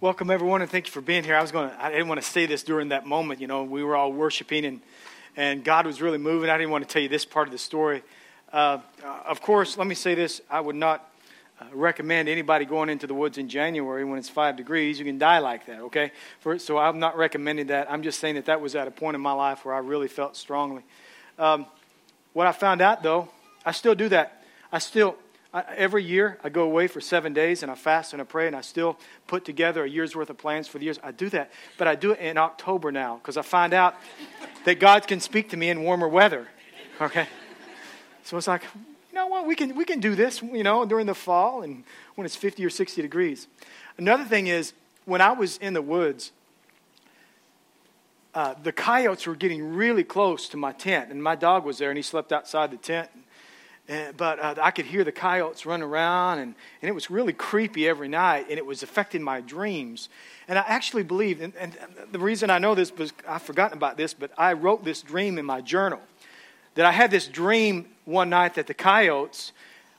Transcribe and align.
Welcome, 0.00 0.30
everyone, 0.30 0.62
and 0.62 0.70
thank 0.70 0.86
you 0.86 0.92
for 0.92 1.00
being 1.00 1.24
here. 1.24 1.34
I 1.34 1.42
was 1.42 1.50
going 1.50 1.70
to, 1.70 1.84
I 1.84 1.90
didn't 1.90 2.06
want 2.06 2.22
to 2.22 2.26
say 2.26 2.46
this 2.46 2.62
during 2.62 2.90
that 2.90 3.04
moment. 3.04 3.40
You 3.40 3.48
know, 3.48 3.64
we 3.64 3.82
were 3.82 3.96
all 3.96 4.12
worshiping 4.12 4.64
and, 4.64 4.80
and 5.36 5.64
God 5.64 5.86
was 5.86 6.00
really 6.00 6.18
moving. 6.18 6.48
I 6.48 6.56
didn't 6.56 6.70
want 6.70 6.86
to 6.86 6.92
tell 6.92 7.02
you 7.02 7.08
this 7.08 7.24
part 7.24 7.48
of 7.48 7.52
the 7.52 7.58
story. 7.58 8.04
Uh, 8.52 8.78
of 9.26 9.40
course, 9.40 9.76
let 9.76 9.88
me 9.88 9.96
say 9.96 10.14
this 10.14 10.40
I 10.48 10.60
would 10.60 10.76
not 10.76 11.10
uh, 11.60 11.64
recommend 11.72 12.28
anybody 12.28 12.64
going 12.64 12.90
into 12.90 13.08
the 13.08 13.14
woods 13.14 13.38
in 13.38 13.48
January 13.48 14.04
when 14.04 14.20
it's 14.20 14.28
five 14.28 14.54
degrees. 14.54 15.00
You 15.00 15.04
can 15.04 15.18
die 15.18 15.40
like 15.40 15.66
that, 15.66 15.80
okay? 15.80 16.12
For, 16.38 16.60
so 16.60 16.78
I'm 16.78 17.00
not 17.00 17.16
recommending 17.16 17.66
that. 17.66 17.90
I'm 17.90 18.04
just 18.04 18.20
saying 18.20 18.36
that 18.36 18.44
that 18.44 18.60
was 18.60 18.76
at 18.76 18.86
a 18.86 18.92
point 18.92 19.16
in 19.16 19.20
my 19.20 19.32
life 19.32 19.64
where 19.64 19.74
I 19.74 19.78
really 19.78 20.06
felt 20.06 20.36
strongly. 20.36 20.84
Um, 21.40 21.66
what 22.34 22.46
I 22.46 22.52
found 22.52 22.82
out, 22.82 23.02
though, 23.02 23.30
I 23.66 23.72
still 23.72 23.96
do 23.96 24.08
that. 24.10 24.44
I 24.70 24.78
still, 24.78 25.16
I, 25.52 25.64
every 25.76 26.04
year 26.04 26.38
I 26.44 26.50
go 26.50 26.62
away 26.62 26.88
for 26.88 27.00
seven 27.00 27.32
days 27.32 27.62
and 27.62 27.72
I 27.72 27.74
fast 27.74 28.12
and 28.12 28.20
I 28.20 28.24
pray 28.24 28.46
and 28.46 28.54
I 28.54 28.60
still 28.60 28.98
put 29.26 29.44
together 29.44 29.84
a 29.84 29.88
year's 29.88 30.14
worth 30.14 30.30
of 30.30 30.36
plans 30.36 30.68
for 30.68 30.78
the 30.78 30.84
years. 30.84 30.98
I 31.02 31.10
do 31.10 31.30
that, 31.30 31.50
but 31.78 31.88
I 31.88 31.94
do 31.94 32.12
it 32.12 32.20
in 32.20 32.36
October 32.36 32.92
now 32.92 33.16
because 33.16 33.36
I 33.36 33.42
find 33.42 33.72
out 33.72 33.94
that 34.64 34.78
God 34.78 35.06
can 35.06 35.20
speak 35.20 35.50
to 35.50 35.56
me 35.56 35.70
in 35.70 35.82
warmer 35.82 36.08
weather. 36.08 36.48
Okay, 37.00 37.26
so 38.24 38.36
it's 38.36 38.48
like, 38.48 38.62
you 38.74 39.14
know 39.14 39.28
what, 39.28 39.46
we 39.46 39.54
can 39.54 39.74
we 39.74 39.84
can 39.84 40.00
do 40.00 40.14
this, 40.14 40.42
you 40.42 40.62
know, 40.62 40.84
during 40.84 41.06
the 41.06 41.14
fall 41.14 41.62
and 41.62 41.84
when 42.16 42.26
it's 42.26 42.36
50 42.36 42.64
or 42.64 42.70
60 42.70 43.00
degrees. 43.00 43.46
Another 43.96 44.24
thing 44.24 44.48
is 44.48 44.74
when 45.06 45.20
I 45.20 45.32
was 45.32 45.56
in 45.58 45.72
the 45.72 45.82
woods. 45.82 46.32
Uh, 48.34 48.54
the 48.62 48.70
coyotes 48.70 49.26
were 49.26 49.34
getting 49.34 49.74
really 49.74 50.04
close 50.04 50.50
to 50.50 50.56
my 50.56 50.70
tent, 50.70 51.10
and 51.10 51.20
my 51.20 51.34
dog 51.34 51.64
was 51.64 51.78
there, 51.78 51.90
and 51.90 51.96
he 51.96 52.02
slept 52.02 52.30
outside 52.30 52.70
the 52.70 52.76
tent. 52.76 53.08
And, 53.14 53.24
but 54.16 54.38
uh, 54.38 54.54
I 54.60 54.70
could 54.70 54.84
hear 54.84 55.02
the 55.02 55.12
coyotes 55.12 55.64
run 55.64 55.82
around, 55.82 56.40
and, 56.40 56.54
and 56.82 56.88
it 56.88 56.92
was 56.92 57.10
really 57.10 57.32
creepy 57.32 57.88
every 57.88 58.08
night, 58.08 58.46
and 58.50 58.58
it 58.58 58.66
was 58.66 58.82
affecting 58.82 59.22
my 59.22 59.40
dreams. 59.40 60.10
And 60.46 60.58
I 60.58 60.64
actually 60.66 61.04
believe, 61.04 61.40
and, 61.40 61.54
and 61.56 61.76
the 62.12 62.18
reason 62.18 62.50
I 62.50 62.58
know 62.58 62.74
this 62.74 62.94
was 62.94 63.12
I've 63.26 63.42
forgotten 63.42 63.78
about 63.78 63.96
this, 63.96 64.12
but 64.12 64.30
I 64.36 64.52
wrote 64.52 64.84
this 64.84 65.00
dream 65.00 65.38
in 65.38 65.46
my 65.46 65.62
journal. 65.62 66.00
That 66.74 66.84
I 66.84 66.92
had 66.92 67.10
this 67.10 67.26
dream 67.26 67.86
one 68.04 68.30
night 68.30 68.54
that 68.54 68.66
the 68.66 68.74
coyotes 68.74 69.52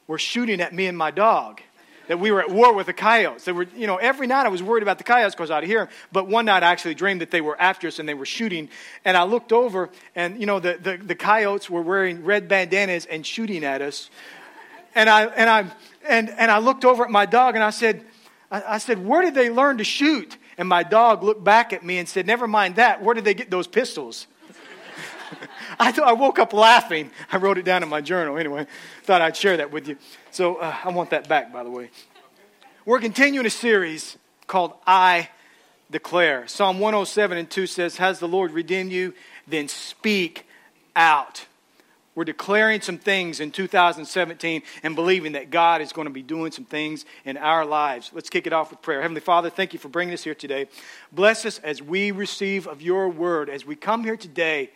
were 0.08 0.20
shooting 0.20 0.62
at 0.62 0.74
me 0.74 0.86
and 0.86 0.98
my 0.98 1.12
dog 1.12 1.62
that 2.10 2.20
we 2.20 2.32
were 2.32 2.42
at 2.42 2.50
war 2.50 2.74
with 2.74 2.88
the 2.88 2.94
coyotes. 2.94 3.46
They 3.46 3.52
were, 3.52 3.68
you 3.76 3.86
know, 3.86 3.98
every 3.98 4.26
night 4.26 4.48
I 4.48 4.50
was 4.50 4.64
worried 4.64 4.82
about 4.82 4.98
the 4.98 5.04
coyotes 5.04 5.36
because 5.36 5.52
I'd 5.52 5.64
hear 5.64 5.86
them. 5.86 5.90
But 6.12 6.28
one 6.28 6.46
night 6.46 6.64
I 6.64 6.72
actually 6.72 6.96
dreamed 6.96 7.22
that 7.22 7.30
they 7.30 7.40
were 7.40 7.56
after 7.62 7.88
us 7.88 8.00
and 8.00 8.10
they 8.10 8.16
were 8.16 8.26
shooting. 8.26 8.68
And 9.06 9.16
I 9.16 9.24
looked 9.24 9.54
over, 9.54 9.92
and, 10.16 10.40
you 10.40 10.48
know, 10.48 10.60
the, 10.60 10.80
the, 10.82 10.98
the 10.98 11.14
coyotes 11.14 11.70
were 11.70 11.84
wearing 11.84 12.26
red 12.26 12.48
bandanas 12.48 13.06
and 13.06 13.24
shooting 13.24 13.64
at 13.64 13.84
us. 13.84 14.10
And 14.96 15.08
I, 15.08 15.26
and, 15.26 15.50
I, 15.52 15.72
and, 16.08 16.32
and 16.32 16.50
I 16.50 16.58
looked 16.58 16.84
over 16.84 17.04
at 17.04 17.12
my 17.12 17.28
dog 17.28 17.54
and 17.54 17.64
I 17.64 17.70
said, 17.70 18.04
I, 18.50 18.64
I 18.64 18.78
said, 18.80 19.06
where 19.06 19.22
did 19.22 19.36
they 19.36 19.52
learn 19.52 19.78
to 19.78 19.84
shoot? 19.84 20.36
And 20.58 20.68
my 20.68 20.82
dog 20.82 21.22
looked 21.22 21.44
back 21.44 21.74
at 21.74 21.86
me 21.86 22.00
and 22.00 22.10
said, 22.10 22.26
never 22.26 22.48
mind 22.48 22.78
that. 22.78 23.04
Where 23.04 23.14
did 23.14 23.24
they 23.24 23.36
get 23.36 23.52
those 23.52 23.68
pistols? 23.68 24.26
I, 25.80 25.92
th- 25.92 26.06
I 26.06 26.14
woke 26.14 26.40
up 26.40 26.54
laughing. 26.54 27.12
I 27.32 27.38
wrote 27.38 27.60
it 27.60 27.66
down 27.66 27.84
in 27.84 27.90
my 27.90 28.02
journal 28.02 28.36
anyway. 28.40 28.66
Thought 29.04 29.22
I'd 29.22 29.38
share 29.38 29.58
that 29.58 29.72
with 29.72 29.88
you. 29.88 29.98
So 30.32 30.58
uh, 30.58 30.76
I 30.84 30.90
want 30.90 31.10
that 31.10 31.28
back, 31.28 31.52
by 31.52 31.64
the 31.64 31.72
way. 31.72 31.90
We're 32.86 33.00
continuing 33.00 33.46
a 33.46 33.52
series 33.52 34.18
called 34.46 34.74
I 34.86 35.30
Declare. 35.90 36.48
Psalm 36.48 36.80
107 36.80 37.38
and 37.38 37.50
2 37.50 37.66
says, 37.66 37.98
Has 37.98 38.20
the 38.20 38.28
Lord 38.28 38.52
redeemed 38.52 38.92
you? 38.92 39.14
Then 39.48 39.68
speak 39.68 40.46
out. 40.96 41.46
We're 42.14 42.26
declaring 42.26 42.82
some 42.82 42.98
things 43.00 43.40
in 43.40 43.52
2017 43.52 44.62
and 44.84 44.96
believing 44.96 45.32
that 45.32 45.50
God 45.50 45.82
is 45.82 45.94
going 45.94 46.08
to 46.08 46.14
be 46.14 46.22
doing 46.22 46.52
some 46.52 46.66
things 46.66 47.06
in 47.26 47.38
our 47.38 47.66
lives. 47.66 48.12
Let's 48.14 48.30
kick 48.30 48.46
it 48.46 48.54
off 48.54 48.70
with 48.70 48.82
prayer. 48.82 49.02
Heavenly 49.02 49.22
Father, 49.22 49.50
thank 49.50 49.74
you 49.74 49.80
for 49.80 49.90
bringing 49.90 50.14
us 50.14 50.24
here 50.24 50.36
today. 50.36 50.68
Bless 51.12 51.46
us 51.46 51.60
as 51.60 51.82
we 51.82 52.12
receive 52.12 52.68
of 52.68 52.82
your 52.82 53.10
word. 53.10 53.50
As 53.50 53.66
we 53.66 53.76
come 53.76 54.04
here 54.04 54.18
today, 54.18 54.70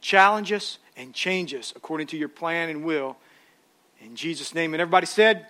challenge 0.00 0.52
us 0.52 0.78
and 0.96 1.12
change 1.12 1.54
us 1.54 1.72
according 1.74 2.08
to 2.08 2.16
your 2.16 2.28
plan 2.28 2.68
and 2.68 2.84
will. 2.84 3.16
In 4.04 4.16
Jesus' 4.16 4.54
name. 4.54 4.74
And 4.74 4.80
everybody 4.80 5.06
said, 5.06 5.36
Amen. 5.36 5.46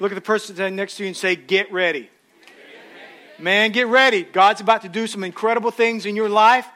look 0.00 0.10
at 0.10 0.14
the 0.14 0.20
person 0.20 0.74
next 0.74 0.96
to 0.96 1.02
you 1.02 1.08
and 1.08 1.16
say, 1.16 1.36
Get 1.36 1.70
ready. 1.70 2.08
Man, 3.38 3.72
get 3.72 3.88
ready. 3.88 4.22
God's 4.22 4.60
about 4.60 4.82
to 4.82 4.88
do 4.88 5.06
some 5.06 5.24
incredible 5.24 5.70
things 5.70 6.06
in 6.06 6.16
your 6.16 6.28
life. 6.28 6.66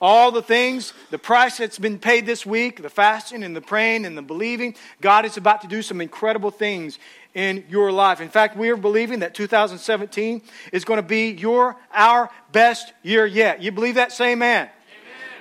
All 0.00 0.30
the 0.30 0.42
things, 0.42 0.92
the 1.10 1.18
price 1.18 1.58
that's 1.58 1.78
been 1.78 1.98
paid 1.98 2.26
this 2.26 2.44
week, 2.44 2.82
the 2.82 2.90
fasting 2.90 3.42
and 3.42 3.54
the 3.54 3.60
praying 3.60 4.04
and 4.04 4.16
the 4.16 4.22
believing, 4.22 4.74
God 5.00 5.24
is 5.24 5.36
about 5.36 5.62
to 5.62 5.68
do 5.68 5.82
some 5.82 6.00
incredible 6.00 6.50
things 6.50 6.98
in 7.34 7.64
your 7.68 7.92
life. 7.92 8.20
In 8.20 8.28
fact, 8.28 8.56
we 8.56 8.68
are 8.70 8.76
believing 8.76 9.20
that 9.20 9.34
2017 9.34 10.42
is 10.72 10.84
going 10.84 10.98
to 10.98 11.06
be 11.06 11.30
your 11.30 11.76
our 11.92 12.30
best 12.50 12.92
year 13.02 13.24
yet. 13.24 13.62
You 13.62 13.72
believe 13.72 13.94
that? 13.94 14.12
Say 14.12 14.32
amen. 14.32 14.68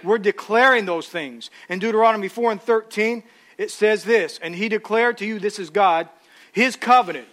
We're 0.03 0.19
declaring 0.19 0.85
those 0.85 1.07
things. 1.07 1.49
In 1.67 1.79
Deuteronomy 1.79 2.27
4 2.27 2.51
and 2.51 2.61
13, 2.61 3.23
it 3.57 3.71
says 3.71 4.03
this 4.03 4.39
And 4.41 4.55
he 4.55 4.69
declared 4.69 5.17
to 5.19 5.25
you, 5.25 5.39
this 5.39 5.59
is 5.59 5.69
God, 5.69 6.09
his 6.51 6.75
covenant, 6.75 7.27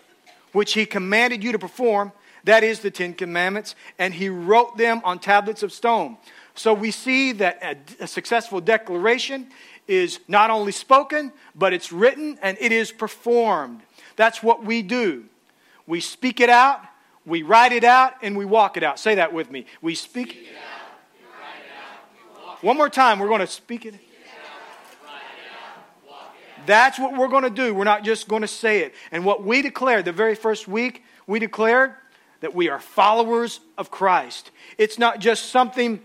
which 0.53 0.75
he 0.75 0.87
commanded 0.87 1.43
you 1.43 1.53
to 1.53 1.59
perform. 1.59 2.13
That 2.45 2.65
is 2.65 2.81
the 2.81 2.91
Ten 2.91 3.15
Commandments. 3.15 3.75
And 3.99 4.15
he 4.15 4.29
wrote 4.29 4.77
them 4.77 5.01
on 5.05 5.19
tablets 5.19 5.63
of 5.63 5.73
stone. 5.73 6.17
So 6.55 6.75
we 6.75 6.91
see 6.91 7.33
that 7.33 7.85
a, 8.01 8.07
successful 8.07 8.61
declaration 8.61 9.49
is 9.87 10.21
not 10.29 10.51
only 10.51 10.73
spoken, 10.73 11.33
but 11.55 11.73
it's 11.73 11.93
written 11.93 12.39
and 12.43 12.59
it 12.61 12.73
is 12.73 12.93
performed. 12.93 13.81
That's 14.17 14.43
what 14.43 14.65
we 14.65 14.83
do. 14.83 15.25
We 15.87 16.01
speak 16.01 16.41
it 16.41 16.51
out, 16.51 16.81
we 17.25 17.43
write 17.43 17.73
it 17.73 17.85
out, 17.85 18.15
and 18.23 18.37
we 18.37 18.45
walk 18.45 18.77
it 18.77 18.83
out. 18.83 18.99
Say 18.99 19.17
that 19.17 19.33
with 19.33 19.51
me. 19.51 19.67
We 19.81 19.95
speak, 19.95 20.31
speak 20.31 20.49
it 20.51 20.57
out 20.57 20.73
one 22.63 22.77
more 22.77 22.89
time, 22.89 23.19
we're 23.19 23.29
going 23.29 23.41
to 23.41 23.47
speak 23.47 23.87
it. 23.87 23.95
That's 26.67 26.99
what 26.99 27.17
we're 27.17 27.29
going 27.29 27.45
to 27.45 27.51
do. 27.51 27.75
We're 27.75 27.85
not 27.85 28.05
just 28.05 28.29
going 28.29 28.43
to 28.43 28.49
say 28.49 28.81
it. 28.81 28.95
And 29.11 29.25
what 29.25 29.45
we 29.45 29.63
declared 29.63 30.05
the 30.05 30.13
very 30.13 30.35
first 30.35 30.69
week, 30.69 31.03
we 31.27 31.39
declared 31.39 31.95
that 32.41 32.55
we 32.55 32.69
are 32.69 32.79
followers 32.79 33.61
of 33.79 33.91
Christ. 33.91 34.51
It's 34.79 34.99
not 34.99 35.21
just 35.21 35.47
something 35.47 36.01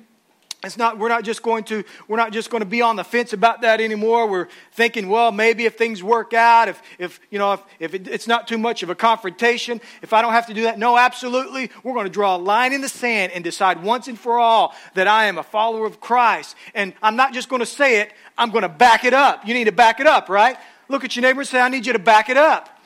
it's 0.64 0.76
not, 0.76 0.98
we're 0.98 1.10
not 1.10 1.24
just 1.24 1.44
going 1.44 1.66
to, 1.66 1.84
we're 2.08 2.18
not 2.18 2.32
just 2.32 2.50
going 2.50 2.62
to 2.62 2.68
be 2.68 2.82
on 2.82 2.96
the 2.96 3.04
fence 3.04 3.32
about 3.32 3.62
that 3.62 3.80
anymore. 3.80 4.28
We're 4.28 4.48
thinking, 4.72 5.08
well, 5.08 5.32
maybe 5.32 5.66
if 5.66 5.78
things 5.78 6.02
work 6.02 6.34
out, 6.34 6.68
if, 6.68 6.82
if 6.98 7.20
you 7.30 7.38
know, 7.38 7.54
if, 7.54 7.64
if 7.80 7.94
it, 7.94 8.08
it's 8.08 8.28
not 8.28 8.48
too 8.48 8.58
much 8.58 8.82
of 8.82 8.90
a 8.90 8.96
confrontation, 8.96 9.80
if 10.02 10.14
I 10.14 10.24
don't 10.24 10.34
have 10.34 10.48
to 10.48 10.56
do 10.56 10.64
that. 10.64 10.80
No, 10.80 10.98
absolutely. 10.98 11.70
We're 11.84 11.94
going 11.94 12.08
to 12.08 12.12
draw 12.12 12.36
a 12.36 12.40
line 12.40 12.74
in 12.74 12.82
the 12.82 12.90
sand 12.90 13.34
and 13.34 13.44
decide 13.44 13.84
once 13.84 14.08
and 14.08 14.18
for 14.18 14.40
all 14.40 14.74
that 14.96 15.08
I 15.08 15.26
am 15.26 15.38
a 15.38 15.44
follower 15.44 15.86
of 15.86 16.02
Christ. 16.02 16.56
And 16.74 16.94
I'm 17.04 17.16
not 17.16 17.34
just 17.34 17.50
going 17.50 17.60
to 17.60 17.66
say 17.68 18.02
it, 18.02 18.12
I'm 18.36 18.50
going 18.50 18.64
to 18.64 18.70
back 18.70 19.06
it 19.06 19.14
up. 19.14 19.48
You 19.48 19.54
need 19.54 19.66
to 19.66 19.72
back 19.72 20.00
it 20.00 20.08
up, 20.08 20.28
right? 20.28 20.58
Look 20.90 21.04
at 21.04 21.16
your 21.16 21.22
neighbor 21.22 21.42
and 21.42 21.48
say, 21.48 21.60
I 21.60 21.70
need 21.70 21.86
you 21.86 21.94
to 21.94 22.00
back 22.00 22.30
it 22.30 22.38
up. 22.38 22.77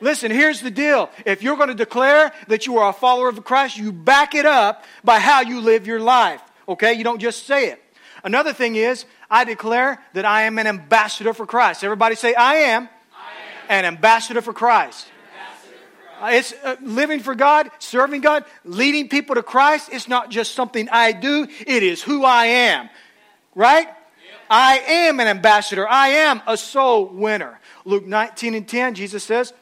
Listen, 0.00 0.30
here's 0.30 0.60
the 0.60 0.70
deal. 0.70 1.10
If 1.24 1.42
you're 1.42 1.56
going 1.56 1.68
to 1.68 1.74
declare 1.74 2.32
that 2.48 2.66
you 2.66 2.78
are 2.78 2.90
a 2.90 2.92
follower 2.92 3.28
of 3.28 3.42
Christ, 3.44 3.76
you 3.76 3.92
back 3.92 4.34
it 4.34 4.46
up 4.46 4.84
by 5.02 5.18
how 5.18 5.40
you 5.40 5.60
live 5.60 5.86
your 5.86 6.00
life. 6.00 6.42
Okay? 6.68 6.94
You 6.94 7.04
don't 7.04 7.20
just 7.20 7.46
say 7.46 7.68
it. 7.70 7.82
Another 8.24 8.52
thing 8.52 8.76
is, 8.76 9.04
I 9.30 9.44
declare 9.44 10.02
that 10.14 10.24
I 10.24 10.42
am 10.42 10.58
an 10.58 10.66
ambassador 10.66 11.32
for 11.32 11.46
Christ. 11.46 11.84
Everybody 11.84 12.14
say, 12.14 12.34
I 12.34 12.56
am, 12.56 12.84
I 12.84 12.86
am. 12.86 12.88
an 13.68 13.84
ambassador 13.84 14.40
for 14.40 14.52
Christ. 14.52 15.06
It's 16.22 16.54
uh, 16.64 16.76
living 16.80 17.20
for 17.20 17.34
God, 17.34 17.70
serving 17.78 18.22
God, 18.22 18.44
leading 18.64 19.08
people 19.08 19.34
to 19.34 19.42
Christ. 19.42 19.90
It's 19.92 20.08
not 20.08 20.30
just 20.30 20.54
something 20.54 20.88
I 20.90 21.12
do, 21.12 21.46
it 21.66 21.82
is 21.82 22.02
who 22.02 22.24
I 22.24 22.46
am. 22.46 22.88
Right? 23.54 23.86
Yep. 23.86 23.96
I 24.48 24.78
am 24.78 25.20
an 25.20 25.28
ambassador. 25.28 25.86
I 25.88 26.08
am 26.08 26.42
a 26.46 26.56
soul 26.56 27.06
winner. 27.06 27.60
Luke 27.84 28.06
19 28.06 28.54
and 28.54 28.66
10, 28.66 28.94
Jesus 28.94 29.24
says, 29.24 29.52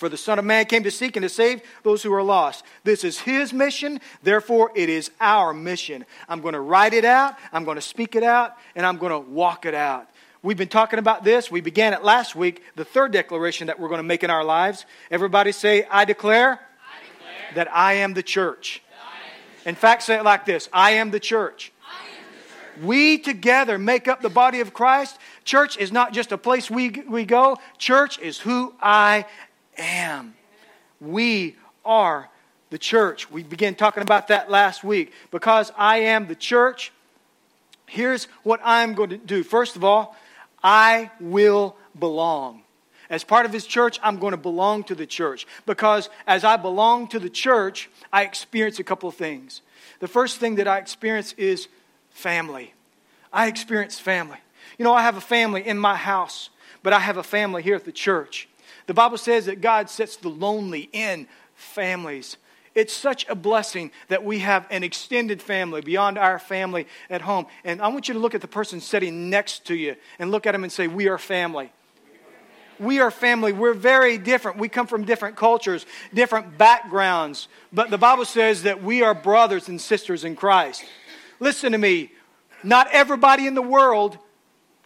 for 0.00 0.08
the 0.08 0.16
Son 0.16 0.38
of 0.38 0.46
Man 0.46 0.64
came 0.64 0.82
to 0.84 0.90
seek 0.90 1.16
and 1.16 1.22
to 1.22 1.28
save 1.28 1.60
those 1.82 2.02
who 2.02 2.12
are 2.14 2.22
lost. 2.22 2.64
This 2.84 3.04
is 3.04 3.18
his 3.18 3.52
mission, 3.52 4.00
therefore, 4.22 4.72
it 4.74 4.88
is 4.88 5.10
our 5.20 5.52
mission. 5.52 6.06
I'm 6.26 6.40
going 6.40 6.54
to 6.54 6.60
write 6.60 6.94
it 6.94 7.04
out, 7.04 7.36
I'm 7.52 7.64
going 7.64 7.76
to 7.76 7.82
speak 7.82 8.16
it 8.16 8.22
out, 8.22 8.56
and 8.74 8.86
I'm 8.86 8.96
going 8.96 9.12
to 9.12 9.18
walk 9.18 9.66
it 9.66 9.74
out. 9.74 10.08
We've 10.42 10.56
been 10.56 10.68
talking 10.68 10.98
about 10.98 11.22
this. 11.22 11.50
We 11.50 11.60
began 11.60 11.92
it 11.92 12.02
last 12.02 12.34
week, 12.34 12.62
the 12.76 12.84
third 12.84 13.12
declaration 13.12 13.66
that 13.66 13.78
we're 13.78 13.88
going 13.88 13.98
to 13.98 14.02
make 14.02 14.24
in 14.24 14.30
our 14.30 14.42
lives. 14.42 14.86
Everybody 15.10 15.52
say, 15.52 15.84
I 15.90 16.06
declare, 16.06 16.52
I 16.52 17.04
declare 17.04 17.54
that 17.56 17.70
I 17.70 17.92
am 17.94 18.14
the 18.14 18.22
church. 18.22 18.82
In 19.66 19.74
fact, 19.74 20.04
say 20.04 20.16
it 20.16 20.24
like 20.24 20.46
this 20.46 20.70
I 20.72 20.92
am 20.92 21.10
the 21.10 21.20
church. 21.20 21.72
We 22.82 23.18
together 23.18 23.76
make 23.76 24.08
up 24.08 24.22
the 24.22 24.30
body 24.30 24.60
of 24.60 24.72
Christ. 24.72 25.18
Church 25.44 25.76
is 25.76 25.92
not 25.92 26.14
just 26.14 26.32
a 26.32 26.38
place 26.38 26.70
we, 26.70 26.88
we 27.06 27.26
go, 27.26 27.58
church 27.76 28.18
is 28.20 28.38
who 28.38 28.74
I 28.80 29.26
am. 29.80 30.34
We 31.00 31.56
are 31.84 32.28
the 32.70 32.78
church. 32.78 33.30
We 33.30 33.42
began 33.42 33.74
talking 33.74 34.02
about 34.02 34.28
that 34.28 34.50
last 34.50 34.84
week. 34.84 35.12
Because 35.30 35.72
I 35.76 35.98
am 35.98 36.28
the 36.28 36.34
church, 36.34 36.92
here's 37.86 38.24
what 38.42 38.60
I'm 38.62 38.94
going 38.94 39.10
to 39.10 39.16
do. 39.18 39.42
First 39.42 39.76
of 39.76 39.84
all, 39.84 40.16
I 40.62 41.10
will 41.20 41.76
belong. 41.98 42.62
As 43.08 43.24
part 43.24 43.44
of 43.44 43.52
his 43.52 43.66
church, 43.66 43.98
I'm 44.04 44.18
going 44.18 44.30
to 44.30 44.36
belong 44.36 44.84
to 44.84 44.94
the 44.94 45.06
church 45.06 45.46
because 45.66 46.08
as 46.28 46.44
I 46.44 46.56
belong 46.56 47.08
to 47.08 47.18
the 47.18 47.28
church, 47.28 47.90
I 48.12 48.22
experience 48.22 48.78
a 48.78 48.84
couple 48.84 49.08
of 49.08 49.16
things. 49.16 49.62
The 49.98 50.06
first 50.06 50.38
thing 50.38 50.54
that 50.56 50.68
I 50.68 50.78
experience 50.78 51.32
is 51.32 51.66
family. 52.10 52.72
I 53.32 53.48
experience 53.48 53.98
family. 53.98 54.38
You 54.78 54.84
know, 54.84 54.94
I 54.94 55.02
have 55.02 55.16
a 55.16 55.20
family 55.20 55.66
in 55.66 55.76
my 55.76 55.96
house, 55.96 56.50
but 56.84 56.92
I 56.92 57.00
have 57.00 57.16
a 57.16 57.24
family 57.24 57.62
here 57.62 57.74
at 57.74 57.84
the 57.84 57.92
church. 57.92 58.48
The 58.86 58.94
Bible 58.94 59.18
says 59.18 59.46
that 59.46 59.60
God 59.60 59.90
sets 59.90 60.16
the 60.16 60.28
lonely 60.28 60.88
in 60.92 61.26
families. 61.54 62.36
It's 62.74 62.92
such 62.92 63.28
a 63.28 63.34
blessing 63.34 63.90
that 64.08 64.24
we 64.24 64.38
have 64.40 64.66
an 64.70 64.84
extended 64.84 65.42
family 65.42 65.80
beyond 65.80 66.18
our 66.18 66.38
family 66.38 66.86
at 67.08 67.20
home. 67.20 67.46
And 67.64 67.82
I 67.82 67.88
want 67.88 68.08
you 68.08 68.14
to 68.14 68.20
look 68.20 68.34
at 68.34 68.40
the 68.40 68.48
person 68.48 68.80
sitting 68.80 69.28
next 69.28 69.66
to 69.66 69.74
you 69.74 69.96
and 70.18 70.30
look 70.30 70.46
at 70.46 70.52
them 70.52 70.62
and 70.62 70.72
say, 70.72 70.86
We 70.86 71.08
are 71.08 71.18
family. 71.18 71.72
We 72.78 73.00
are 73.00 73.10
family. 73.10 73.52
We're 73.52 73.74
very 73.74 74.16
different. 74.16 74.56
We 74.56 74.68
come 74.68 74.86
from 74.86 75.04
different 75.04 75.36
cultures, 75.36 75.84
different 76.14 76.56
backgrounds. 76.56 77.48
But 77.72 77.90
the 77.90 77.98
Bible 77.98 78.24
says 78.24 78.62
that 78.62 78.82
we 78.82 79.02
are 79.02 79.14
brothers 79.14 79.68
and 79.68 79.78
sisters 79.78 80.24
in 80.24 80.34
Christ. 80.34 80.84
Listen 81.40 81.72
to 81.72 81.78
me. 81.78 82.12
Not 82.62 82.88
everybody 82.92 83.46
in 83.46 83.54
the 83.54 83.62
world, 83.62 84.18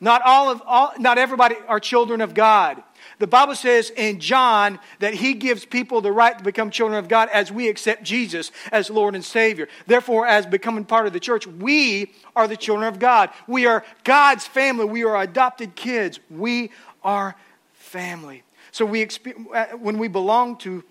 not 0.05 0.21
all 0.23 0.51
of 0.51 0.63
all, 0.67 0.93
not 0.99 1.17
everybody 1.17 1.57
are 1.67 1.81
children 1.81 2.21
of 2.21 2.35
God. 2.35 2.83
The 3.19 3.27
Bible 3.27 3.55
says 3.55 3.89
in 3.89 4.21
John 4.21 4.79
that 4.99 5.15
he 5.15 5.33
gives 5.33 5.65
people 5.65 6.03
the 6.03 6.13
right 6.13 6.37
to 6.37 6.45
become 6.45 6.71
children 6.71 6.99
of 6.99 7.09
God 7.09 7.31
as 7.33 7.51
we 7.51 7.69
accept 7.69 8.03
Jesus 8.03 8.53
as 8.71 8.91
Lord 8.91 9.15
and 9.15 9.25
Savior. 9.25 9.67
Therefore, 9.87 10.27
as 10.27 10.45
becoming 10.45 10.85
part 10.85 11.07
of 11.07 11.15
the 11.15 11.21
church, 11.21 11.47
we 11.47 12.13
are 12.37 12.47
the 12.47 12.57
children 12.57 12.87
of 12.87 12.99
God. 12.99 13.31
We 13.47 13.65
are 13.65 13.83
God's 14.05 14.47
family. 14.47 14.85
We 14.85 15.05
are 15.05 15.21
adopted 15.21 15.75
kids. 15.75 16.21
We 16.29 16.71
are 17.03 17.35
family. 17.73 18.43
So 18.73 18.85
we 18.85 19.09
uh, 19.55 19.67
when 19.79 19.99
we 19.99 20.09
belong 20.09 20.59
to 20.59 20.85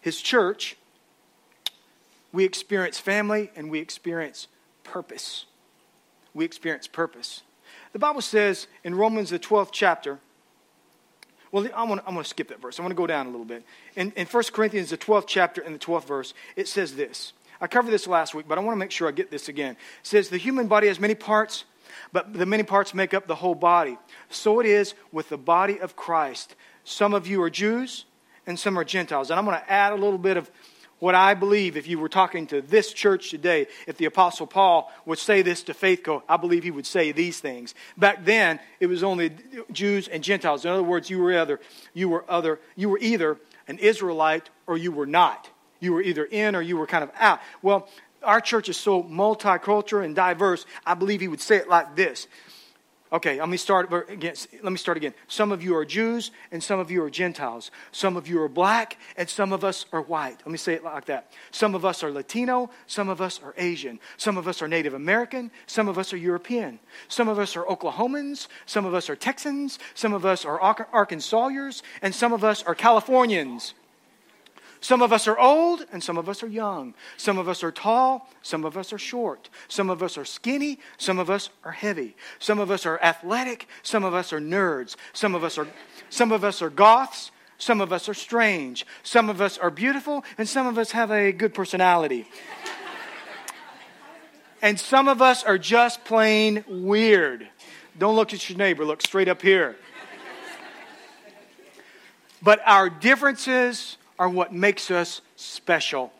his 0.00 0.20
church, 0.20 0.76
we 2.32 2.44
experience 2.44 3.00
family 3.00 3.50
and 3.56 3.70
we 3.70 3.80
experience 3.80 4.46
purpose. 4.84 5.46
We 6.32 6.44
experience 6.44 6.86
purpose. 6.86 7.42
The 7.92 7.98
Bible 7.98 8.22
says 8.22 8.66
in 8.84 8.94
Romans, 8.94 9.30
the 9.30 9.38
12th 9.38 9.70
chapter, 9.72 10.18
well, 11.50 11.68
I'm 11.76 11.88
going 11.88 12.00
to 12.00 12.24
skip 12.24 12.48
that 12.48 12.62
verse. 12.62 12.78
I'm 12.78 12.84
going 12.84 12.94
to 12.94 13.00
go 13.00 13.06
down 13.06 13.26
a 13.26 13.30
little 13.30 13.44
bit. 13.44 13.62
In, 13.94 14.10
in 14.12 14.26
1 14.26 14.44
Corinthians, 14.52 14.88
the 14.88 14.96
12th 14.96 15.26
chapter 15.26 15.60
and 15.60 15.74
the 15.74 15.78
12th 15.78 16.06
verse, 16.06 16.34
it 16.56 16.66
says 16.66 16.94
this. 16.96 17.34
I 17.60 17.66
covered 17.66 17.90
this 17.90 18.06
last 18.06 18.34
week, 18.34 18.46
but 18.48 18.56
I 18.56 18.62
want 18.62 18.74
to 18.74 18.78
make 18.78 18.90
sure 18.90 19.06
I 19.06 19.12
get 19.12 19.30
this 19.30 19.48
again. 19.48 19.72
It 19.72 19.78
says, 20.06 20.30
The 20.30 20.38
human 20.38 20.66
body 20.66 20.88
has 20.88 20.98
many 20.98 21.14
parts, 21.14 21.64
but 22.10 22.32
the 22.32 22.46
many 22.46 22.62
parts 22.62 22.94
make 22.94 23.12
up 23.12 23.26
the 23.26 23.34
whole 23.34 23.54
body. 23.54 23.98
So 24.30 24.60
it 24.60 24.66
is 24.66 24.94
with 25.12 25.28
the 25.28 25.36
body 25.36 25.78
of 25.78 25.94
Christ. 25.94 26.56
Some 26.84 27.12
of 27.12 27.26
you 27.26 27.42
are 27.42 27.50
Jews, 27.50 28.06
and 28.46 28.58
some 28.58 28.78
are 28.78 28.84
Gentiles. 28.84 29.30
And 29.30 29.38
I'm 29.38 29.44
going 29.44 29.58
to 29.58 29.70
add 29.70 29.92
a 29.92 29.96
little 29.96 30.18
bit 30.18 30.38
of 30.38 30.50
what 31.02 31.16
I 31.16 31.34
believe, 31.34 31.76
if 31.76 31.88
you 31.88 31.98
were 31.98 32.08
talking 32.08 32.46
to 32.46 32.62
this 32.62 32.92
church 32.92 33.30
today, 33.30 33.66
if 33.88 33.96
the 33.96 34.04
Apostle 34.04 34.46
Paul 34.46 34.88
would 35.04 35.18
say 35.18 35.42
this 35.42 35.64
to 35.64 35.74
Faithco, 35.74 36.22
I 36.28 36.36
believe 36.36 36.62
he 36.62 36.70
would 36.70 36.86
say 36.86 37.10
these 37.10 37.40
things. 37.40 37.74
Back 37.98 38.24
then, 38.24 38.60
it 38.78 38.86
was 38.86 39.02
only 39.02 39.32
Jews 39.72 40.06
and 40.06 40.22
Gentiles. 40.22 40.64
In 40.64 40.70
other 40.70 40.84
words, 40.84 41.10
you 41.10 41.18
were 41.18 41.32
either, 41.32 41.58
you 41.92 42.08
were 42.08 42.24
other, 42.28 42.60
you 42.76 42.88
were 42.88 43.00
either 43.00 43.36
an 43.66 43.78
Israelite 43.78 44.48
or 44.68 44.78
you 44.78 44.92
were 44.92 45.04
not. 45.04 45.50
You 45.80 45.92
were 45.92 46.02
either 46.02 46.24
in 46.24 46.54
or 46.54 46.62
you 46.62 46.76
were 46.76 46.86
kind 46.86 47.02
of 47.02 47.10
out. 47.18 47.40
Well, 47.62 47.88
our 48.22 48.40
church 48.40 48.68
is 48.68 48.76
so 48.76 49.02
multicultural 49.02 50.04
and 50.04 50.14
diverse, 50.14 50.66
I 50.86 50.94
believe 50.94 51.20
he 51.20 51.26
would 51.26 51.40
say 51.40 51.56
it 51.56 51.68
like 51.68 51.96
this 51.96 52.28
Okay, 53.12 53.38
let 53.38 53.48
me 53.50 53.58
start 53.58 53.92
again. 54.08 54.34
Let 54.62 54.72
me 54.72 54.78
start 54.78 54.96
again. 54.96 55.12
Some 55.28 55.52
of 55.52 55.62
you 55.62 55.76
are 55.76 55.84
Jews 55.84 56.30
and 56.50 56.62
some 56.62 56.80
of 56.80 56.90
you 56.90 57.02
are 57.02 57.10
Gentiles. 57.10 57.70
Some 57.90 58.16
of 58.16 58.26
you 58.26 58.40
are 58.40 58.48
black 58.48 58.96
and 59.18 59.28
some 59.28 59.52
of 59.52 59.64
us 59.64 59.84
are 59.92 60.00
white. 60.00 60.38
Let 60.46 60.50
me 60.50 60.56
say 60.56 60.72
it 60.72 60.82
like 60.82 61.04
that. 61.06 61.30
Some 61.50 61.74
of 61.74 61.84
us 61.84 62.02
are 62.02 62.10
Latino, 62.10 62.70
some 62.86 63.10
of 63.10 63.20
us 63.20 63.38
are 63.42 63.52
Asian. 63.58 64.00
Some 64.16 64.38
of 64.38 64.48
us 64.48 64.62
are 64.62 64.68
Native 64.68 64.94
American, 64.94 65.50
some 65.66 65.88
of 65.88 65.98
us 65.98 66.14
are 66.14 66.16
European. 66.16 66.78
Some 67.08 67.28
of 67.28 67.38
us 67.38 67.54
are 67.54 67.64
Oklahomans, 67.64 68.48
some 68.64 68.86
of 68.86 68.94
us 68.94 69.10
are 69.10 69.16
Texans, 69.16 69.78
some 69.94 70.14
of 70.14 70.24
us 70.24 70.46
are 70.46 70.58
Arkansasians, 70.58 71.82
and 72.00 72.14
some 72.14 72.32
of 72.32 72.42
us 72.42 72.62
are 72.62 72.74
Californians. 72.74 73.74
Some 74.82 75.00
of 75.00 75.12
us 75.12 75.28
are 75.28 75.38
old 75.38 75.86
and 75.92 76.02
some 76.02 76.18
of 76.18 76.28
us 76.28 76.42
are 76.42 76.48
young. 76.48 76.94
Some 77.16 77.38
of 77.38 77.48
us 77.48 77.62
are 77.62 77.70
tall, 77.70 78.28
some 78.42 78.64
of 78.64 78.76
us 78.76 78.92
are 78.92 78.98
short. 78.98 79.48
Some 79.68 79.88
of 79.88 80.02
us 80.02 80.18
are 80.18 80.24
skinny, 80.24 80.80
some 80.98 81.20
of 81.20 81.30
us 81.30 81.50
are 81.62 81.70
heavy. 81.70 82.16
Some 82.40 82.58
of 82.58 82.68
us 82.68 82.84
are 82.84 83.00
athletic, 83.00 83.68
some 83.84 84.02
of 84.02 84.12
us 84.12 84.32
are 84.32 84.40
nerds. 84.40 84.96
Some 85.12 85.36
of 85.36 85.44
us 85.44 85.56
are 85.56 85.68
some 86.10 86.32
of 86.32 86.42
us 86.42 86.60
are 86.60 86.68
goths, 86.68 87.30
some 87.58 87.80
of 87.80 87.92
us 87.92 88.08
are 88.08 88.14
strange. 88.14 88.84
Some 89.04 89.30
of 89.30 89.40
us 89.40 89.56
are 89.56 89.70
beautiful 89.70 90.24
and 90.36 90.48
some 90.48 90.66
of 90.66 90.78
us 90.78 90.90
have 90.90 91.12
a 91.12 91.30
good 91.30 91.54
personality. 91.54 92.26
and 94.60 94.80
some 94.80 95.06
of 95.06 95.22
us 95.22 95.44
are 95.44 95.58
just 95.58 96.04
plain 96.04 96.64
weird. 96.68 97.48
Don't 97.96 98.16
look 98.16 98.34
at 98.34 98.50
your 98.50 98.58
neighbor, 98.58 98.84
look 98.84 99.00
straight 99.00 99.28
up 99.28 99.42
here. 99.42 99.76
But 102.42 102.60
our 102.66 102.90
differences 102.90 103.96
are 104.22 104.28
what 104.28 104.52
makes 104.52 104.88
us 104.92 105.20
special. 105.34 106.12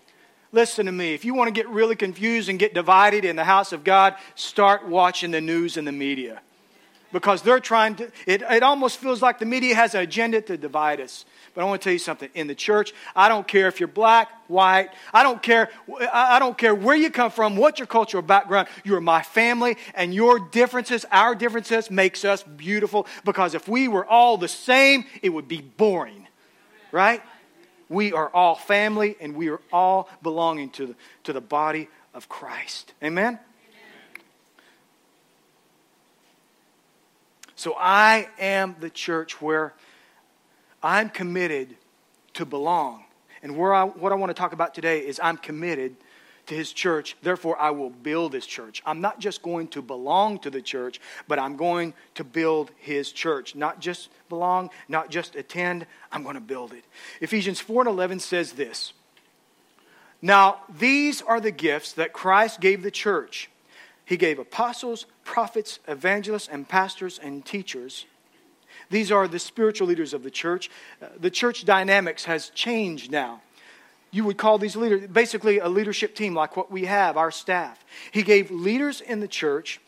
Listen 0.50 0.87
to 0.87 0.93
me. 0.93 1.14
If 1.14 1.25
you 1.25 1.34
want 1.34 1.46
to 1.46 1.52
get 1.52 1.69
really 1.69 1.94
confused 1.94 2.49
and 2.49 2.58
get 2.58 2.75
divided 2.75 3.25
in 3.25 3.37
the 3.37 3.44
house 3.44 3.72
of 3.72 3.84
God, 3.84 4.16
start 4.34 4.88
watching 4.88 5.31
the 5.31 5.40
news 5.40 5.76
and 5.76 5.87
the 5.87 5.93
media. 5.93 6.40
Because 7.12 7.43
they're 7.43 7.60
trying 7.60 7.94
to, 7.96 8.10
it, 8.26 8.43
it 8.43 8.64
almost 8.64 8.96
feels 8.96 9.22
like 9.22 9.38
the 9.38 9.46
media 9.46 9.76
has 9.76 9.94
an 9.94 10.00
agenda 10.00 10.40
to 10.40 10.56
divide 10.56 11.00
us. 11.00 11.25
But 11.54 11.60
I 11.60 11.64
want 11.66 11.81
to 11.81 11.84
tell 11.84 11.93
you 11.93 12.00
something. 12.00 12.28
In 12.34 12.49
the 12.49 12.56
church, 12.56 12.93
I 13.14 13.28
don't 13.28 13.46
care 13.46 13.69
if 13.69 13.78
you're 13.78 13.87
black, 13.87 14.31
white, 14.49 14.90
I 15.14 15.22
don't 15.22 15.40
care, 15.40 15.70
I 16.12 16.40
don't 16.40 16.58
care 16.58 16.75
where 16.75 16.96
you 16.96 17.08
come 17.08 17.31
from, 17.31 17.56
what 17.56 17.78
your 17.78 17.87
cultural 17.87 18.25
background. 18.25 18.66
You're 18.82 19.00
my 19.00 19.22
family, 19.22 19.76
and 19.94 20.12
your 20.12 20.40
differences, 20.40 21.06
our 21.12 21.37
differences, 21.37 21.88
makes 21.88 22.25
us 22.25 22.43
beautiful. 22.43 23.06
Because 23.25 23.54
if 23.54 23.69
we 23.69 23.87
were 23.87 24.04
all 24.04 24.38
the 24.38 24.49
same, 24.49 25.04
it 25.22 25.28
would 25.28 25.46
be 25.46 25.60
boring. 25.60 26.26
Right? 26.90 27.22
We 27.93 28.12
are 28.15 28.31
all 28.31 28.55
family 28.55 29.17
and 29.21 29.37
we 29.37 29.49
are 29.49 29.61
all 29.71 30.09
belonging 30.23 30.71
to 30.71 30.87
the, 30.87 30.94
to 31.25 31.33
the 31.35 31.43
body 31.43 31.89
of 32.15 32.29
Christ. 32.29 32.94
Amen? 33.03 33.27
Amen? 33.27 33.39
So 37.55 37.75
I 37.79 38.29
am 38.39 38.77
the 38.81 38.89
church 38.89 39.43
where 39.43 39.75
I'm 40.83 41.11
committed 41.11 41.77
to 42.35 42.47
belong. 42.47 43.05
And 43.43 43.56
where 43.56 43.75
I, 43.75 43.85
what 43.85 44.11
I 44.11 44.15
want 44.15 44.31
to 44.31 44.35
talk 44.35 44.55
about 44.55 44.75
today 44.75 45.00
is 45.00 45.21
I'm 45.23 45.37
committed 45.37 45.95
to 46.46 46.54
his 46.54 46.72
church, 46.72 47.16
therefore 47.22 47.58
I 47.61 47.70
will 47.70 47.90
build 47.90 48.32
his 48.32 48.46
church. 48.46 48.82
I'm 48.84 49.00
not 49.00 49.20
just 49.20 49.42
going 49.42 49.68
to 49.68 49.82
belong 49.82 50.38
to 50.40 50.50
the 50.50 50.62
church, 50.62 51.00
but 51.28 51.38
I'm 51.38 51.56
going 51.56 51.94
to 52.16 52.25
build 52.25 52.70
his 52.78 53.12
church. 53.12 53.54
Not 53.54 53.80
just 53.80 54.08
belong, 54.28 54.70
not 54.88 55.11
just 55.11 55.37
attend, 55.37 55.87
I'm 56.11 56.22
going 56.22 56.34
to 56.34 56.40
build 56.40 56.72
it. 56.72 56.84
Ephesians 57.20 57.61
4 57.61 57.82
and 57.82 57.90
11 57.90 58.20
says 58.20 58.52
this 58.52 58.92
Now, 60.20 60.61
these 60.68 61.22
are 61.22 61.40
the 61.40 61.52
gifts 61.52 61.92
that 61.92 62.12
Christ 62.12 62.61
gave 62.61 62.82
the 62.82 62.90
church. 62.90 63.49
He 64.04 64.16
gave 64.16 64.38
apostles, 64.38 65.06
prophets, 65.25 65.78
evangelists, 65.87 66.49
and 66.49 66.68
pastors 66.68 67.20
and 67.22 67.44
teachers. 67.44 68.04
These 68.90 69.12
are 69.12 69.28
the 69.28 69.38
spiritual 69.38 69.87
leaders 69.87 70.12
of 70.12 70.22
the 70.22 70.30
church. 70.30 70.70
Uh, 71.00 71.06
the 71.18 71.30
church 71.30 71.64
dynamics 71.64 72.25
has 72.25 72.50
changed 72.50 73.11
now 73.11 73.40
you 74.12 74.25
would 74.25 74.37
call 74.37 74.59
these 74.59 74.76
leaders 74.76 75.09
basically 75.09 75.59
a 75.59 75.69
leadership 75.69 76.14
team 76.14 76.35
like 76.35 76.57
what 76.57 76.71
we 76.71 76.85
have, 76.85 77.16
our 77.16 77.31
staff. 77.31 77.85
He 78.11 78.23
gave 78.23 78.50
leaders 78.50 79.00
in 79.00 79.21
the 79.21 79.28
church, 79.28 79.81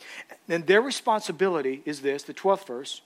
and 0.49 0.67
their 0.67 0.81
responsibility 0.81 1.83
is 1.85 2.01
this 2.01 2.25
the 2.25 2.35
12th 2.35 2.67
verse 2.67 3.03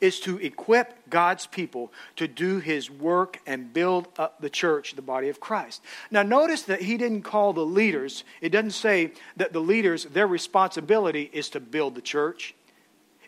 is 0.00 0.20
to 0.20 0.38
equip 0.38 1.08
God's 1.10 1.46
people 1.46 1.92
to 2.16 2.26
do 2.26 2.58
his 2.58 2.90
work 2.90 3.40
and 3.46 3.72
build 3.72 4.08
up 4.18 4.40
the 4.40 4.50
church, 4.50 4.96
the 4.96 5.02
body 5.02 5.28
of 5.28 5.38
Christ. 5.38 5.82
Now, 6.10 6.22
notice 6.22 6.62
that 6.62 6.82
he 6.82 6.96
didn't 6.96 7.22
call 7.22 7.52
the 7.52 7.66
leaders, 7.66 8.24
it 8.40 8.50
doesn't 8.50 8.70
say 8.70 9.12
that 9.36 9.52
the 9.52 9.60
leaders, 9.60 10.04
their 10.06 10.26
responsibility 10.26 11.30
is 11.32 11.50
to 11.50 11.60
build 11.60 11.94
the 11.94 12.00
church. 12.00 12.54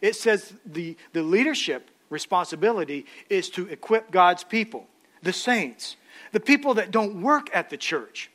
It 0.00 0.16
says 0.16 0.52
the, 0.64 0.96
the 1.12 1.22
leadership 1.22 1.90
responsibility 2.10 3.06
is 3.28 3.50
to 3.50 3.68
equip 3.68 4.10
God's 4.10 4.42
people, 4.42 4.86
the 5.22 5.32
saints 5.32 5.96
the 6.34 6.40
people 6.40 6.74
that 6.74 6.90
don't 6.90 7.22
work 7.22 7.48
at 7.54 7.70
the 7.70 7.76
church. 7.76 8.28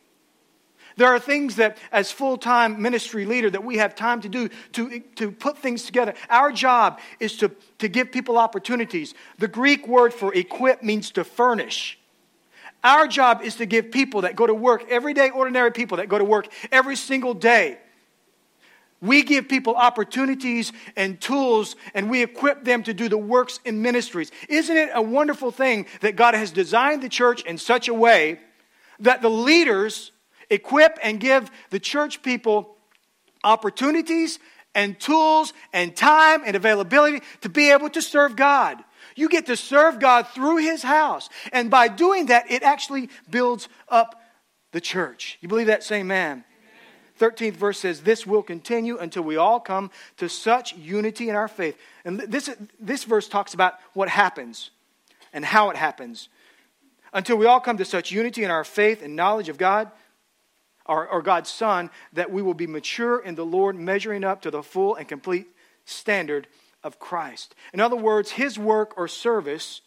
There 0.96 1.10
are 1.10 1.20
things 1.20 1.58
that, 1.58 1.77
as 1.91 2.12
full 2.13 2.38
time 2.38 2.82
ministry 2.82 3.25
leader, 3.25 3.50
that 3.50 3.63
we 3.63 3.77
have 3.77 3.94
time 3.94 4.22
to 4.22 4.29
do 4.29 4.50
to, 4.72 5.01
to 5.15 5.32
put 5.32 5.58
things 5.58 5.84
together. 5.84 6.13
Our 6.29 6.53
job 6.53 7.01
is 7.20 7.36
to, 7.38 7.51
to 7.79 7.89
give 7.89 8.10
people 8.10 8.38
opportunities. 8.38 9.13
The 9.38 9.50
Greek 9.50 9.86
word 9.86 10.13
for 10.13 10.34
equip 10.34 10.82
means 10.82 11.12
to 11.12 11.25
furnish. 11.25 12.00
Our 12.86 13.06
job 13.06 13.41
is 13.44 13.56
to 13.56 13.65
give 13.65 13.91
people 13.91 14.22
that 14.22 14.38
go 14.38 14.48
to 14.48 14.53
work, 14.53 14.86
everyday, 14.89 15.29
ordinary 15.29 15.72
people 15.72 15.98
that 15.98 16.08
go 16.08 16.18
to 16.18 16.24
work 16.24 16.48
every 16.72 16.96
single 16.96 17.34
day, 17.34 17.79
We 19.01 19.24
give 19.24 19.48
people 19.48 19.75
opportunities 19.75 20.74
and 20.96 21.20
tools, 21.22 21.77
and 21.94 22.10
we 22.10 22.22
equip 22.22 22.65
them 22.65 22.84
to 22.84 22.94
do 22.94 23.08
the 23.08 23.18
works 23.18 23.60
in 23.63 23.82
ministries. 23.82 24.32
Isn't 24.50 24.75
it 24.75 24.89
a 24.94 25.01
wonderful 25.01 25.51
thing 25.51 25.86
that 26.01 26.18
God 26.18 26.34
has 26.34 26.51
designed 26.51 27.01
the 27.01 27.10
church 27.10 27.44
in 27.44 27.58
such 27.58 27.88
a 27.88 27.94
way 27.94 28.39
that 29.00 29.22
the 29.22 29.29
leaders 29.29 30.12
equip 30.50 31.00
and 31.01 31.20
give 31.20 31.50
the 31.70 31.79
church 31.79 32.22
people 32.22 32.75
opportunities 33.44 34.38
and 34.75 35.00
tools 35.00 35.53
and 35.72 35.96
time 35.96 36.41
and 36.46 36.58
availability 36.58 37.22
to 37.41 37.50
be 37.50 37.72
able 37.72 37.89
to 37.91 38.01
serve 38.01 38.36
God? 38.36 38.84
You 39.15 39.29
get 39.29 39.46
to 39.46 39.56
serve 39.56 40.00
God 40.00 40.27
through 40.27 40.58
His 40.58 40.84
house. 40.84 41.29
And 41.53 41.72
by 41.72 41.88
doing 41.88 42.27
that, 42.27 42.51
it 42.51 42.63
actually 42.63 43.10
builds 43.29 43.70
up 43.88 44.22
the 44.72 44.82
church. 44.82 45.38
You 45.39 45.48
believe 45.48 45.68
that? 45.68 45.84
Say 45.84 46.01
amen. 46.01 46.44
13th 47.20 47.54
verse 47.54 47.80
says, 47.80 48.02
This 48.02 48.26
will 48.26 48.42
continue 48.42 48.98
until 48.98 49.24
we 49.24 49.36
all 49.36 49.60
come 49.60 49.92
to 50.18 50.30
such 50.30 50.74
unity 50.76 51.30
in 51.30 51.36
our 51.36 51.48
faith. 51.48 51.78
And 52.06 52.20
this, 52.20 52.50
this 52.80 53.04
verse 53.04 53.28
talks 53.28 53.54
about 53.54 53.76
what 53.94 54.10
happens 54.10 54.72
and 55.34 55.46
how 55.46 55.70
it 55.70 55.76
happens. 55.76 56.30
Until 57.14 57.38
we 57.38 57.46
all 57.46 57.60
come 57.60 57.78
to 57.78 57.86
such 57.86 58.12
unity 58.12 58.44
in 58.44 58.52
our 58.52 58.64
faith 58.64 59.02
and 59.02 59.16
knowledge 59.16 59.50
of 59.50 59.58
God, 59.58 59.92
or, 60.86 61.08
or 61.08 61.22
God's 61.22 61.52
Son, 61.52 61.92
that 62.14 62.32
we 62.32 62.42
will 62.42 62.56
be 62.56 62.66
mature 62.66 63.20
in 63.20 63.36
the 63.36 63.46
Lord, 63.46 63.76
measuring 63.76 64.24
up 64.24 64.42
to 64.42 64.52
the 64.52 64.64
full 64.64 64.96
and 64.96 65.08
complete 65.08 65.48
standard 65.86 66.48
of 66.84 67.00
Christ. 67.00 67.54
In 67.74 67.80
other 67.80 67.96
words, 67.96 68.32
His 68.32 68.58
work 68.58 68.98
or 68.98 69.08
service, 69.08 69.82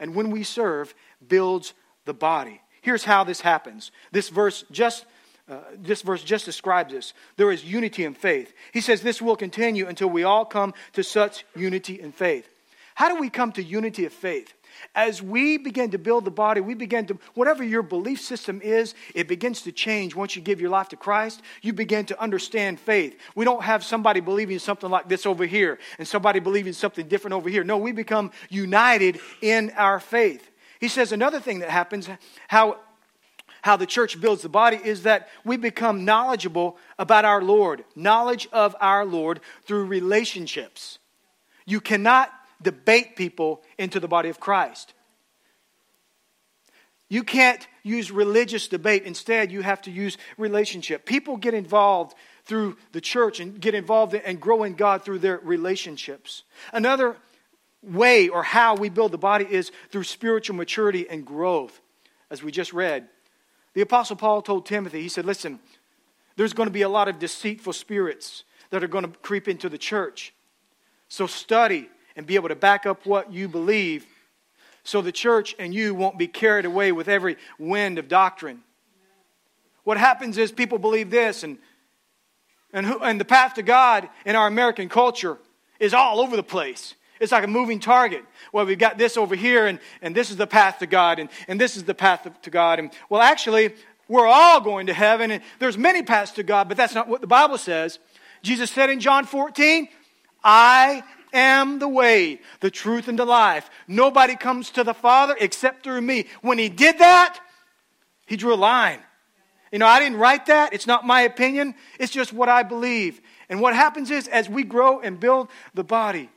and 0.00 0.14
when 0.14 0.30
we 0.30 0.42
serve, 0.42 0.94
builds 1.26 1.74
the 2.06 2.14
body. 2.14 2.62
Here's 2.80 3.04
how 3.04 3.24
this 3.24 3.42
happens. 3.42 3.90
This 4.12 4.30
verse 4.30 4.64
just 4.70 5.04
uh, 5.48 5.58
this 5.76 6.02
verse 6.02 6.24
just 6.24 6.44
describes 6.44 6.92
this. 6.92 7.14
There 7.36 7.52
is 7.52 7.64
unity 7.64 8.04
in 8.04 8.14
faith. 8.14 8.52
He 8.72 8.80
says 8.80 9.02
this 9.02 9.22
will 9.22 9.36
continue 9.36 9.86
until 9.86 10.08
we 10.08 10.24
all 10.24 10.44
come 10.44 10.74
to 10.94 11.04
such 11.04 11.44
unity 11.54 12.00
in 12.00 12.12
faith. 12.12 12.48
How 12.96 13.08
do 13.08 13.20
we 13.20 13.30
come 13.30 13.52
to 13.52 13.62
unity 13.62 14.06
of 14.06 14.12
faith? 14.12 14.52
As 14.94 15.22
we 15.22 15.56
begin 15.56 15.90
to 15.90 15.98
build 15.98 16.24
the 16.24 16.30
body, 16.30 16.60
we 16.60 16.74
begin 16.74 17.06
to, 17.06 17.18
whatever 17.34 17.62
your 17.62 17.82
belief 17.82 18.20
system 18.20 18.60
is, 18.62 18.94
it 19.14 19.28
begins 19.28 19.62
to 19.62 19.72
change 19.72 20.14
once 20.14 20.36
you 20.36 20.42
give 20.42 20.60
your 20.60 20.70
life 20.70 20.88
to 20.88 20.96
Christ. 20.96 21.42
You 21.62 21.72
begin 21.72 22.06
to 22.06 22.20
understand 22.20 22.80
faith. 22.80 23.18
We 23.34 23.44
don't 23.44 23.62
have 23.62 23.84
somebody 23.84 24.20
believing 24.20 24.58
something 24.58 24.90
like 24.90 25.08
this 25.08 25.26
over 25.26 25.44
here 25.46 25.78
and 25.98 26.08
somebody 26.08 26.40
believing 26.40 26.72
something 26.72 27.06
different 27.06 27.34
over 27.34 27.48
here. 27.48 27.64
No, 27.64 27.78
we 27.78 27.92
become 27.92 28.32
united 28.48 29.20
in 29.40 29.70
our 29.76 30.00
faith. 30.00 30.50
He 30.80 30.88
says 30.88 31.12
another 31.12 31.40
thing 31.40 31.60
that 31.60 31.70
happens, 31.70 32.08
how 32.48 32.78
how 33.66 33.76
the 33.76 33.84
church 33.84 34.20
builds 34.20 34.42
the 34.42 34.48
body 34.48 34.78
is 34.82 35.02
that 35.02 35.28
we 35.44 35.56
become 35.56 36.04
knowledgeable 36.04 36.78
about 37.00 37.24
our 37.24 37.42
Lord, 37.42 37.82
knowledge 37.96 38.46
of 38.52 38.76
our 38.80 39.04
Lord 39.04 39.40
through 39.64 39.86
relationships. 39.86 41.00
You 41.66 41.80
cannot 41.80 42.32
debate 42.62 43.16
people 43.16 43.64
into 43.76 43.98
the 43.98 44.06
body 44.06 44.28
of 44.28 44.38
Christ. 44.38 44.94
You 47.08 47.24
can't 47.24 47.66
use 47.82 48.12
religious 48.12 48.68
debate. 48.68 49.02
Instead, 49.02 49.50
you 49.50 49.62
have 49.62 49.82
to 49.82 49.90
use 49.90 50.16
relationship. 50.38 51.04
People 51.04 51.36
get 51.36 51.52
involved 51.52 52.14
through 52.44 52.76
the 52.92 53.00
church 53.00 53.40
and 53.40 53.60
get 53.60 53.74
involved 53.74 54.14
and 54.14 54.40
grow 54.40 54.62
in 54.62 54.74
God 54.74 55.02
through 55.04 55.18
their 55.18 55.38
relationships. 55.38 56.44
Another 56.72 57.16
way 57.82 58.28
or 58.28 58.44
how 58.44 58.76
we 58.76 58.90
build 58.90 59.10
the 59.10 59.18
body 59.18 59.44
is 59.50 59.72
through 59.90 60.04
spiritual 60.04 60.54
maturity 60.54 61.10
and 61.10 61.26
growth, 61.26 61.80
as 62.30 62.44
we 62.44 62.52
just 62.52 62.72
read. 62.72 63.08
The 63.76 63.82
Apostle 63.82 64.16
Paul 64.16 64.40
told 64.40 64.64
Timothy, 64.64 65.02
he 65.02 65.08
said, 65.10 65.26
Listen, 65.26 65.60
there's 66.36 66.54
going 66.54 66.66
to 66.66 66.72
be 66.72 66.80
a 66.80 66.88
lot 66.88 67.08
of 67.08 67.18
deceitful 67.18 67.74
spirits 67.74 68.44
that 68.70 68.82
are 68.82 68.88
going 68.88 69.04
to 69.04 69.10
creep 69.18 69.48
into 69.48 69.68
the 69.68 69.76
church. 69.76 70.32
So 71.08 71.26
study 71.26 71.90
and 72.16 72.24
be 72.24 72.36
able 72.36 72.48
to 72.48 72.56
back 72.56 72.86
up 72.86 73.04
what 73.04 73.30
you 73.30 73.48
believe 73.48 74.06
so 74.82 75.02
the 75.02 75.12
church 75.12 75.54
and 75.58 75.74
you 75.74 75.94
won't 75.94 76.16
be 76.16 76.26
carried 76.26 76.64
away 76.64 76.90
with 76.90 77.06
every 77.06 77.36
wind 77.58 77.98
of 77.98 78.08
doctrine. 78.08 78.62
What 79.84 79.98
happens 79.98 80.38
is 80.38 80.52
people 80.52 80.78
believe 80.78 81.10
this, 81.10 81.42
and, 81.42 81.58
and, 82.72 82.86
who, 82.86 82.98
and 83.00 83.20
the 83.20 83.26
path 83.26 83.52
to 83.56 83.62
God 83.62 84.08
in 84.24 84.36
our 84.36 84.46
American 84.46 84.88
culture 84.88 85.36
is 85.78 85.92
all 85.92 86.20
over 86.20 86.34
the 86.34 86.42
place. 86.42 86.94
It's 87.20 87.32
like 87.32 87.44
a 87.44 87.48
moving 87.48 87.80
target. 87.80 88.24
Well, 88.52 88.66
we've 88.66 88.78
got 88.78 88.98
this 88.98 89.16
over 89.16 89.34
here, 89.34 89.66
and, 89.66 89.78
and 90.02 90.14
this 90.14 90.30
is 90.30 90.36
the 90.36 90.46
path 90.46 90.78
to 90.80 90.86
God, 90.86 91.18
and, 91.18 91.28
and 91.48 91.60
this 91.60 91.76
is 91.76 91.84
the 91.84 91.94
path 91.94 92.28
to 92.42 92.50
God. 92.50 92.78
And 92.78 92.90
well, 93.08 93.22
actually, 93.22 93.74
we're 94.08 94.26
all 94.26 94.60
going 94.60 94.86
to 94.86 94.94
heaven, 94.94 95.30
and 95.30 95.42
there's 95.58 95.78
many 95.78 96.02
paths 96.02 96.32
to 96.32 96.42
God, 96.42 96.68
but 96.68 96.76
that's 96.76 96.94
not 96.94 97.08
what 97.08 97.20
the 97.20 97.26
Bible 97.26 97.58
says. 97.58 97.98
Jesus 98.42 98.70
said 98.70 98.90
in 98.90 99.00
John 99.00 99.24
14, 99.24 99.88
I 100.44 101.02
am 101.32 101.78
the 101.78 101.88
way, 101.88 102.40
the 102.60 102.70
truth, 102.70 103.08
and 103.08 103.18
the 103.18 103.24
life. 103.24 103.68
Nobody 103.88 104.36
comes 104.36 104.70
to 104.70 104.84
the 104.84 104.94
Father 104.94 105.36
except 105.40 105.82
through 105.82 106.00
me. 106.00 106.26
When 106.42 106.58
he 106.58 106.68
did 106.68 106.98
that, 106.98 107.40
he 108.26 108.36
drew 108.36 108.54
a 108.54 108.56
line. 108.56 109.00
You 109.72 109.80
know, 109.80 109.86
I 109.86 109.98
didn't 109.98 110.18
write 110.18 110.46
that. 110.46 110.72
It's 110.72 110.86
not 110.86 111.06
my 111.06 111.22
opinion. 111.22 111.74
It's 111.98 112.12
just 112.12 112.32
what 112.32 112.48
I 112.48 112.62
believe. 112.62 113.20
And 113.48 113.60
what 113.60 113.74
happens 113.74 114.10
is, 114.10 114.28
as 114.28 114.48
we 114.48 114.62
grow 114.62 115.00
and 115.00 115.18
build 115.18 115.48
the 115.74 115.84
body, 115.84 116.30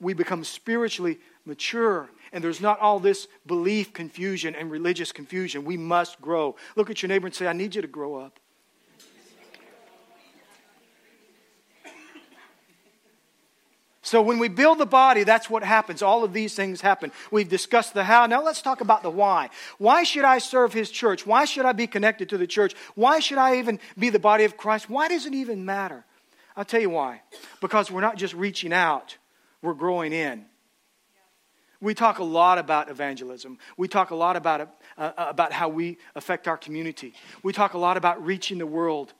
we 0.00 0.14
become 0.14 0.44
spiritually 0.44 1.18
mature 1.44 2.08
and 2.32 2.44
there's 2.44 2.60
not 2.60 2.78
all 2.80 3.00
this 3.00 3.26
belief 3.46 3.92
confusion 3.92 4.54
and 4.54 4.70
religious 4.70 5.12
confusion. 5.12 5.64
We 5.64 5.76
must 5.76 6.20
grow. 6.20 6.56
Look 6.76 6.90
at 6.90 7.02
your 7.02 7.08
neighbor 7.08 7.26
and 7.26 7.34
say, 7.34 7.46
I 7.46 7.52
need 7.52 7.74
you 7.74 7.82
to 7.82 7.88
grow 7.88 8.16
up. 8.16 8.38
So, 14.02 14.22
when 14.22 14.40
we 14.40 14.48
build 14.48 14.78
the 14.78 14.86
body, 14.86 15.22
that's 15.22 15.48
what 15.48 15.62
happens. 15.62 16.02
All 16.02 16.24
of 16.24 16.32
these 16.32 16.56
things 16.56 16.80
happen. 16.80 17.12
We've 17.30 17.48
discussed 17.48 17.94
the 17.94 18.02
how. 18.02 18.26
Now, 18.26 18.42
let's 18.42 18.60
talk 18.60 18.80
about 18.80 19.04
the 19.04 19.10
why. 19.10 19.50
Why 19.78 20.02
should 20.02 20.24
I 20.24 20.38
serve 20.38 20.72
His 20.72 20.90
church? 20.90 21.24
Why 21.24 21.44
should 21.44 21.64
I 21.64 21.70
be 21.70 21.86
connected 21.86 22.28
to 22.30 22.38
the 22.38 22.46
church? 22.48 22.74
Why 22.96 23.20
should 23.20 23.38
I 23.38 23.58
even 23.58 23.78
be 23.96 24.10
the 24.10 24.18
body 24.18 24.42
of 24.42 24.56
Christ? 24.56 24.90
Why 24.90 25.06
does 25.06 25.26
it 25.26 25.34
even 25.34 25.64
matter? 25.64 26.04
I'll 26.56 26.64
tell 26.64 26.80
you 26.80 26.90
why. 26.90 27.22
Because 27.60 27.88
we're 27.88 28.00
not 28.00 28.16
just 28.16 28.34
reaching 28.34 28.72
out, 28.72 29.16
we're 29.62 29.74
growing 29.74 30.12
in. 30.12 30.46
We 31.80 31.94
talk 31.94 32.18
a 32.18 32.24
lot 32.24 32.58
about 32.58 32.90
evangelism. 32.90 33.58
We 33.76 33.88
talk 33.88 34.10
a 34.10 34.14
lot 34.14 34.36
about, 34.36 34.60
uh, 34.60 34.66
uh, 34.98 35.12
about 35.16 35.52
how 35.52 35.70
we 35.70 35.96
affect 36.14 36.46
our 36.46 36.58
community. 36.58 37.14
We 37.42 37.54
talk 37.54 37.72
a 37.72 37.78
lot 37.78 37.96
about 37.96 38.24
reaching 38.24 38.58
the 38.58 38.66
world 38.66 39.14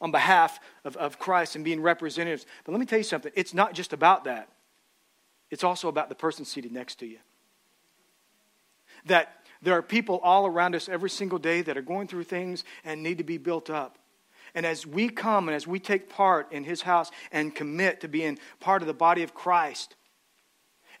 on 0.00 0.12
behalf 0.12 0.60
of, 0.84 0.96
of 0.96 1.18
Christ 1.18 1.56
and 1.56 1.64
being 1.64 1.82
representatives. 1.82 2.46
But 2.64 2.72
let 2.72 2.80
me 2.80 2.86
tell 2.86 2.98
you 2.98 3.04
something 3.04 3.32
it's 3.34 3.54
not 3.54 3.74
just 3.74 3.92
about 3.92 4.24
that, 4.24 4.48
it's 5.50 5.64
also 5.64 5.88
about 5.88 6.08
the 6.08 6.14
person 6.14 6.44
seated 6.44 6.72
next 6.72 6.96
to 7.00 7.06
you. 7.06 7.18
That 9.06 9.32
there 9.62 9.74
are 9.74 9.82
people 9.82 10.18
all 10.18 10.46
around 10.46 10.74
us 10.74 10.88
every 10.88 11.10
single 11.10 11.38
day 11.38 11.62
that 11.62 11.76
are 11.76 11.82
going 11.82 12.06
through 12.06 12.24
things 12.24 12.62
and 12.84 13.02
need 13.02 13.18
to 13.18 13.24
be 13.24 13.38
built 13.38 13.68
up. 13.68 13.98
And 14.56 14.66
as 14.66 14.84
we 14.86 15.08
come 15.08 15.48
and 15.48 15.54
as 15.54 15.66
we 15.66 15.78
take 15.78 16.08
part 16.08 16.50
in 16.50 16.64
his 16.64 16.82
house 16.82 17.12
and 17.30 17.54
commit 17.54 18.00
to 18.00 18.08
being 18.08 18.38
part 18.58 18.82
of 18.82 18.88
the 18.88 18.94
body 18.94 19.22
of 19.22 19.34
Christ, 19.34 19.94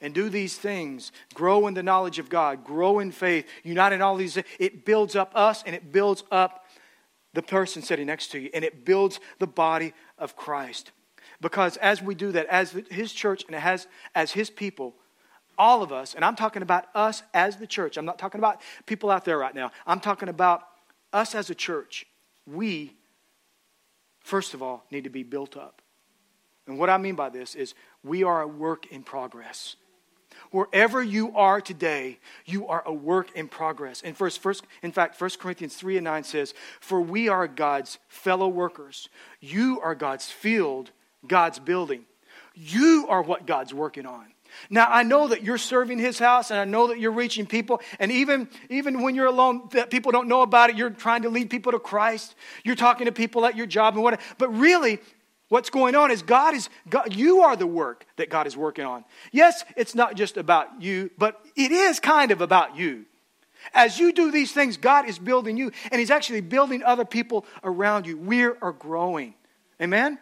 and 0.00 0.12
do 0.12 0.28
these 0.28 0.56
things, 0.58 1.10
grow 1.32 1.66
in 1.66 1.72
the 1.72 1.82
knowledge 1.82 2.18
of 2.18 2.28
God, 2.28 2.64
grow 2.64 2.98
in 2.98 3.10
faith, 3.10 3.46
unite 3.64 3.94
in 3.94 4.02
all 4.02 4.16
these, 4.16 4.36
it 4.58 4.84
builds 4.84 5.16
up 5.16 5.32
us 5.34 5.62
and 5.64 5.74
it 5.74 5.90
builds 5.90 6.22
up 6.30 6.66
the 7.32 7.40
person 7.42 7.80
sitting 7.80 8.06
next 8.06 8.28
to 8.28 8.38
you, 8.38 8.50
and 8.52 8.64
it 8.64 8.84
builds 8.84 9.20
the 9.38 9.46
body 9.46 9.94
of 10.18 10.36
Christ. 10.36 10.92
Because 11.40 11.76
as 11.78 12.02
we 12.02 12.14
do 12.14 12.32
that, 12.32 12.46
as 12.46 12.72
his 12.90 13.12
church 13.12 13.44
and 13.46 13.54
as, 13.54 13.86
as 14.14 14.32
his 14.32 14.48
people, 14.50 14.94
all 15.58 15.82
of 15.82 15.92
us, 15.92 16.14
and 16.14 16.24
I'm 16.24 16.36
talking 16.36 16.62
about 16.62 16.86
us 16.94 17.22
as 17.32 17.56
the 17.56 17.66
church, 17.66 17.96
I'm 17.96 18.04
not 18.04 18.18
talking 18.18 18.38
about 18.38 18.60
people 18.84 19.10
out 19.10 19.24
there 19.24 19.38
right 19.38 19.54
now, 19.54 19.70
I'm 19.86 20.00
talking 20.00 20.28
about 20.28 20.62
us 21.12 21.34
as 21.34 21.50
a 21.50 21.54
church. 21.54 22.06
We 22.46 22.96
first 24.26 24.54
of 24.54 24.62
all, 24.62 24.84
need 24.90 25.04
to 25.04 25.10
be 25.10 25.22
built 25.22 25.56
up. 25.56 25.80
And 26.66 26.78
what 26.78 26.90
I 26.90 26.98
mean 26.98 27.14
by 27.14 27.28
this 27.28 27.54
is 27.54 27.74
we 28.02 28.24
are 28.24 28.42
a 28.42 28.48
work 28.48 28.86
in 28.86 29.04
progress. 29.04 29.76
Wherever 30.50 31.00
you 31.00 31.34
are 31.36 31.60
today, 31.60 32.18
you 32.44 32.66
are 32.66 32.82
a 32.84 32.92
work 32.92 33.30
in 33.36 33.46
progress. 33.46 34.02
And 34.02 34.16
first, 34.16 34.40
first, 34.40 34.64
in 34.82 34.90
fact, 34.90 35.20
1 35.20 35.30
Corinthians 35.38 35.76
3 35.76 35.98
and 35.98 36.04
9 36.04 36.24
says, 36.24 36.54
For 36.80 37.00
we 37.00 37.28
are 37.28 37.46
God's 37.46 37.98
fellow 38.08 38.48
workers. 38.48 39.08
You 39.40 39.80
are 39.80 39.94
God's 39.94 40.28
field, 40.28 40.90
God's 41.26 41.60
building. 41.60 42.04
You 42.54 43.06
are 43.08 43.22
what 43.22 43.46
God's 43.46 43.72
working 43.72 44.06
on. 44.06 44.26
Now, 44.70 44.88
I 44.90 45.02
know 45.02 45.28
that 45.28 45.42
you're 45.42 45.58
serving 45.58 45.98
his 45.98 46.18
house 46.18 46.50
and 46.50 46.58
I 46.58 46.64
know 46.64 46.88
that 46.88 46.98
you're 46.98 47.12
reaching 47.12 47.46
people. 47.46 47.80
And 47.98 48.10
even, 48.10 48.48
even 48.70 49.02
when 49.02 49.14
you're 49.14 49.26
alone, 49.26 49.68
that 49.72 49.90
people 49.90 50.12
don't 50.12 50.28
know 50.28 50.42
about 50.42 50.70
it, 50.70 50.76
you're 50.76 50.90
trying 50.90 51.22
to 51.22 51.28
lead 51.28 51.50
people 51.50 51.72
to 51.72 51.78
Christ. 51.78 52.34
You're 52.64 52.76
talking 52.76 53.06
to 53.06 53.12
people 53.12 53.44
at 53.46 53.56
your 53.56 53.66
job 53.66 53.94
and 53.94 54.02
whatever. 54.02 54.22
But 54.38 54.50
really, 54.50 54.98
what's 55.48 55.70
going 55.70 55.94
on 55.94 56.10
is 56.10 56.22
God 56.22 56.54
is, 56.54 56.68
God, 56.88 57.14
you 57.14 57.42
are 57.42 57.56
the 57.56 57.66
work 57.66 58.06
that 58.16 58.30
God 58.30 58.46
is 58.46 58.56
working 58.56 58.84
on. 58.84 59.04
Yes, 59.32 59.64
it's 59.76 59.94
not 59.94 60.16
just 60.16 60.36
about 60.36 60.82
you, 60.82 61.10
but 61.18 61.40
it 61.56 61.72
is 61.72 62.00
kind 62.00 62.30
of 62.30 62.40
about 62.40 62.76
you. 62.76 63.06
As 63.74 63.98
you 63.98 64.12
do 64.12 64.30
these 64.30 64.52
things, 64.52 64.76
God 64.76 65.08
is 65.08 65.18
building 65.18 65.56
you, 65.56 65.72
and 65.90 65.98
He's 65.98 66.10
actually 66.10 66.40
building 66.40 66.82
other 66.82 67.04
people 67.04 67.44
around 67.64 68.06
you. 68.06 68.16
We 68.16 68.44
are 68.44 68.72
growing. 68.72 69.34
Amen? 69.80 70.18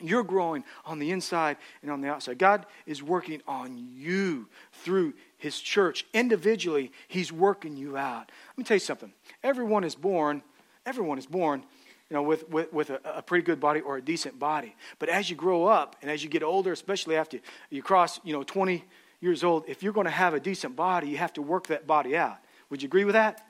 You're 0.00 0.24
growing 0.24 0.64
on 0.84 0.98
the 0.98 1.10
inside 1.10 1.56
and 1.82 1.90
on 1.90 2.00
the 2.00 2.08
outside. 2.08 2.38
God 2.38 2.66
is 2.86 3.02
working 3.02 3.42
on 3.46 3.76
you 3.76 4.48
through 4.72 5.14
His 5.38 5.60
church. 5.60 6.06
Individually, 6.12 6.92
He's 7.08 7.32
working 7.32 7.76
you 7.76 7.96
out. 7.96 8.30
Let 8.50 8.58
me 8.58 8.64
tell 8.64 8.76
you 8.76 8.80
something. 8.80 9.12
Everyone 9.42 9.84
is 9.84 9.94
born, 9.94 10.42
everyone 10.84 11.18
is 11.18 11.26
born, 11.26 11.64
you 12.10 12.14
know, 12.14 12.22
with, 12.22 12.48
with, 12.48 12.72
with 12.72 12.90
a, 12.90 13.00
a 13.04 13.22
pretty 13.22 13.44
good 13.44 13.60
body 13.60 13.80
or 13.80 13.96
a 13.96 14.02
decent 14.02 14.38
body. 14.38 14.74
But 14.98 15.08
as 15.08 15.30
you 15.30 15.36
grow 15.36 15.66
up 15.66 15.96
and 16.02 16.10
as 16.10 16.22
you 16.22 16.30
get 16.30 16.42
older, 16.42 16.72
especially 16.72 17.16
after 17.16 17.38
you 17.70 17.82
cross, 17.82 18.20
you 18.24 18.32
know, 18.32 18.42
20 18.42 18.84
years 19.20 19.42
old, 19.42 19.64
if 19.66 19.82
you're 19.82 19.92
going 19.92 20.06
to 20.06 20.10
have 20.10 20.34
a 20.34 20.40
decent 20.40 20.76
body, 20.76 21.08
you 21.08 21.18
have 21.18 21.32
to 21.34 21.42
work 21.42 21.68
that 21.68 21.86
body 21.86 22.16
out. 22.16 22.38
Would 22.70 22.82
you 22.82 22.86
agree 22.86 23.04
with 23.04 23.14
that? 23.14 23.45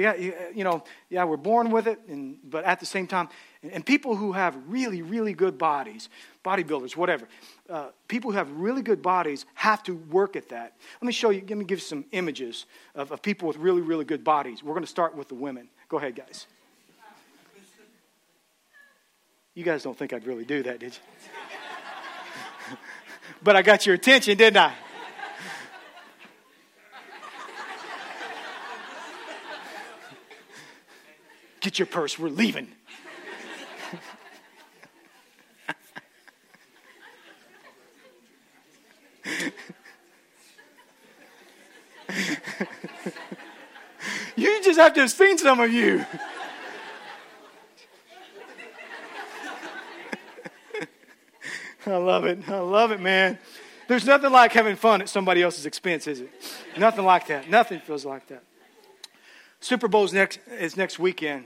Yeah, 0.00 0.14
you, 0.14 0.34
you 0.54 0.64
know, 0.64 0.82
yeah, 1.10 1.24
we're 1.24 1.36
born 1.36 1.70
with 1.70 1.86
it, 1.86 2.00
and, 2.08 2.38
but 2.42 2.64
at 2.64 2.80
the 2.80 2.86
same 2.86 3.06
time, 3.06 3.28
and, 3.62 3.70
and 3.70 3.84
people 3.84 4.16
who 4.16 4.32
have 4.32 4.56
really, 4.66 5.02
really 5.02 5.34
good 5.34 5.58
bodies, 5.58 6.08
bodybuilders, 6.42 6.96
whatever, 6.96 7.28
uh, 7.68 7.88
people 8.08 8.30
who 8.30 8.38
have 8.38 8.50
really 8.52 8.80
good 8.80 9.02
bodies 9.02 9.44
have 9.52 9.82
to 9.82 9.94
work 9.94 10.36
at 10.36 10.48
that. 10.48 10.72
Let 11.02 11.06
me 11.06 11.12
show 11.12 11.28
you, 11.28 11.44
let 11.46 11.58
me 11.58 11.66
give 11.66 11.80
you 11.80 11.84
some 11.84 12.06
images 12.12 12.64
of, 12.94 13.12
of 13.12 13.20
people 13.20 13.46
with 13.46 13.58
really, 13.58 13.82
really 13.82 14.06
good 14.06 14.24
bodies. 14.24 14.62
We're 14.62 14.72
going 14.72 14.84
to 14.84 14.90
start 14.90 15.14
with 15.14 15.28
the 15.28 15.34
women. 15.34 15.68
Go 15.90 15.98
ahead, 15.98 16.16
guys. 16.16 16.46
You 19.54 19.64
guys 19.64 19.82
don't 19.82 19.98
think 19.98 20.14
I'd 20.14 20.26
really 20.26 20.46
do 20.46 20.62
that, 20.62 20.78
did 20.78 20.94
you? 22.70 22.76
but 23.42 23.54
I 23.54 23.60
got 23.60 23.84
your 23.84 23.96
attention, 23.96 24.38
didn't 24.38 24.56
I? 24.56 24.72
Get 31.60 31.78
your 31.78 31.86
purse, 31.86 32.18
we're 32.18 32.28
leaving. 32.28 32.68
you 44.36 44.62
just 44.64 44.78
have 44.80 44.94
to 44.94 45.00
have 45.00 45.10
seen 45.10 45.36
some 45.38 45.60
of 45.60 45.70
you. 45.70 46.04
I 51.86 51.96
love 51.96 52.24
it. 52.24 52.48
I 52.48 52.58
love 52.58 52.90
it, 52.90 53.00
man. 53.00 53.38
There's 53.88 54.06
nothing 54.06 54.30
like 54.30 54.52
having 54.52 54.76
fun 54.76 55.02
at 55.02 55.08
somebody 55.08 55.42
else's 55.42 55.66
expense, 55.66 56.06
is 56.06 56.20
it? 56.20 56.30
Nothing 56.78 57.04
like 57.04 57.26
that. 57.26 57.50
Nothing 57.50 57.80
feels 57.80 58.04
like 58.04 58.26
that. 58.28 58.44
Super 59.60 59.88
Bowl's 59.88 60.12
next 60.12 60.40
is 60.58 60.76
next 60.76 60.98
weekend. 60.98 61.44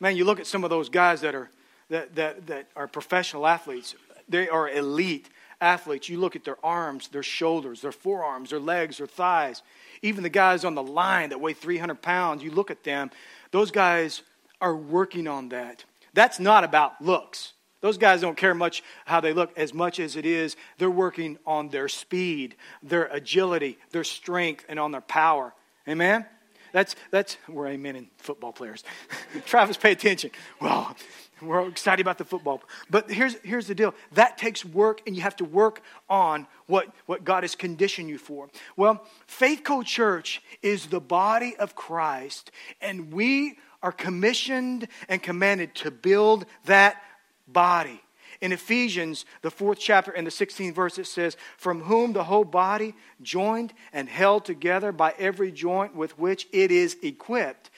Man, 0.00 0.16
you 0.16 0.24
look 0.24 0.40
at 0.40 0.46
some 0.46 0.64
of 0.64 0.70
those 0.70 0.88
guys 0.88 1.20
that 1.20 1.34
are 1.34 1.50
that, 1.90 2.14
that, 2.14 2.46
that 2.46 2.68
are 2.74 2.88
professional 2.88 3.46
athletes. 3.46 3.94
They 4.28 4.48
are 4.48 4.68
elite 4.68 5.28
athletes. 5.60 6.08
You 6.08 6.18
look 6.18 6.36
at 6.36 6.44
their 6.44 6.64
arms, 6.64 7.08
their 7.08 7.22
shoulders, 7.22 7.82
their 7.82 7.92
forearms, 7.92 8.50
their 8.50 8.60
legs, 8.60 8.98
their 8.98 9.06
thighs. 9.06 9.62
Even 10.00 10.22
the 10.22 10.30
guys 10.30 10.64
on 10.64 10.74
the 10.74 10.82
line 10.82 11.30
that 11.30 11.40
weigh 11.40 11.52
300 11.52 12.00
pounds, 12.00 12.42
you 12.42 12.50
look 12.50 12.70
at 12.70 12.84
them, 12.84 13.10
those 13.50 13.70
guys 13.70 14.22
are 14.60 14.74
working 14.74 15.26
on 15.26 15.50
that. 15.50 15.84
That's 16.14 16.40
not 16.40 16.64
about 16.64 17.02
looks. 17.02 17.52
Those 17.80 17.98
guys 17.98 18.20
don't 18.20 18.36
care 18.36 18.54
much 18.54 18.82
how 19.04 19.20
they 19.20 19.32
look 19.32 19.56
as 19.56 19.72
much 19.72 20.00
as 20.00 20.14
it 20.14 20.26
is 20.26 20.54
they're 20.78 20.90
working 20.90 21.38
on 21.46 21.70
their 21.70 21.88
speed, 21.88 22.56
their 22.82 23.06
agility, 23.06 23.78
their 23.90 24.04
strength, 24.04 24.64
and 24.68 24.78
on 24.78 24.92
their 24.92 25.00
power. 25.00 25.54
Amen? 25.88 26.26
That's, 26.72 26.96
that's 27.10 27.36
we're 27.48 27.68
amen 27.68 27.96
in 27.96 28.08
football 28.16 28.52
players. 28.52 28.84
Travis, 29.46 29.76
pay 29.76 29.92
attention. 29.92 30.30
Well, 30.60 30.96
we're 31.42 31.68
excited 31.68 32.00
about 32.00 32.18
the 32.18 32.24
football. 32.24 32.62
But 32.90 33.10
here's, 33.10 33.34
here's 33.42 33.66
the 33.66 33.74
deal 33.74 33.94
that 34.12 34.38
takes 34.38 34.64
work, 34.64 35.00
and 35.06 35.16
you 35.16 35.22
have 35.22 35.36
to 35.36 35.44
work 35.44 35.82
on 36.08 36.46
what, 36.66 36.88
what 37.06 37.24
God 37.24 37.44
has 37.44 37.54
conditioned 37.54 38.08
you 38.08 38.18
for. 38.18 38.48
Well, 38.76 39.04
Faith 39.26 39.62
Co 39.64 39.82
Church 39.82 40.42
is 40.62 40.86
the 40.86 41.00
body 41.00 41.56
of 41.56 41.74
Christ, 41.74 42.50
and 42.80 43.12
we 43.12 43.58
are 43.82 43.92
commissioned 43.92 44.88
and 45.08 45.22
commanded 45.22 45.74
to 45.76 45.90
build 45.90 46.46
that 46.66 47.02
body. 47.48 48.02
In 48.40 48.52
Ephesians, 48.52 49.26
the 49.42 49.50
fourth 49.50 49.78
chapter 49.78 50.10
and 50.10 50.26
the 50.26 50.30
16th 50.30 50.74
verse, 50.74 50.98
it 50.98 51.06
says, 51.06 51.36
From 51.58 51.82
whom 51.82 52.12
the 52.12 52.24
whole 52.24 52.44
body, 52.44 52.94
joined 53.20 53.74
and 53.92 54.08
held 54.08 54.46
together 54.46 54.92
by 54.92 55.14
every 55.18 55.52
joint 55.52 55.94
with 55.94 56.18
which 56.18 56.46
it 56.52 56.70
is 56.70 56.96
equipped, 57.02 57.70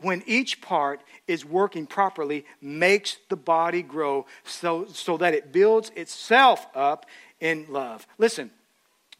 when 0.00 0.22
each 0.26 0.60
part 0.60 1.00
is 1.26 1.44
working 1.44 1.86
properly, 1.86 2.44
makes 2.60 3.18
the 3.28 3.36
body 3.36 3.82
grow 3.82 4.26
so, 4.44 4.86
so 4.86 5.16
that 5.16 5.34
it 5.34 5.52
builds 5.52 5.90
itself 5.96 6.66
up 6.74 7.06
in 7.40 7.66
love. 7.68 8.06
Listen, 8.16 8.50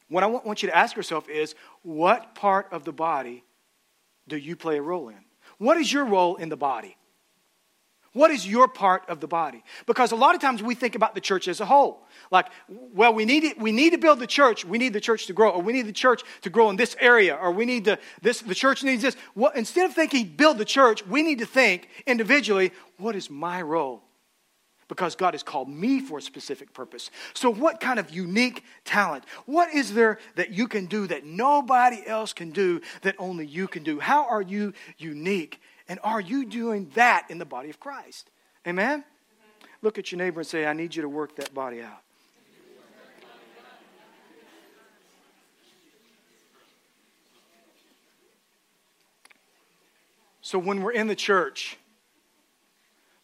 what 0.09 0.25
I 0.25 0.27
want 0.27 0.63
you 0.63 0.69
to 0.69 0.77
ask 0.77 0.97
yourself 0.97 1.29
is 1.29 1.55
what 1.83 2.35
part 2.35 2.69
of 2.73 2.85
the 2.85 2.93
body 2.93 3.45
do 4.27 4.37
you 4.37 4.57
play 4.57 4.79
a 4.79 4.83
role 4.83 5.09
in? 5.09 5.19
What 5.59 5.77
is 5.77 5.93
your 5.93 6.05
role 6.05 6.37
in 6.37 6.49
the 6.49 6.57
body? 6.57 6.97
What 8.15 8.31
is 8.31 8.47
your 8.47 8.69
part 8.69 9.09
of 9.09 9.21
the 9.21 9.29
body? 9.29 9.63
Because 9.87 10.13
a 10.13 10.17
lot 10.17 10.35
of 10.35 10.41
times 10.41 10.63
we 10.63 10.75
think 10.75 10.95
about 10.95 11.15
the 11.15 11.21
church 11.21 11.47
as 11.47 11.61
a 11.61 11.67
whole. 11.67 12.07
Like, 12.31 12.47
well, 12.69 13.13
we 13.13 13.25
need, 13.25 13.45
it, 13.45 13.61
we 13.61 13.71
need 13.71 13.91
to 13.91 13.99
build 13.99 14.19
the 14.19 14.27
church. 14.27 14.65
We 14.65 14.79
need 14.79 14.93
the 14.93 15.01
church 15.01 15.27
to 15.27 15.33
grow. 15.33 15.51
Or 15.51 15.63
we 15.63 15.73
need 15.73 15.87
the 15.87 15.93
church 15.93 16.23
to 16.43 16.51
grow 16.51 16.71
in 16.71 16.77
this 16.77 16.97
area. 17.01 17.35
Or 17.35 17.53
we 17.53 17.67
need 17.67 17.85
to, 17.85 17.99
this, 18.23 18.41
the 18.41 18.55
church 18.55 18.83
needs 18.83 19.03
this. 19.03 19.17
Well, 19.35 19.53
instead 19.55 19.85
of 19.85 19.95
thinking 19.95 20.27
build 20.37 20.59
the 20.59 20.65
church, 20.65 21.07
we 21.07 21.23
need 21.23 21.39
to 21.41 21.47
think 21.47 21.89
individually, 22.07 22.73
what 22.97 23.15
is 23.15 23.29
my 23.29 23.61
role? 23.61 24.03
Because 24.89 25.15
God 25.15 25.35
has 25.35 25.43
called 25.43 25.69
me 25.69 26.01
for 26.01 26.17
a 26.17 26.23
specific 26.23 26.73
purpose. 26.73 27.11
So, 27.35 27.53
what 27.53 27.79
kind 27.79 27.99
of 27.99 28.09
unique 28.09 28.65
talent? 28.87 29.25
What 29.45 29.75
is 29.75 29.93
there 29.93 30.19
that 30.37 30.51
you 30.51 30.67
can 30.67 30.87
do 30.87 31.07
that 31.09 31.27
nobody 31.27 32.03
else 32.07 32.33
can 32.33 32.53
do 32.53 32.81
that 33.03 33.15
only 33.19 33.45
you 33.45 33.69
can 33.69 33.83
do? 33.83 34.01
How 34.01 34.25
are 34.27 34.41
you 34.41 34.73
unique? 34.97 35.61
And 35.89 35.99
are 36.05 36.21
you 36.21 36.45
doing 36.45 36.91
that 36.95 37.27
in 37.31 37.39
the 37.39 37.45
body 37.45 37.71
of 37.71 37.81
Christ? 37.81 38.31
Amen? 38.67 39.05
Look 39.81 39.99
at 39.99 40.13
your 40.13 40.19
neighbor 40.19 40.41
and 40.41 40.47
say, 40.47 40.67
I 40.67 40.73
need 40.73 40.95
you 40.95 41.03
to 41.03 41.09
work 41.09 41.37
that 41.37 41.55
body 41.55 41.81
out. 41.83 42.03
So 50.41 50.59
when 50.59 50.83
we're 50.83 50.93
in 50.93 51.09
the 51.09 51.15
church, 51.15 51.77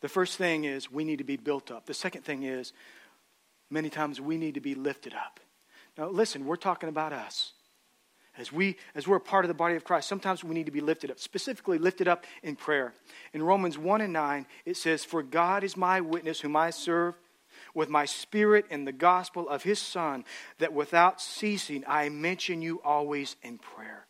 the 0.02 0.10
first 0.10 0.36
thing 0.36 0.64
is 0.64 0.92
we 0.92 1.04
need 1.04 1.16
to 1.16 1.24
be 1.24 1.38
built 1.38 1.70
up. 1.70 1.86
The 1.86 1.94
second 1.94 2.20
thing 2.20 2.42
is 2.42 2.74
many 3.70 3.88
times 3.88 4.20
we 4.20 4.36
need 4.36 4.52
to 4.54 4.60
be 4.60 4.74
lifted 4.74 5.14
up. 5.14 5.40
Now, 5.96 6.08
listen, 6.08 6.44
we're 6.44 6.56
talking 6.56 6.90
about 6.90 7.14
us 7.14 7.53
as 8.36 8.52
we 8.52 8.76
as 8.94 9.06
we're 9.06 9.16
a 9.16 9.20
part 9.20 9.44
of 9.44 9.48
the 9.48 9.54
body 9.54 9.76
of 9.76 9.84
Christ, 9.84 10.08
sometimes 10.08 10.42
we 10.42 10.54
need 10.54 10.66
to 10.66 10.72
be 10.72 10.80
lifted 10.80 11.10
up, 11.10 11.20
specifically 11.20 11.78
lifted 11.78 12.08
up 12.08 12.24
in 12.42 12.56
prayer. 12.56 12.92
In 13.32 13.42
Romans 13.42 13.78
1 13.78 14.00
and 14.00 14.12
9, 14.12 14.46
it 14.64 14.76
says, 14.76 15.04
For 15.04 15.22
God 15.22 15.64
is 15.64 15.76
my 15.76 16.00
witness, 16.00 16.40
whom 16.40 16.56
I 16.56 16.70
serve 16.70 17.14
with 17.74 17.88
my 17.88 18.04
spirit 18.04 18.66
in 18.70 18.84
the 18.84 18.92
gospel 18.92 19.48
of 19.48 19.62
his 19.62 19.78
Son, 19.78 20.24
that 20.58 20.72
without 20.72 21.20
ceasing 21.20 21.84
I 21.86 22.08
mention 22.08 22.62
you 22.62 22.80
always 22.84 23.36
in 23.42 23.58
prayer. 23.58 24.06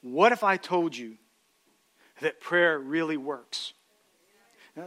What 0.00 0.32
if 0.32 0.44
I 0.44 0.56
told 0.56 0.96
you 0.96 1.16
that 2.20 2.40
prayer 2.40 2.78
really 2.78 3.16
works? 3.16 3.72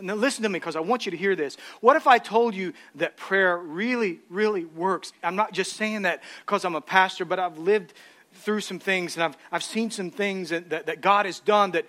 Now, 0.01 0.13
listen 0.13 0.43
to 0.43 0.49
me 0.49 0.59
because 0.59 0.75
I 0.75 0.81
want 0.81 1.05
you 1.05 1.11
to 1.11 1.17
hear 1.17 1.35
this. 1.35 1.57
What 1.81 1.95
if 1.95 2.05
I 2.05 2.19
told 2.19 2.53
you 2.53 2.73
that 2.95 3.17
prayer 3.17 3.57
really, 3.57 4.19
really 4.29 4.65
works? 4.65 5.13
I'm 5.23 5.35
not 5.35 5.51
just 5.51 5.73
saying 5.73 6.03
that 6.03 6.21
because 6.45 6.63
I'm 6.63 6.75
a 6.75 6.81
pastor, 6.81 7.25
but 7.25 7.39
I've 7.39 7.57
lived 7.57 7.93
through 8.33 8.61
some 8.61 8.77
things 8.77 9.15
and 9.15 9.23
I've, 9.23 9.37
I've 9.51 9.63
seen 9.63 9.89
some 9.89 10.11
things 10.11 10.49
that, 10.49 10.69
that, 10.69 10.85
that 10.85 11.01
God 11.01 11.25
has 11.25 11.39
done 11.39 11.71
that 11.71 11.85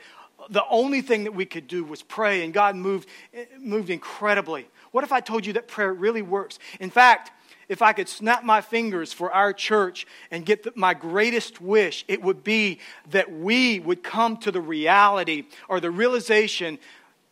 the 0.48 0.64
only 0.70 1.02
thing 1.02 1.24
that 1.24 1.32
we 1.32 1.44
could 1.44 1.66
do 1.66 1.84
was 1.84 2.02
pray, 2.02 2.44
and 2.44 2.54
God 2.54 2.74
moved, 2.74 3.08
moved 3.58 3.90
incredibly. 3.90 4.66
What 4.90 5.04
if 5.04 5.12
I 5.12 5.20
told 5.20 5.44
you 5.44 5.52
that 5.54 5.68
prayer 5.68 5.92
really 5.92 6.22
works? 6.22 6.58
In 6.80 6.88
fact, 6.88 7.30
if 7.68 7.82
I 7.82 7.92
could 7.92 8.08
snap 8.08 8.42
my 8.42 8.60
fingers 8.62 9.12
for 9.12 9.30
our 9.32 9.52
church 9.52 10.06
and 10.30 10.44
get 10.44 10.64
the, 10.64 10.72
my 10.74 10.94
greatest 10.94 11.60
wish, 11.60 12.04
it 12.08 12.20
would 12.20 12.42
be 12.42 12.80
that 13.10 13.30
we 13.30 13.78
would 13.78 14.02
come 14.02 14.38
to 14.38 14.50
the 14.50 14.60
reality 14.60 15.44
or 15.68 15.78
the 15.78 15.90
realization 15.90 16.78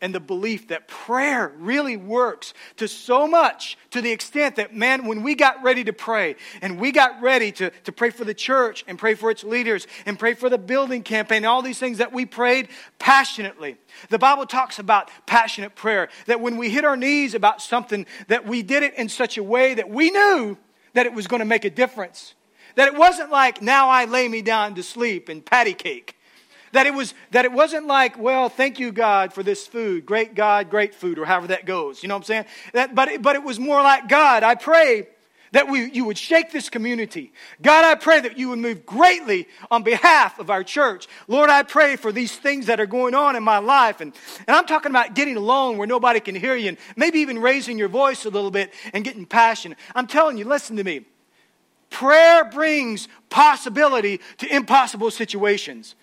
and 0.01 0.15
the 0.15 0.21
belief 0.21 0.69
that 0.69 0.87
prayer 0.87 1.53
really 1.59 1.97
works 1.97 2.55
to 2.77 2.87
so 2.87 3.27
much 3.27 3.77
to 3.91 4.01
the 4.01 4.11
extent 4.11 4.57
that, 4.57 4.75
man, 4.75 5.07
when 5.07 5.23
we 5.23 5.35
got 5.35 5.63
ready 5.63 5.83
to 5.85 5.93
pray 5.93 6.37
and 6.63 6.79
we 6.79 6.93
got 6.93 7.21
ready 7.21 7.51
to, 7.53 7.71
to 7.71 7.93
pray 7.93 8.11
for 8.11 8.25
the 8.25 8.35
church 8.35 8.85
and 8.87 8.99
pray 8.99 9.15
for 9.15 9.31
its 9.31 9.43
leaders 9.43 9.87
and 10.07 10.19
pray 10.19 10.35
for 10.35 10.49
the 10.49 10.59
building 10.59 11.03
campaign, 11.03 11.45
all 11.45 11.63
these 11.63 11.79
things 11.79 11.99
that 11.99 12.13
we 12.13 12.25
prayed 12.25 12.69
passionately. 12.99 13.77
The 14.09 14.19
Bible 14.19 14.47
talks 14.47 14.79
about 14.79 15.11
passionate 15.27 15.75
prayer, 15.75 16.09
that 16.27 16.41
when 16.41 16.57
we 16.57 16.71
hit 16.71 16.85
our 16.85 16.97
knees 16.97 17.35
about 17.35 17.61
something, 17.61 18.07
that 18.29 18.47
we 18.47 18.63
did 18.63 18.85
it 18.85 18.95
in 18.95 19.09
such 19.09 19.37
a 19.37 19.43
way 19.43 19.75
that 19.75 19.91
we 19.91 20.11
knew 20.11 20.57
that 20.95 21.07
it 21.07 21.13
was 21.15 21.27
going 21.27 21.41
to 21.41 21.47
make 21.47 21.65
a 21.65 21.71
difference. 21.71 22.35
That 22.77 22.87
it 22.87 22.97
wasn't 22.97 23.31
like, 23.31 23.61
now 23.61 23.89
I 23.89 24.05
lay 24.05 24.29
me 24.29 24.43
down 24.43 24.77
to 24.77 24.85
sleep 24.85 25.29
and 25.29 25.45
patty 25.45 25.75
cake 25.75 26.18
that 26.73 26.87
it 26.87 26.95
was 26.95 27.15
that 27.31 27.45
it 27.45 27.53
wasn't 27.53 27.87
like 27.87 28.19
well 28.19 28.49
thank 28.49 28.79
you 28.79 28.93
god 28.93 29.33
for 29.33 29.43
this 29.43 29.67
food 29.67 30.07
great 30.07 30.35
god 30.35 30.71
great 30.71 30.95
food 30.95 31.19
or 31.19 31.25
however 31.25 31.49
that 31.49 31.67
goes 31.67 32.03
you 32.03 32.09
know 32.09 32.15
what 32.15 32.21
i'm 32.21 32.25
saying 32.25 32.45
that, 32.73 32.95
but, 32.95 33.09
it, 33.09 33.23
but 33.23 33.37
it 33.37 33.43
was 33.43 33.59
more 33.59 33.83
like 33.83 34.09
god 34.09 34.43
i 34.43 34.55
pray 34.55 35.07
that 35.53 35.69
we, 35.69 35.91
you 35.91 36.05
would 36.05 36.19
shake 36.19 36.53
this 36.53 36.69
community. 36.69 37.33
God, 37.63 37.85
I 37.85 37.95
pray 37.95 38.21
that 38.21 38.39
you 38.39 38.51
would 38.51 38.59
move 38.59 38.85
greatly 38.85 39.49
on 39.71 39.83
behalf 39.83 40.39
of 40.39 40.51
our 40.51 40.63
church. 40.63 41.09
Lord, 41.27 41.51
I 41.51 41.63
pray 41.63 41.97
for 41.97 42.13
these 42.13 42.37
things 42.37 42.67
that 42.67 42.81
are 42.81 42.87
going 42.87 43.15
on 43.15 43.37
in 43.37 43.43
my 43.43 43.59
life. 43.59 44.01
And, 44.01 44.13
and 44.47 44.57
I'm 44.57 44.67
talking 44.67 44.91
about 44.91 45.15
getting 45.15 45.37
alone 45.37 45.79
where 45.79 45.87
nobody 45.87 46.21
can 46.21 46.35
hear 46.35 46.57
you 46.57 46.69
and 46.69 46.79
maybe 46.97 47.21
even 47.21 47.39
raising 47.39 47.79
your 47.79 47.89
voice 47.89 48.25
a 48.25 48.31
little 48.31 48.51
bit 48.51 48.73
and 48.93 49.05
getting 49.05 49.27
passionate. 49.27 49.79
I'm 49.95 50.07
telling 50.07 50.39
you, 50.39 50.45
listen 50.45 50.77
to 50.77 50.85
me. 50.85 51.03
Prayer 51.91 52.45
brings 52.45 53.09
possibility 53.31 54.21
to 54.39 54.55
impossible 54.55 55.11
situations. 55.11 55.95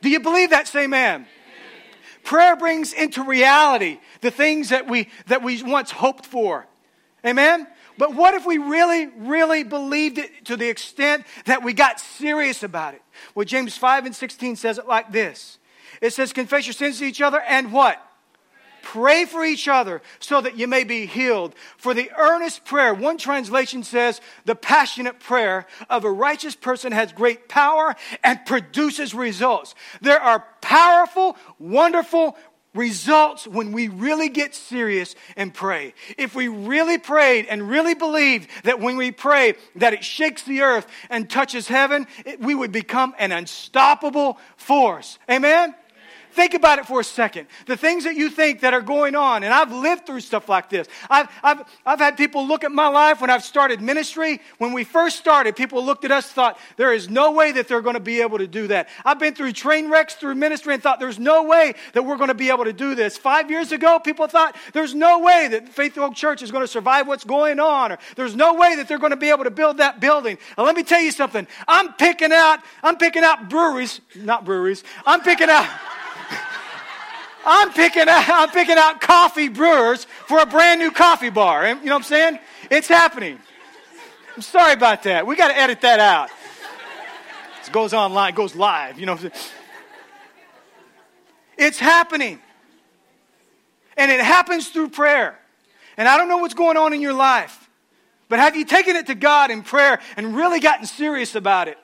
Do 0.00 0.08
you 0.08 0.20
believe 0.20 0.50
that? 0.50 0.68
Say 0.68 0.84
amen. 0.84 1.26
Prayer 2.22 2.56
brings 2.56 2.92
into 2.92 3.22
reality 3.22 3.98
the 4.20 4.30
things 4.30 4.68
that 4.68 4.88
we, 4.88 5.08
that 5.26 5.42
we 5.42 5.62
once 5.62 5.90
hoped 5.90 6.26
for. 6.26 6.66
Amen? 7.24 7.66
But 7.98 8.14
what 8.14 8.34
if 8.34 8.46
we 8.46 8.58
really, 8.58 9.06
really 9.06 9.62
believed 9.62 10.18
it 10.18 10.46
to 10.46 10.56
the 10.56 10.68
extent 10.68 11.26
that 11.46 11.62
we 11.62 11.72
got 11.72 12.00
serious 12.00 12.62
about 12.62 12.94
it? 12.94 13.02
Well, 13.34 13.44
James 13.44 13.76
5 13.76 14.06
and 14.06 14.14
16 14.14 14.56
says 14.56 14.78
it 14.78 14.86
like 14.86 15.12
this 15.12 15.58
it 16.00 16.12
says, 16.12 16.32
Confess 16.32 16.66
your 16.66 16.72
sins 16.72 16.98
to 16.98 17.04
each 17.04 17.20
other 17.20 17.40
and 17.40 17.72
what? 17.72 18.02
Pray 18.90 19.24
for 19.24 19.44
each 19.44 19.68
other 19.68 20.02
so 20.18 20.40
that 20.40 20.58
you 20.58 20.66
may 20.66 20.82
be 20.82 21.06
healed. 21.06 21.54
For 21.76 21.94
the 21.94 22.10
earnest 22.18 22.64
prayer, 22.64 22.92
one 22.92 23.18
translation 23.18 23.84
says, 23.84 24.20
the 24.46 24.56
passionate 24.56 25.20
prayer 25.20 25.68
of 25.88 26.04
a 26.04 26.10
righteous 26.10 26.56
person 26.56 26.90
has 26.90 27.12
great 27.12 27.48
power 27.48 27.94
and 28.24 28.44
produces 28.44 29.14
results. 29.14 29.76
There 30.00 30.20
are 30.20 30.44
powerful, 30.60 31.36
wonderful 31.60 32.36
results 32.74 33.46
when 33.46 33.70
we 33.70 33.86
really 33.86 34.28
get 34.28 34.56
serious 34.56 35.14
and 35.36 35.54
pray. 35.54 35.94
If 36.18 36.34
we 36.34 36.48
really 36.48 36.98
prayed 36.98 37.46
and 37.46 37.70
really 37.70 37.94
believed 37.94 38.50
that 38.64 38.80
when 38.80 38.96
we 38.96 39.12
pray 39.12 39.54
that 39.76 39.92
it 39.92 40.02
shakes 40.02 40.42
the 40.42 40.62
earth 40.62 40.88
and 41.10 41.30
touches 41.30 41.68
heaven, 41.68 42.08
it, 42.26 42.40
we 42.40 42.56
would 42.56 42.72
become 42.72 43.14
an 43.20 43.30
unstoppable 43.30 44.36
force. 44.56 45.16
Amen? 45.30 45.76
Think 46.32 46.54
about 46.54 46.78
it 46.78 46.86
for 46.86 47.00
a 47.00 47.04
second. 47.04 47.48
The 47.66 47.76
things 47.76 48.04
that 48.04 48.14
you 48.14 48.30
think 48.30 48.60
that 48.60 48.72
are 48.72 48.80
going 48.80 49.16
on, 49.16 49.42
and 49.42 49.52
I've 49.52 49.72
lived 49.72 50.06
through 50.06 50.20
stuff 50.20 50.48
like 50.48 50.70
this. 50.70 50.86
I've, 51.08 51.28
I've, 51.42 51.64
I've 51.84 51.98
had 51.98 52.16
people 52.16 52.46
look 52.46 52.62
at 52.62 52.70
my 52.70 52.88
life 52.88 53.20
when 53.20 53.30
I've 53.30 53.42
started 53.42 53.80
ministry. 53.80 54.40
When 54.58 54.72
we 54.72 54.84
first 54.84 55.18
started, 55.18 55.56
people 55.56 55.84
looked 55.84 56.04
at 56.04 56.12
us 56.12 56.30
thought, 56.30 56.58
there 56.76 56.92
is 56.92 57.10
no 57.10 57.32
way 57.32 57.52
that 57.52 57.66
they're 57.66 57.80
going 57.80 57.94
to 57.94 58.00
be 58.00 58.20
able 58.20 58.38
to 58.38 58.46
do 58.46 58.68
that. 58.68 58.88
I've 59.04 59.18
been 59.18 59.34
through 59.34 59.52
train 59.52 59.90
wrecks 59.90 60.14
through 60.14 60.36
ministry 60.36 60.74
and 60.74 60.82
thought, 60.82 61.00
there's 61.00 61.18
no 61.18 61.42
way 61.44 61.74
that 61.94 62.04
we're 62.04 62.16
going 62.16 62.28
to 62.28 62.34
be 62.34 62.50
able 62.50 62.64
to 62.64 62.72
do 62.72 62.94
this. 62.94 63.16
Five 63.16 63.50
years 63.50 63.72
ago, 63.72 63.98
people 63.98 64.26
thought, 64.28 64.56
there's 64.72 64.94
no 64.94 65.18
way 65.18 65.48
that 65.48 65.68
Faith 65.68 65.94
Co 65.94 66.12
Church 66.12 66.42
is 66.42 66.50
going 66.50 66.62
to 66.62 66.68
survive 66.68 67.08
what's 67.08 67.24
going 67.24 67.58
on, 67.58 67.92
or 67.92 67.98
there's 68.16 68.36
no 68.36 68.54
way 68.54 68.76
that 68.76 68.88
they're 68.88 68.98
going 68.98 69.10
to 69.10 69.16
be 69.16 69.30
able 69.30 69.44
to 69.44 69.50
build 69.50 69.78
that 69.78 70.00
building. 70.00 70.38
Now, 70.56 70.64
let 70.64 70.76
me 70.76 70.82
tell 70.82 71.02
you 71.02 71.10
something. 71.10 71.46
I'm 71.66 71.92
picking 71.94 72.32
out, 72.32 72.60
I'm 72.82 72.96
picking 72.96 73.24
out 73.24 73.48
breweries, 73.48 74.00
not 74.14 74.44
breweries. 74.44 74.84
I'm 75.04 75.20
picking 75.22 75.48
out. 75.50 75.68
I'm 77.44 77.72
picking 77.72 78.08
out, 78.08 78.24
I'm 78.28 78.50
picking 78.50 78.76
out 78.76 79.00
coffee 79.00 79.48
brewers 79.48 80.04
for 80.04 80.38
a 80.38 80.46
brand 80.46 80.80
new 80.80 80.90
coffee 80.90 81.30
bar. 81.30 81.68
You 81.68 81.74
know 81.74 81.80
what 81.80 81.96
I'm 81.96 82.02
saying? 82.02 82.38
It's 82.70 82.88
happening. 82.88 83.38
I'm 84.36 84.42
sorry 84.42 84.72
about 84.72 85.02
that. 85.04 85.26
We 85.26 85.36
got 85.36 85.48
to 85.48 85.58
edit 85.58 85.80
that 85.82 86.00
out. 86.00 86.30
It 87.64 87.72
goes 87.72 87.92
online, 87.92 88.32
it 88.32 88.36
goes 88.36 88.54
live. 88.54 88.98
You 88.98 89.06
know. 89.06 89.18
It's 91.56 91.78
happening. 91.78 92.40
And 93.96 94.10
it 94.10 94.20
happens 94.20 94.68
through 94.68 94.88
prayer. 94.88 95.38
And 95.96 96.08
I 96.08 96.16
don't 96.16 96.28
know 96.28 96.38
what's 96.38 96.54
going 96.54 96.78
on 96.78 96.94
in 96.94 97.02
your 97.02 97.12
life, 97.12 97.68
but 98.30 98.38
have 98.38 98.56
you 98.56 98.64
taken 98.64 98.96
it 98.96 99.08
to 99.08 99.14
God 99.14 99.50
in 99.50 99.62
prayer 99.62 100.00
and 100.16 100.34
really 100.34 100.60
gotten 100.60 100.86
serious 100.86 101.34
about 101.34 101.68
it? 101.68 101.76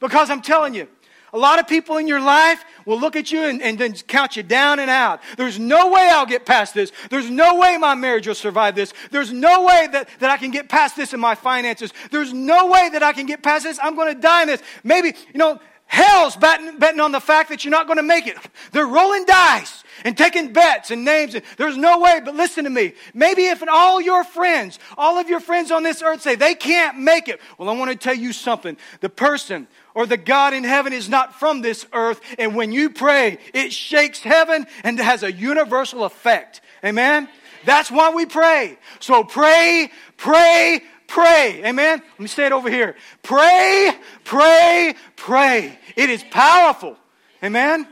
Because 0.00 0.30
I'm 0.30 0.42
telling 0.42 0.74
you, 0.74 0.88
a 1.32 1.38
lot 1.38 1.58
of 1.58 1.68
people 1.68 1.96
in 1.96 2.06
your 2.06 2.20
life 2.20 2.64
will 2.84 2.98
look 2.98 3.16
at 3.16 3.30
you 3.30 3.42
and, 3.42 3.62
and, 3.62 3.78
then 3.78 3.94
count 3.94 4.36
you 4.36 4.42
down 4.42 4.78
and 4.78 4.90
out. 4.90 5.20
There's 5.36 5.58
no 5.58 5.90
way 5.90 6.08
I'll 6.12 6.26
get 6.26 6.44
past 6.44 6.74
this. 6.74 6.92
There's 7.08 7.30
no 7.30 7.56
way 7.56 7.76
my 7.76 7.94
marriage 7.94 8.26
will 8.26 8.34
survive 8.34 8.74
this. 8.74 8.92
There's 9.10 9.32
no 9.32 9.64
way 9.64 9.88
that, 9.92 10.08
that 10.18 10.30
I 10.30 10.36
can 10.36 10.50
get 10.50 10.68
past 10.68 10.96
this 10.96 11.14
in 11.14 11.20
my 11.20 11.34
finances. 11.34 11.92
There's 12.10 12.32
no 12.32 12.66
way 12.66 12.88
that 12.90 13.02
I 13.02 13.12
can 13.12 13.26
get 13.26 13.42
past 13.42 13.64
this. 13.64 13.78
I'm 13.82 13.94
going 13.94 14.14
to 14.14 14.20
die 14.20 14.42
in 14.42 14.48
this. 14.48 14.62
Maybe, 14.82 15.14
you 15.32 15.38
know, 15.38 15.60
hell's 15.86 16.36
betting, 16.36 16.78
betting 16.78 17.00
on 17.00 17.12
the 17.12 17.20
fact 17.20 17.48
that 17.50 17.64
you're 17.64 17.70
not 17.70 17.86
going 17.86 17.96
to 17.96 18.02
make 18.02 18.26
it. 18.26 18.36
They're 18.72 18.86
rolling 18.86 19.24
dice 19.24 19.82
and 20.04 20.16
taking 20.16 20.52
bets 20.52 20.90
and 20.90 21.04
names. 21.04 21.34
And 21.34 21.44
There's 21.56 21.76
no 21.76 21.98
way, 21.98 22.20
but 22.24 22.34
listen 22.34 22.64
to 22.64 22.70
me. 22.70 22.94
Maybe 23.12 23.46
if 23.46 23.62
all 23.68 24.00
your 24.00 24.24
friends, 24.24 24.78
all 24.96 25.18
of 25.18 25.28
your 25.28 25.40
friends 25.40 25.70
on 25.70 25.82
this 25.82 26.00
earth 26.00 26.22
say 26.22 26.36
they 26.36 26.54
can't 26.54 26.98
make 26.98 27.28
it, 27.28 27.40
well, 27.58 27.68
I 27.68 27.76
want 27.76 27.90
to 27.90 27.96
tell 27.96 28.14
you 28.14 28.32
something. 28.32 28.76
The 29.00 29.08
person 29.08 29.66
or 29.94 30.06
the 30.06 30.16
God 30.16 30.54
in 30.54 30.64
heaven 30.64 30.92
is 30.92 31.08
not 31.08 31.38
from 31.38 31.62
this 31.62 31.86
earth. 31.92 32.20
And 32.38 32.54
when 32.54 32.72
you 32.72 32.90
pray, 32.90 33.38
it 33.52 33.72
shakes 33.72 34.20
heaven 34.20 34.66
and 34.84 34.98
has 34.98 35.22
a 35.22 35.32
universal 35.32 36.04
effect. 36.04 36.60
Amen? 36.84 37.28
That's 37.64 37.90
why 37.90 38.10
we 38.14 38.26
pray. 38.26 38.78
So 39.00 39.24
pray, 39.24 39.90
pray, 40.16 40.82
pray. 41.06 41.62
Amen? 41.64 42.02
Let 42.12 42.20
me 42.20 42.28
say 42.28 42.46
it 42.46 42.52
over 42.52 42.70
here. 42.70 42.96
Pray, 43.22 43.92
pray, 44.24 44.94
pray. 45.16 45.78
It 45.96 46.10
is 46.10 46.24
powerful. 46.30 46.96
Amen? 47.42 47.86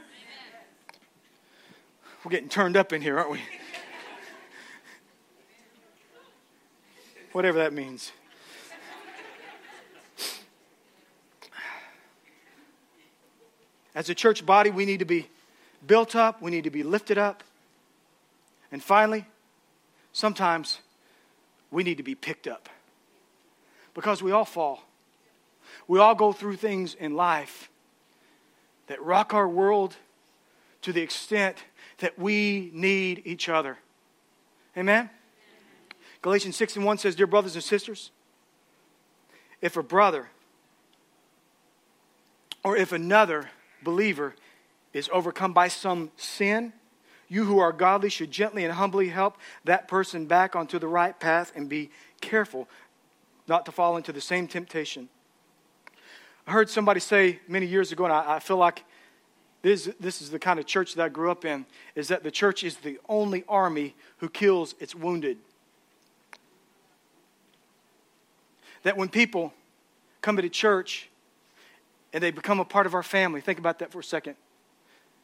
We're 2.25 2.31
getting 2.31 2.49
turned 2.49 2.77
up 2.77 2.93
in 2.93 3.01
here, 3.01 3.19
aren't 3.19 3.31
we? 3.31 3.41
Whatever 7.33 7.59
that 7.59 7.73
means. 7.73 8.13
As 13.99 14.09
a 14.09 14.15
church 14.15 14.47
body, 14.47 14.71
we 14.71 14.85
need 14.85 15.01
to 15.01 15.05
be 15.05 15.27
built 15.85 16.15
up, 16.15 16.41
we 16.41 16.53
need 16.53 16.63
to 16.63 16.71
be 16.71 16.85
lifted 16.85 17.19
up. 17.19 17.43
And 18.71 18.81
finally, 18.81 19.27
sometimes 20.13 20.79
we 21.73 21.83
need 21.83 21.97
to 21.97 22.05
be 22.05 22.15
picked 22.15 22.47
up 22.47 22.69
because 23.95 24.23
we 24.23 24.31
all 24.31 24.45
fall. 24.45 24.85
We 25.89 25.99
all 25.99 26.15
go 26.15 26.33
through 26.33 26.55
things 26.59 26.95
in 26.95 27.17
life 27.17 27.71
that 28.87 29.03
rock 29.03 29.35
our 29.35 29.49
world 29.49 29.97
to 30.83 30.93
the 30.93 31.03
extent 31.03 31.57
that 31.99 32.17
we 32.17 32.71
need 32.73 33.23
each 33.25 33.49
other. 33.49 33.79
Amen? 34.77 35.11
Galatians 36.23 36.55
6 36.55 36.77
and 36.77 36.85
1 36.85 36.99
says, 36.99 37.17
Dear 37.17 37.27
brothers 37.27 37.57
and 37.57 37.65
sisters, 37.65 38.13
if 39.61 39.77
a 39.77 39.83
brother 39.83 40.29
or 42.63 42.77
if 42.77 42.93
another 42.93 43.51
believer 43.83 44.35
is 44.93 45.09
overcome 45.13 45.53
by 45.53 45.69
some 45.69 46.11
sin, 46.17 46.73
you 47.29 47.45
who 47.45 47.59
are 47.59 47.73
godly 47.73 48.09
should 48.09 48.31
gently 48.31 48.65
and 48.65 48.73
humbly 48.73 49.09
help 49.09 49.37
that 49.65 49.87
person 49.87 50.27
back 50.27 50.57
onto 50.57 50.79
the 50.79 50.89
right 50.89 51.19
path 51.19 51.53
and 51.55 51.69
be 51.69 51.91
careful 52.21 52.69
not 53.47 53.67
to 53.67 53.73
fall 53.73 53.97
into 53.97 54.13
the 54.13 54.21
same 54.21 54.49
temptation. 54.49 55.09
I 56.47 56.53
heard 56.53 56.71
somebody 56.71 57.01
say 57.01 57.41
many 57.47 57.67
years 57.67 57.93
ago, 57.93 58.05
and 58.05 58.13
I, 58.13 58.37
I 58.37 58.39
feel 58.39 58.57
like 58.57 58.85
this, 59.61 59.91
this 60.01 60.23
is 60.23 60.31
the 60.31 60.39
kind 60.39 60.59
of 60.59 60.67
church 60.67 60.95
that 60.95 61.05
I 61.05 61.09
grew 61.09 61.31
up 61.31 61.45
in, 61.45 61.67
is 61.95 62.09
that 62.09 62.23
the 62.23 62.31
church 62.31 62.65
is 62.65 62.77
the 62.77 62.99
only 63.09 63.45
army 63.49 63.95
who 64.19 64.29
kills 64.29 64.75
its 64.81 64.95
wounded. 64.95 65.37
That 68.85 68.97
when 68.97 69.09
people 69.09 69.53
come 70.23 70.37
to 70.37 70.49
church 70.49 71.11
and 72.13 72.23
they 72.23 72.31
become 72.31 72.61
a 72.61 72.65
part 72.65 72.87
of 72.87 72.95
our 72.95 73.03
family. 73.03 73.41
Think 73.41 73.59
about 73.59 73.81
that 73.81 73.93
for 73.93 74.01
a 74.01 74.05
second. 74.05 74.37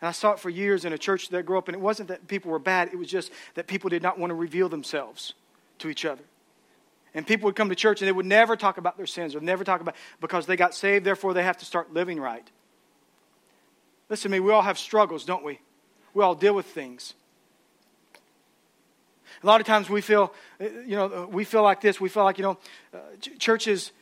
And 0.00 0.08
I 0.08 0.12
saw 0.12 0.32
it 0.32 0.38
for 0.38 0.50
years 0.50 0.84
in 0.84 0.92
a 0.92 0.98
church 0.98 1.28
that 1.28 1.38
I 1.38 1.42
grew 1.42 1.56
up 1.56 1.68
in. 1.68 1.74
It 1.74 1.80
wasn't 1.80 2.08
that 2.08 2.28
people 2.28 2.50
were 2.50 2.58
bad, 2.58 2.88
it 2.92 2.96
was 2.96 3.08
just 3.08 3.30
that 3.54 3.66
people 3.66 3.90
did 3.90 4.02
not 4.02 4.18
want 4.18 4.30
to 4.30 4.34
reveal 4.34 4.68
themselves 4.68 5.34
to 5.78 5.88
each 5.88 6.04
other. 6.04 6.22
And 7.14 7.26
people 7.26 7.46
would 7.46 7.56
come 7.56 7.68
to 7.68 7.76
church 7.76 8.02
and 8.02 8.08
they 8.08 8.12
would 8.12 8.26
never 8.26 8.56
talk 8.56 8.76
about 8.76 8.96
their 8.96 9.06
sins 9.06 9.36
or 9.36 9.40
never 9.40 9.62
talk 9.62 9.80
about 9.80 9.94
because 10.20 10.46
they 10.46 10.56
got 10.56 10.74
saved, 10.74 11.04
therefore 11.04 11.32
they 11.32 11.44
have 11.44 11.58
to 11.58 11.64
start 11.64 11.92
living 11.92 12.20
right. 12.20 12.46
Listen 14.08 14.30
to 14.30 14.36
me, 14.36 14.40
we 14.40 14.52
all 14.52 14.62
have 14.62 14.78
struggles, 14.78 15.24
don't 15.24 15.44
we? 15.44 15.60
We 16.12 16.22
all 16.22 16.34
deal 16.34 16.54
with 16.54 16.66
things. 16.66 17.14
A 19.42 19.46
lot 19.46 19.60
of 19.60 19.66
times 19.66 19.88
we 19.88 20.00
feel, 20.00 20.32
you 20.60 20.96
know, 20.96 21.28
we 21.30 21.44
feel 21.44 21.62
like 21.62 21.80
this. 21.80 22.00
We 22.00 22.08
feel 22.08 22.24
like, 22.24 22.38
you 22.38 22.44
know, 22.44 22.58
uh, 22.92 22.98
churches 23.38 23.92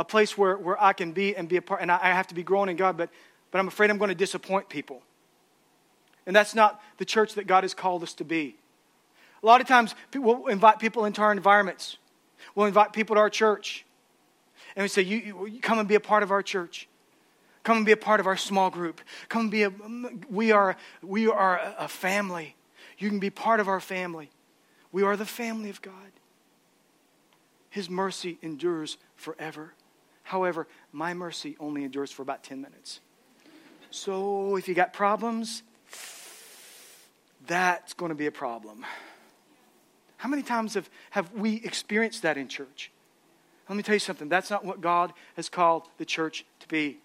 a 0.00 0.04
place 0.04 0.38
where, 0.38 0.56
where 0.56 0.82
I 0.82 0.94
can 0.94 1.12
be 1.12 1.36
and 1.36 1.46
be 1.46 1.58
a 1.58 1.62
part, 1.62 1.82
and 1.82 1.92
I, 1.92 1.98
I 2.02 2.08
have 2.08 2.26
to 2.28 2.34
be 2.34 2.42
growing 2.42 2.70
in 2.70 2.76
God, 2.76 2.96
but, 2.96 3.10
but 3.50 3.58
I'm 3.58 3.68
afraid 3.68 3.90
I'm 3.90 3.98
going 3.98 4.08
to 4.08 4.14
disappoint 4.14 4.70
people. 4.70 5.02
And 6.26 6.34
that's 6.34 6.54
not 6.54 6.82
the 6.96 7.04
church 7.04 7.34
that 7.34 7.46
God 7.46 7.64
has 7.64 7.74
called 7.74 8.02
us 8.02 8.14
to 8.14 8.24
be. 8.24 8.56
A 9.42 9.46
lot 9.46 9.60
of 9.60 9.68
times, 9.68 9.94
we'll 10.14 10.46
invite 10.46 10.78
people 10.78 11.04
into 11.04 11.20
our 11.20 11.32
environments. 11.32 11.98
We'll 12.54 12.64
invite 12.64 12.94
people 12.94 13.16
to 13.16 13.20
our 13.20 13.28
church. 13.28 13.84
And 14.74 14.82
we 14.82 14.88
say, 14.88 15.02
you, 15.02 15.46
you, 15.46 15.60
come 15.60 15.78
and 15.78 15.86
be 15.86 15.96
a 15.96 16.00
part 16.00 16.22
of 16.22 16.30
our 16.30 16.42
church. 16.42 16.88
Come 17.62 17.76
and 17.76 17.84
be 17.86 17.92
a 17.92 17.96
part 17.96 18.20
of 18.20 18.26
our 18.26 18.38
small 18.38 18.70
group. 18.70 19.02
Come 19.28 19.42
and 19.42 19.50
be 19.50 19.64
a, 19.64 19.72
we 20.30 20.50
are, 20.50 20.76
we 21.02 21.26
are 21.26 21.74
a 21.78 21.88
family. 21.88 22.56
You 22.96 23.10
can 23.10 23.18
be 23.18 23.28
part 23.28 23.60
of 23.60 23.68
our 23.68 23.80
family. 23.80 24.30
We 24.92 25.02
are 25.02 25.14
the 25.14 25.26
family 25.26 25.68
of 25.68 25.82
God. 25.82 25.92
His 27.68 27.90
mercy 27.90 28.38
endures 28.40 28.96
forever. 29.14 29.74
However, 30.30 30.68
my 30.92 31.12
mercy 31.12 31.56
only 31.58 31.82
endures 31.82 32.12
for 32.12 32.22
about 32.22 32.44
10 32.44 32.60
minutes. 32.60 33.00
So 33.90 34.54
if 34.54 34.68
you 34.68 34.74
got 34.74 34.92
problems, 34.92 35.64
that's 37.48 37.94
going 37.94 38.10
to 38.10 38.14
be 38.14 38.26
a 38.26 38.30
problem. 38.30 38.86
How 40.18 40.28
many 40.28 40.44
times 40.44 40.74
have, 40.74 40.88
have 41.10 41.32
we 41.32 41.56
experienced 41.64 42.22
that 42.22 42.36
in 42.36 42.46
church? 42.46 42.92
Let 43.68 43.74
me 43.74 43.82
tell 43.82 43.96
you 43.96 43.98
something. 43.98 44.28
That's 44.28 44.50
not 44.50 44.64
what 44.64 44.80
God 44.80 45.12
has 45.34 45.48
called 45.48 45.88
the 45.98 46.04
church 46.04 46.44
to 46.60 46.68
be. 46.68 46.98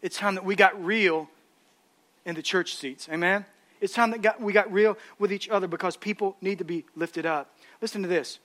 It's 0.00 0.16
time 0.16 0.36
that 0.36 0.44
we 0.44 0.54
got 0.54 0.80
real 0.84 1.28
in 2.24 2.36
the 2.36 2.42
church 2.42 2.76
seats. 2.76 3.08
Amen? 3.10 3.44
It's 3.80 3.92
time 3.92 4.12
that 4.12 4.22
got, 4.22 4.40
we 4.40 4.52
got 4.52 4.72
real 4.72 4.96
with 5.18 5.32
each 5.32 5.48
other 5.48 5.66
because 5.66 5.96
people 5.96 6.36
need 6.40 6.58
to 6.58 6.64
be 6.64 6.84
lifted 6.94 7.26
up. 7.26 7.52
Listen 7.82 8.02
to 8.02 8.08
this. 8.08 8.38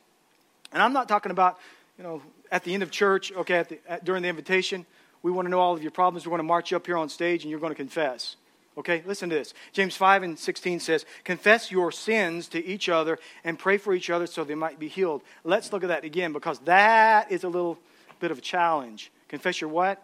And 0.72 0.82
I'm 0.82 0.94
not 0.94 1.08
talking 1.08 1.32
about, 1.32 1.60
you 2.00 2.04
know, 2.04 2.24
at 2.54 2.64
the 2.64 2.74
end 2.74 2.84
of 2.84 2.92
church, 2.92 3.32
okay, 3.32 3.56
at 3.56 3.70
the, 3.70 3.80
at, 3.88 4.06
during 4.06 4.22
the 4.22 4.30
invitation, 4.30 4.86
we 5.24 5.32
want 5.32 5.48
to 5.48 5.50
know 5.50 5.60
all 5.60 5.74
of 5.74 5.82
your 5.82 5.92
problems. 5.92 6.26
We're 6.26 6.30
going 6.32 6.40
to 6.40 6.44
march 6.44 6.70
you 6.70 6.78
up 6.78 6.86
here 6.86 6.98
on 6.98 7.10
stage 7.10 7.44
and 7.44 7.50
you're 7.50 7.60
going 7.60 7.72
to 7.72 7.76
confess. 7.76 8.36
Okay, 8.78 9.02
listen 9.08 9.30
to 9.30 9.36
this. 9.36 9.56
James 9.72 9.96
5 9.96 10.22
and 10.22 10.38
16 10.38 10.80
says, 10.80 11.06
Confess 11.24 11.72
your 11.72 11.92
sins 11.92 12.48
to 12.50 12.64
each 12.64 12.90
other 12.90 13.18
and 13.44 13.58
pray 13.58 13.78
for 13.78 13.94
each 13.96 14.12
other 14.12 14.28
so 14.28 14.44
they 14.44 14.54
might 14.54 14.78
be 14.78 14.88
healed. 14.88 15.24
Let's 15.44 15.74
look 15.74 15.84
at 15.84 15.88
that 15.88 16.04
again 16.04 16.32
because 16.32 16.60
that 16.60 17.32
is 17.32 17.44
a 17.44 17.50
little 17.50 17.80
bit 18.20 18.30
of 18.30 18.38
a 18.38 18.42
challenge. 18.42 19.12
Confess 19.30 19.60
your 19.60 19.72
what? 19.72 20.02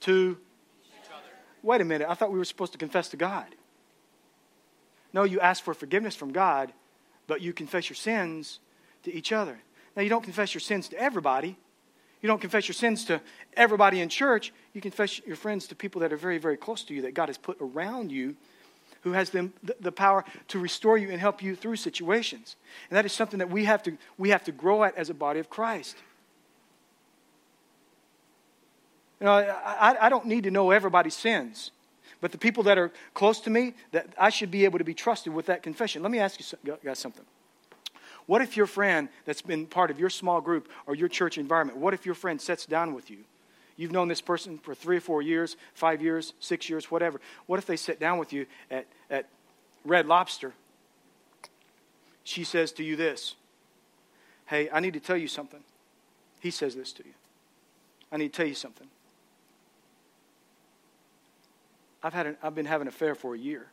to 0.00 0.36
each 0.84 1.10
other. 1.10 1.34
Wait 1.62 1.80
a 1.80 1.84
minute. 1.84 2.08
I 2.08 2.14
thought 2.14 2.32
we 2.32 2.38
were 2.38 2.44
supposed 2.44 2.72
to 2.72 2.78
confess 2.78 3.08
to 3.10 3.16
God. 3.16 3.54
No, 5.12 5.22
you 5.22 5.38
ask 5.38 5.62
for 5.62 5.72
forgiveness 5.72 6.16
from 6.16 6.32
God, 6.32 6.72
but 7.28 7.40
you 7.40 7.52
confess 7.52 7.88
your 7.88 7.96
sins 7.96 8.58
to 9.04 9.14
each 9.14 9.30
other. 9.30 9.60
Now, 9.96 10.02
you 10.02 10.10
don't 10.10 10.22
confess 10.22 10.52
your 10.52 10.60
sins 10.60 10.88
to 10.88 10.98
everybody. 10.98 11.56
You 12.20 12.28
don't 12.28 12.40
confess 12.40 12.68
your 12.68 12.74
sins 12.74 13.04
to 13.06 13.20
everybody 13.56 14.00
in 14.00 14.08
church. 14.08 14.52
You 14.74 14.80
confess 14.80 15.20
your 15.26 15.36
friends 15.36 15.66
to 15.68 15.74
people 15.74 16.02
that 16.02 16.12
are 16.12 16.16
very, 16.16 16.38
very 16.38 16.56
close 16.56 16.84
to 16.84 16.94
you, 16.94 17.02
that 17.02 17.14
God 17.14 17.28
has 17.28 17.38
put 17.38 17.56
around 17.60 18.12
you, 18.12 18.36
who 19.02 19.12
has 19.12 19.30
the, 19.30 19.50
the 19.80 19.92
power 19.92 20.24
to 20.48 20.58
restore 20.58 20.98
you 20.98 21.10
and 21.10 21.20
help 21.20 21.42
you 21.42 21.56
through 21.56 21.76
situations. 21.76 22.56
And 22.90 22.96
that 22.96 23.06
is 23.06 23.12
something 23.12 23.38
that 23.38 23.50
we 23.50 23.64
have 23.64 23.82
to, 23.84 23.96
we 24.18 24.30
have 24.30 24.44
to 24.44 24.52
grow 24.52 24.84
at 24.84 24.96
as 24.96 25.08
a 25.08 25.14
body 25.14 25.40
of 25.40 25.48
Christ. 25.48 25.96
You 29.20 29.26
know, 29.26 29.32
I, 29.32 29.96
I 29.98 30.08
don't 30.08 30.26
need 30.26 30.44
to 30.44 30.50
know 30.50 30.72
everybody's 30.72 31.14
sins. 31.14 31.70
But 32.20 32.32
the 32.32 32.38
people 32.38 32.64
that 32.64 32.76
are 32.76 32.92
close 33.14 33.40
to 33.40 33.50
me, 33.50 33.74
that 33.92 34.08
I 34.18 34.30
should 34.30 34.50
be 34.50 34.64
able 34.64 34.78
to 34.78 34.84
be 34.84 34.94
trusted 34.94 35.32
with 35.32 35.46
that 35.46 35.62
confession. 35.62 36.02
Let 36.02 36.10
me 36.10 36.18
ask 36.18 36.40
you 36.40 36.76
guys 36.84 36.98
something. 36.98 37.24
What 38.26 38.42
if 38.42 38.56
your 38.56 38.66
friend 38.66 39.08
that's 39.24 39.42
been 39.42 39.66
part 39.66 39.90
of 39.90 40.00
your 40.00 40.10
small 40.10 40.40
group 40.40 40.68
or 40.86 40.94
your 40.94 41.08
church 41.08 41.38
environment, 41.38 41.78
what 41.78 41.94
if 41.94 42.04
your 42.04 42.14
friend 42.14 42.40
sits 42.40 42.66
down 42.66 42.92
with 42.92 43.10
you? 43.10 43.18
You've 43.76 43.92
known 43.92 44.08
this 44.08 44.20
person 44.20 44.58
for 44.58 44.74
three 44.74 44.96
or 44.96 45.00
four 45.00 45.22
years, 45.22 45.56
five 45.74 46.02
years, 46.02 46.32
six 46.40 46.68
years, 46.68 46.90
whatever. 46.90 47.20
What 47.46 47.58
if 47.58 47.66
they 47.66 47.76
sit 47.76 48.00
down 48.00 48.18
with 48.18 48.32
you 48.32 48.46
at, 48.70 48.86
at 49.10 49.28
Red 49.84 50.06
Lobster? 50.06 50.54
She 52.24 52.42
says 52.42 52.72
to 52.72 52.84
you 52.84 52.96
this 52.96 53.36
Hey, 54.46 54.68
I 54.72 54.80
need 54.80 54.94
to 54.94 55.00
tell 55.00 55.16
you 55.16 55.28
something. 55.28 55.60
He 56.40 56.50
says 56.50 56.74
this 56.74 56.92
to 56.92 57.04
you. 57.04 57.12
I 58.10 58.16
need 58.16 58.32
to 58.32 58.36
tell 58.36 58.46
you 58.46 58.54
something. 58.54 58.86
I've, 62.02 62.14
had 62.14 62.26
an, 62.26 62.36
I've 62.42 62.54
been 62.54 62.66
having 62.66 62.86
an 62.86 62.88
affair 62.88 63.14
for 63.14 63.34
a 63.34 63.38
year. 63.38 63.66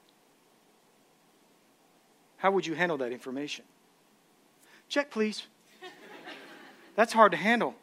How 2.38 2.52
would 2.52 2.66
you 2.66 2.74
handle 2.74 2.98
that 2.98 3.12
information? 3.12 3.64
Check, 4.90 5.12
please. 5.12 5.44
That's 6.96 7.14
hard 7.14 7.32
to 7.32 7.38
handle. 7.38 7.76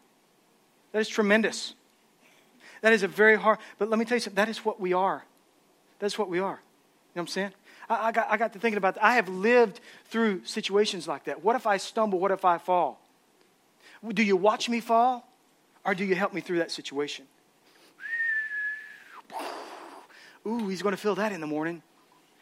That 0.92 1.00
is 1.00 1.08
tremendous. 1.08 1.74
That 2.82 2.92
is 2.92 3.02
a 3.02 3.08
very 3.08 3.36
hard, 3.36 3.58
but 3.78 3.90
let 3.90 3.98
me 3.98 4.04
tell 4.04 4.16
you 4.16 4.20
something. 4.20 4.36
That 4.36 4.48
is 4.48 4.64
what 4.64 4.80
we 4.80 4.92
are. 4.92 5.24
That's 5.98 6.18
what 6.18 6.28
we 6.28 6.38
are. 6.38 6.44
You 6.44 6.46
know 6.46 6.58
what 7.12 7.22
I'm 7.22 7.26
saying? 7.28 7.52
I, 7.88 8.08
I, 8.08 8.12
got, 8.12 8.30
I 8.30 8.36
got 8.36 8.52
to 8.54 8.58
thinking 8.58 8.78
about 8.78 8.94
that. 8.94 9.04
I 9.04 9.14
have 9.14 9.28
lived 9.28 9.80
through 10.06 10.44
situations 10.44 11.06
like 11.06 11.24
that. 11.24 11.44
What 11.44 11.56
if 11.56 11.66
I 11.66 11.76
stumble? 11.76 12.18
What 12.18 12.30
if 12.30 12.44
I 12.44 12.58
fall? 12.58 13.00
Do 14.08 14.22
you 14.22 14.36
watch 14.36 14.68
me 14.68 14.80
fall? 14.80 15.26
Or 15.84 15.94
do 15.94 16.04
you 16.04 16.14
help 16.14 16.32
me 16.32 16.40
through 16.40 16.58
that 16.58 16.70
situation? 16.70 17.26
Ooh, 20.46 20.68
he's 20.68 20.82
going 20.82 20.94
to 20.94 21.00
feel 21.00 21.14
that 21.16 21.32
in 21.32 21.40
the 21.40 21.46
morning. 21.46 21.82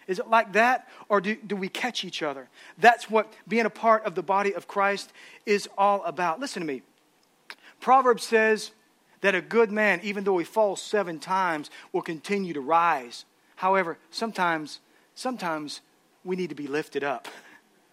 Is 0.08 0.18
it 0.18 0.28
like 0.28 0.54
that? 0.54 0.88
Or 1.08 1.20
do, 1.20 1.36
do 1.36 1.54
we 1.54 1.68
catch 1.68 2.04
each 2.04 2.22
other? 2.22 2.48
That's 2.78 3.08
what 3.08 3.32
being 3.46 3.66
a 3.66 3.70
part 3.70 4.04
of 4.04 4.14
the 4.14 4.22
body 4.22 4.54
of 4.54 4.66
Christ 4.66 5.12
is 5.46 5.68
all 5.78 6.02
about. 6.04 6.40
Listen 6.40 6.60
to 6.62 6.66
me. 6.66 6.82
Proverbs 7.78 8.24
says 8.24 8.72
that 9.20 9.34
a 9.34 9.40
good 9.40 9.70
man, 9.70 10.00
even 10.02 10.24
though 10.24 10.38
he 10.38 10.44
falls 10.44 10.80
seven 10.80 11.20
times, 11.20 11.70
will 11.92 12.02
continue 12.02 12.54
to 12.54 12.60
rise. 12.60 13.26
However, 13.56 13.98
sometimes, 14.10 14.80
sometimes 15.14 15.82
we 16.24 16.36
need 16.36 16.48
to 16.48 16.56
be 16.56 16.66
lifted 16.66 17.04
up. 17.04 17.28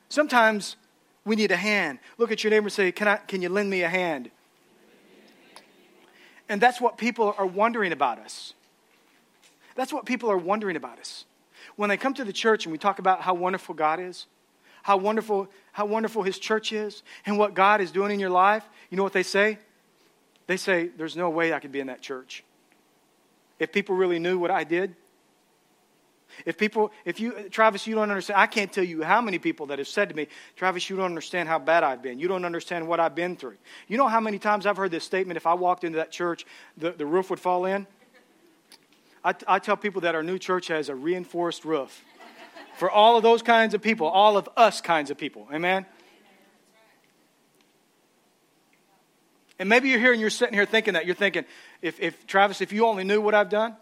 Sometimes 0.07 0.77
we 1.25 1.35
need 1.35 1.51
a 1.51 1.57
hand. 1.57 1.99
Look 2.17 2.31
at 2.31 2.43
your 2.43 2.51
neighbor 2.51 2.67
and 2.67 2.73
say, 2.73 2.91
Can, 2.91 3.07
I, 3.07 3.17
can 3.17 3.41
you 3.41 3.49
lend 3.49 3.69
me 3.69 3.81
a 3.81 3.89
hand? 3.89 4.31
And 6.47 6.61
that's 6.61 6.79
what 6.79 6.97
people 6.97 7.33
are 7.37 7.45
wondering 7.45 7.91
about 7.91 8.19
us. 8.19 8.53
That's 9.75 9.91
what 9.91 10.05
people 10.05 10.31
are 10.31 10.37
wondering 10.37 10.75
about 10.75 10.99
us. 10.99 11.25
When 11.75 11.89
they 11.89 11.97
come 11.97 12.13
to 12.15 12.23
the 12.23 12.33
church 12.33 12.65
and 12.65 12.71
we 12.71 12.77
talk 12.77 12.99
about 12.99 13.21
how 13.21 13.33
wonderful 13.33 13.75
God 13.75 13.99
is, 13.99 14.27
how 14.83 14.97
wonderful, 14.97 15.47
how 15.71 15.85
wonderful 15.85 16.23
His 16.23 16.37
church 16.37 16.71
is, 16.71 17.03
and 17.25 17.37
what 17.37 17.53
God 17.53 17.81
is 17.81 17.91
doing 17.91 18.11
in 18.11 18.19
your 18.19 18.29
life, 18.29 18.63
you 18.89 18.97
know 18.97 19.03
what 19.03 19.13
they 19.13 19.23
say? 19.23 19.57
They 20.47 20.57
say, 20.57 20.87
There's 20.87 21.15
no 21.15 21.29
way 21.29 21.53
I 21.53 21.59
could 21.59 21.71
be 21.71 21.79
in 21.79 21.87
that 21.87 22.01
church. 22.01 22.43
If 23.57 23.71
people 23.71 23.95
really 23.95 24.19
knew 24.19 24.37
what 24.37 24.51
I 24.51 24.63
did, 24.63 24.95
if 26.45 26.57
people, 26.57 26.91
if 27.05 27.19
you, 27.19 27.49
Travis, 27.49 27.87
you 27.87 27.95
don't 27.95 28.09
understand, 28.09 28.39
I 28.39 28.47
can't 28.47 28.71
tell 28.71 28.83
you 28.83 29.03
how 29.03 29.21
many 29.21 29.39
people 29.39 29.67
that 29.67 29.79
have 29.79 29.87
said 29.87 30.09
to 30.09 30.15
me, 30.15 30.27
Travis, 30.55 30.89
you 30.89 30.97
don't 30.97 31.05
understand 31.05 31.47
how 31.47 31.59
bad 31.59 31.83
I've 31.83 32.01
been. 32.01 32.19
You 32.19 32.27
don't 32.27 32.45
understand 32.45 32.87
what 32.87 32.99
I've 32.99 33.15
been 33.15 33.35
through. 33.35 33.57
You 33.87 33.97
know 33.97 34.07
how 34.07 34.19
many 34.19 34.39
times 34.39 34.65
I've 34.65 34.77
heard 34.77 34.91
this 34.91 35.03
statement 35.03 35.37
if 35.37 35.47
I 35.47 35.53
walked 35.53 35.83
into 35.83 35.97
that 35.97 36.11
church, 36.11 36.45
the, 36.77 36.91
the 36.91 37.05
roof 37.05 37.29
would 37.29 37.39
fall 37.39 37.65
in? 37.65 37.87
I, 39.25 39.33
I 39.47 39.59
tell 39.59 39.75
people 39.75 40.01
that 40.01 40.13
our 40.13 40.21
new 40.21 40.37
church 40.37 40.67
has 40.67 40.87
a 40.87 40.95
reinforced 40.95 41.65
roof 41.65 42.05
for 42.77 42.91
all 42.91 43.17
of 43.17 43.23
those 43.23 43.41
kinds 43.41 43.73
of 43.73 43.81
people, 43.81 44.07
all 44.07 44.37
of 44.37 44.47
us 44.55 44.81
kinds 44.81 45.09
of 45.09 45.17
people. 45.17 45.47
Amen? 45.51 45.87
And 49.57 49.67
maybe 49.67 49.89
you're 49.89 49.99
here 49.99 50.11
and 50.11 50.21
you're 50.21 50.29
sitting 50.29 50.53
here 50.53 50.65
thinking 50.65 50.93
that. 50.93 51.07
You're 51.07 51.15
thinking, 51.15 51.45
if, 51.81 51.99
if 51.99 52.27
Travis, 52.27 52.61
if 52.61 52.71
you 52.71 52.85
only 52.85 53.03
knew 53.03 53.19
what 53.19 53.33
I've 53.33 53.49
done, 53.49 53.75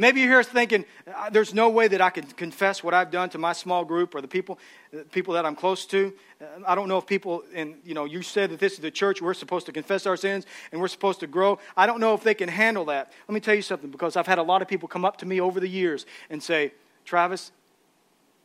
Maybe 0.00 0.20
you're 0.20 0.30
here 0.30 0.42
thinking, 0.42 0.86
uh, 1.14 1.28
there's 1.28 1.52
no 1.52 1.68
way 1.68 1.86
that 1.86 2.00
I 2.00 2.08
can 2.08 2.24
confess 2.24 2.82
what 2.82 2.94
I've 2.94 3.10
done 3.10 3.28
to 3.30 3.38
my 3.38 3.52
small 3.52 3.84
group 3.84 4.14
or 4.14 4.22
the 4.22 4.28
people, 4.28 4.58
the 4.90 5.04
people 5.04 5.34
that 5.34 5.44
I'm 5.44 5.54
close 5.54 5.84
to. 5.88 6.14
Uh, 6.40 6.44
I 6.66 6.74
don't 6.74 6.88
know 6.88 6.96
if 6.96 7.06
people, 7.06 7.44
and 7.54 7.74
you 7.84 7.92
know, 7.92 8.06
you 8.06 8.22
said 8.22 8.48
that 8.48 8.60
this 8.60 8.72
is 8.72 8.78
the 8.78 8.90
church, 8.90 9.20
we're 9.20 9.34
supposed 9.34 9.66
to 9.66 9.72
confess 9.72 10.06
our 10.06 10.16
sins 10.16 10.46
and 10.72 10.80
we're 10.80 10.88
supposed 10.88 11.20
to 11.20 11.26
grow. 11.26 11.58
I 11.76 11.84
don't 11.84 12.00
know 12.00 12.14
if 12.14 12.22
they 12.22 12.32
can 12.32 12.48
handle 12.48 12.86
that. 12.86 13.12
Let 13.28 13.34
me 13.34 13.40
tell 13.40 13.54
you 13.54 13.60
something, 13.60 13.90
because 13.90 14.16
I've 14.16 14.26
had 14.26 14.38
a 14.38 14.42
lot 14.42 14.62
of 14.62 14.68
people 14.68 14.88
come 14.88 15.04
up 15.04 15.18
to 15.18 15.26
me 15.26 15.38
over 15.38 15.60
the 15.60 15.68
years 15.68 16.06
and 16.30 16.42
say, 16.42 16.72
Travis, 17.04 17.52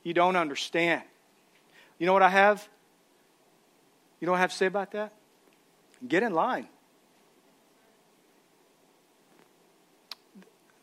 you 0.04 0.14
don't 0.14 0.36
understand. 0.36 1.04
You 2.00 2.06
know 2.06 2.12
what 2.12 2.22
I 2.22 2.32
have? 2.32 2.68
You 4.20 4.26
know 4.26 4.34
what 4.34 4.40
I 4.40 4.42
have 4.42 4.52
to 4.52 4.58
say 4.58 4.66
about 4.66 4.92
that? 4.92 5.14
Get 6.06 6.22
in 6.22 6.34
line. 6.34 6.68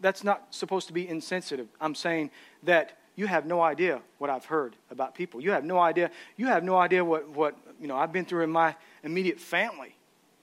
That's 0.02 0.22
not 0.22 0.46
supposed 0.50 0.88
to 0.88 0.92
be 0.92 1.08
insensitive. 1.08 1.68
I'm 1.80 1.94
saying 1.94 2.30
that 2.64 2.98
you 3.16 3.26
have 3.26 3.46
no 3.46 3.60
idea 3.60 4.00
what 4.18 4.30
I've 4.30 4.44
heard 4.44 4.74
about 4.90 5.14
people. 5.14 5.40
You 5.40 5.52
have 5.52 5.64
no 5.64 5.78
idea. 5.78 6.10
You 6.36 6.46
have 6.46 6.64
no 6.64 6.76
idea 6.76 7.04
what, 7.04 7.28
what 7.30 7.56
you 7.80 7.86
know 7.86 7.96
I've 7.96 8.12
been 8.12 8.24
through 8.24 8.44
in 8.44 8.50
my 8.50 8.74
immediate 9.02 9.40
family. 9.40 9.94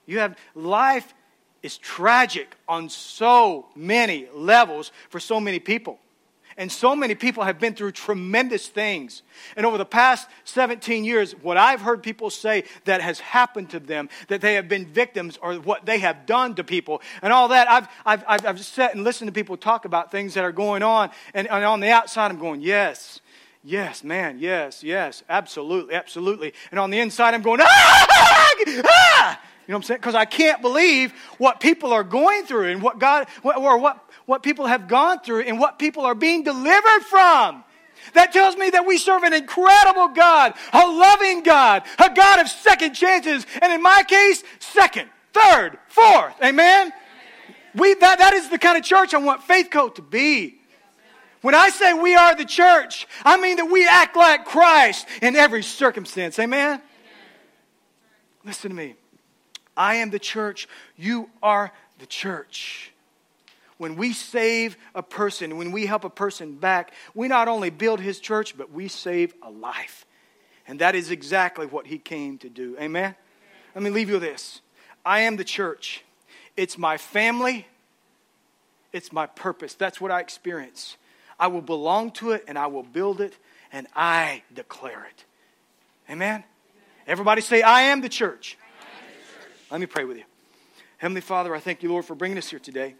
You 0.06 0.20
have 0.20 0.36
life 0.54 1.14
is 1.62 1.76
tragic 1.76 2.56
on 2.66 2.88
so 2.88 3.66
many 3.76 4.26
levels 4.34 4.92
for 5.10 5.20
so 5.20 5.38
many 5.38 5.58
people. 5.58 5.98
And 6.60 6.70
so 6.70 6.94
many 6.94 7.14
people 7.14 7.44
have 7.44 7.58
been 7.58 7.74
through 7.74 7.92
tremendous 7.92 8.68
things. 8.68 9.22
And 9.56 9.64
over 9.64 9.78
the 9.78 9.86
past 9.86 10.28
17 10.44 11.04
years, 11.04 11.32
what 11.32 11.56
I've 11.56 11.80
heard 11.80 12.02
people 12.02 12.28
say 12.28 12.64
that 12.84 13.00
has 13.00 13.18
happened 13.18 13.70
to 13.70 13.80
them, 13.80 14.10
that 14.28 14.42
they 14.42 14.56
have 14.56 14.68
been 14.68 14.84
victims 14.84 15.38
or 15.40 15.54
what 15.54 15.86
they 15.86 16.00
have 16.00 16.26
done 16.26 16.54
to 16.56 16.62
people, 16.62 17.00
and 17.22 17.32
all 17.32 17.48
that, 17.48 17.66
I've, 17.70 17.88
I've, 18.04 18.24
I've, 18.28 18.44
I've 18.44 18.60
sat 18.60 18.94
and 18.94 19.04
listened 19.04 19.28
to 19.28 19.32
people 19.32 19.56
talk 19.56 19.86
about 19.86 20.12
things 20.12 20.34
that 20.34 20.44
are 20.44 20.52
going 20.52 20.82
on. 20.82 21.08
And, 21.32 21.48
and 21.48 21.64
on 21.64 21.80
the 21.80 21.88
outside, 21.88 22.30
I'm 22.30 22.38
going, 22.38 22.60
yes, 22.60 23.22
yes, 23.64 24.04
man, 24.04 24.38
yes, 24.38 24.84
yes, 24.84 25.22
absolutely, 25.30 25.94
absolutely. 25.94 26.52
And 26.70 26.78
on 26.78 26.90
the 26.90 27.00
inside, 27.00 27.32
I'm 27.32 27.40
going, 27.40 27.62
ah! 27.62 28.06
ah! 28.84 29.40
You 29.70 29.74
know 29.74 29.76
what 29.76 29.84
I'm 29.84 29.86
saying? 29.86 30.00
Because 30.00 30.14
I 30.16 30.24
can't 30.24 30.60
believe 30.62 31.12
what 31.38 31.60
people 31.60 31.92
are 31.92 32.02
going 32.02 32.44
through 32.44 32.72
and 32.72 32.82
what 32.82 32.98
God, 32.98 33.28
or 33.44 33.78
what, 33.78 34.04
what 34.26 34.42
people 34.42 34.66
have 34.66 34.88
gone 34.88 35.20
through 35.20 35.42
and 35.42 35.60
what 35.60 35.78
people 35.78 36.04
are 36.04 36.16
being 36.16 36.42
delivered 36.42 37.02
from. 37.08 37.62
That 38.14 38.32
tells 38.32 38.56
me 38.56 38.70
that 38.70 38.84
we 38.84 38.98
serve 38.98 39.22
an 39.22 39.32
incredible 39.32 40.08
God, 40.08 40.54
a 40.72 40.78
loving 40.78 41.44
God, 41.44 41.84
a 42.00 42.12
God 42.12 42.40
of 42.40 42.48
second 42.48 42.94
chances, 42.94 43.46
and 43.62 43.72
in 43.72 43.80
my 43.80 44.02
case, 44.08 44.42
second, 44.58 45.08
third, 45.32 45.78
fourth. 45.86 46.34
Amen? 46.42 46.92
We, 47.76 47.94
that, 47.94 48.18
that 48.18 48.34
is 48.34 48.48
the 48.48 48.58
kind 48.58 48.76
of 48.76 48.82
church 48.82 49.14
I 49.14 49.18
want 49.18 49.44
Faith 49.44 49.70
Co 49.70 49.88
to 49.90 50.02
be. 50.02 50.58
When 51.42 51.54
I 51.54 51.68
say 51.68 51.94
we 51.94 52.16
are 52.16 52.34
the 52.34 52.44
church, 52.44 53.06
I 53.24 53.40
mean 53.40 53.54
that 53.58 53.70
we 53.70 53.86
act 53.86 54.16
like 54.16 54.46
Christ 54.46 55.06
in 55.22 55.36
every 55.36 55.62
circumstance. 55.62 56.40
Amen? 56.40 56.82
Listen 58.44 58.70
to 58.70 58.76
me. 58.76 58.96
I 59.76 59.96
am 59.96 60.10
the 60.10 60.18
church. 60.18 60.68
You 60.96 61.30
are 61.42 61.72
the 61.98 62.06
church. 62.06 62.92
When 63.78 63.96
we 63.96 64.12
save 64.12 64.76
a 64.94 65.02
person, 65.02 65.56
when 65.56 65.72
we 65.72 65.86
help 65.86 66.04
a 66.04 66.10
person 66.10 66.56
back, 66.56 66.92
we 67.14 67.28
not 67.28 67.48
only 67.48 67.70
build 67.70 68.00
his 68.00 68.20
church, 68.20 68.56
but 68.58 68.70
we 68.70 68.88
save 68.88 69.34
a 69.42 69.50
life. 69.50 70.04
And 70.68 70.80
that 70.80 70.94
is 70.94 71.10
exactly 71.10 71.66
what 71.66 71.86
he 71.86 71.98
came 71.98 72.36
to 72.38 72.48
do. 72.48 72.76
Amen? 72.78 73.14
Let 73.74 73.82
me 73.82 73.90
leave 73.90 74.08
you 74.08 74.16
with 74.16 74.22
this 74.22 74.60
I 75.04 75.20
am 75.20 75.36
the 75.36 75.44
church. 75.44 76.04
It's 76.56 76.76
my 76.76 76.98
family, 76.98 77.66
it's 78.92 79.12
my 79.12 79.26
purpose. 79.26 79.74
That's 79.74 80.00
what 80.00 80.10
I 80.10 80.20
experience. 80.20 80.96
I 81.38 81.46
will 81.46 81.62
belong 81.62 82.10
to 82.12 82.32
it 82.32 82.44
and 82.46 82.58
I 82.58 82.66
will 82.66 82.82
build 82.82 83.20
it 83.22 83.34
and 83.72 83.86
I 83.96 84.42
declare 84.54 85.06
it. 85.06 85.24
Amen? 86.12 86.44
Everybody 87.06 87.40
say, 87.40 87.62
I 87.62 87.82
am 87.82 88.02
the 88.02 88.10
church. 88.10 88.58
Let 89.70 89.80
me 89.80 89.86
pray 89.86 90.04
with 90.04 90.16
you. 90.16 90.24
Heavenly 90.98 91.20
Father, 91.20 91.54
I 91.54 91.60
thank 91.60 91.82
you, 91.82 91.90
Lord, 91.90 92.04
for 92.04 92.14
bringing 92.14 92.38
us 92.38 92.50
here 92.50 92.58
today. 92.58 92.96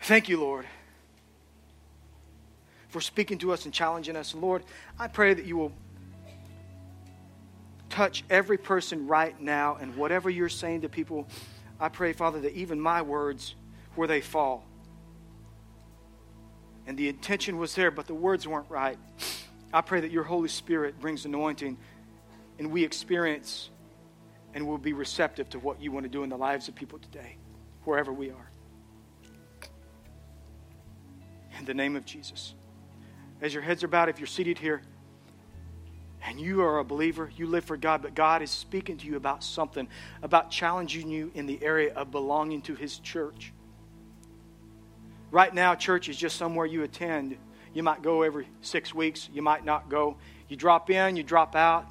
Thank 0.00 0.28
you, 0.28 0.40
Lord, 0.40 0.66
for 2.88 3.00
speaking 3.00 3.38
to 3.38 3.52
us 3.52 3.64
and 3.64 3.72
challenging 3.72 4.16
us. 4.16 4.32
And 4.32 4.42
Lord, 4.42 4.64
I 4.98 5.08
pray 5.08 5.34
that 5.34 5.44
you 5.44 5.56
will 5.56 5.72
touch 7.88 8.24
every 8.28 8.58
person 8.58 9.06
right 9.06 9.38
now 9.40 9.76
and 9.80 9.94
whatever 9.96 10.28
you're 10.28 10.48
saying 10.48 10.80
to 10.82 10.88
people. 10.88 11.26
I 11.78 11.88
pray, 11.88 12.12
Father, 12.12 12.40
that 12.40 12.52
even 12.52 12.80
my 12.80 13.02
words, 13.02 13.54
where 13.94 14.08
they 14.08 14.20
fall, 14.20 14.64
and 16.86 16.98
the 16.98 17.08
intention 17.08 17.58
was 17.58 17.74
there, 17.74 17.90
but 17.90 18.06
the 18.06 18.14
words 18.14 18.46
weren't 18.46 18.68
right. 18.68 18.98
I 19.72 19.80
pray 19.80 20.00
that 20.00 20.10
your 20.10 20.24
Holy 20.24 20.48
Spirit 20.48 21.00
brings 21.00 21.24
anointing 21.24 21.78
and 22.58 22.70
we 22.70 22.84
experience 22.84 23.70
and 24.54 24.66
will 24.66 24.78
be 24.78 24.92
receptive 24.92 25.48
to 25.50 25.58
what 25.58 25.80
you 25.80 25.90
want 25.90 26.04
to 26.04 26.10
do 26.10 26.22
in 26.22 26.30
the 26.30 26.36
lives 26.36 26.68
of 26.68 26.74
people 26.74 26.98
today, 26.98 27.36
wherever 27.84 28.12
we 28.12 28.30
are. 28.30 28.50
In 31.58 31.64
the 31.64 31.74
name 31.74 31.96
of 31.96 32.04
Jesus. 32.04 32.54
As 33.40 33.52
your 33.52 33.62
heads 33.62 33.82
are 33.84 33.88
bowed, 33.88 34.08
if 34.08 34.18
you're 34.18 34.26
seated 34.26 34.58
here 34.58 34.82
and 36.26 36.40
you 36.40 36.62
are 36.62 36.78
a 36.78 36.84
believer, 36.84 37.30
you 37.36 37.46
live 37.46 37.64
for 37.64 37.76
God, 37.76 38.00
but 38.00 38.14
God 38.14 38.42
is 38.42 38.50
speaking 38.50 38.96
to 38.98 39.06
you 39.06 39.16
about 39.16 39.44
something, 39.44 39.88
about 40.22 40.50
challenging 40.50 41.10
you 41.10 41.30
in 41.34 41.46
the 41.46 41.62
area 41.62 41.92
of 41.94 42.10
belonging 42.10 42.62
to 42.62 42.74
His 42.74 42.98
church. 42.98 43.52
Right 45.30 45.52
now, 45.52 45.74
church 45.74 46.08
is 46.08 46.16
just 46.16 46.36
somewhere 46.36 46.64
you 46.64 46.84
attend. 46.84 47.36
You 47.74 47.82
might 47.82 48.02
go 48.02 48.22
every 48.22 48.48
six 48.62 48.94
weeks, 48.94 49.28
you 49.32 49.42
might 49.42 49.64
not 49.64 49.88
go. 49.88 50.16
You 50.48 50.56
drop 50.56 50.90
in, 50.90 51.16
you 51.16 51.22
drop 51.22 51.56
out. 51.56 51.86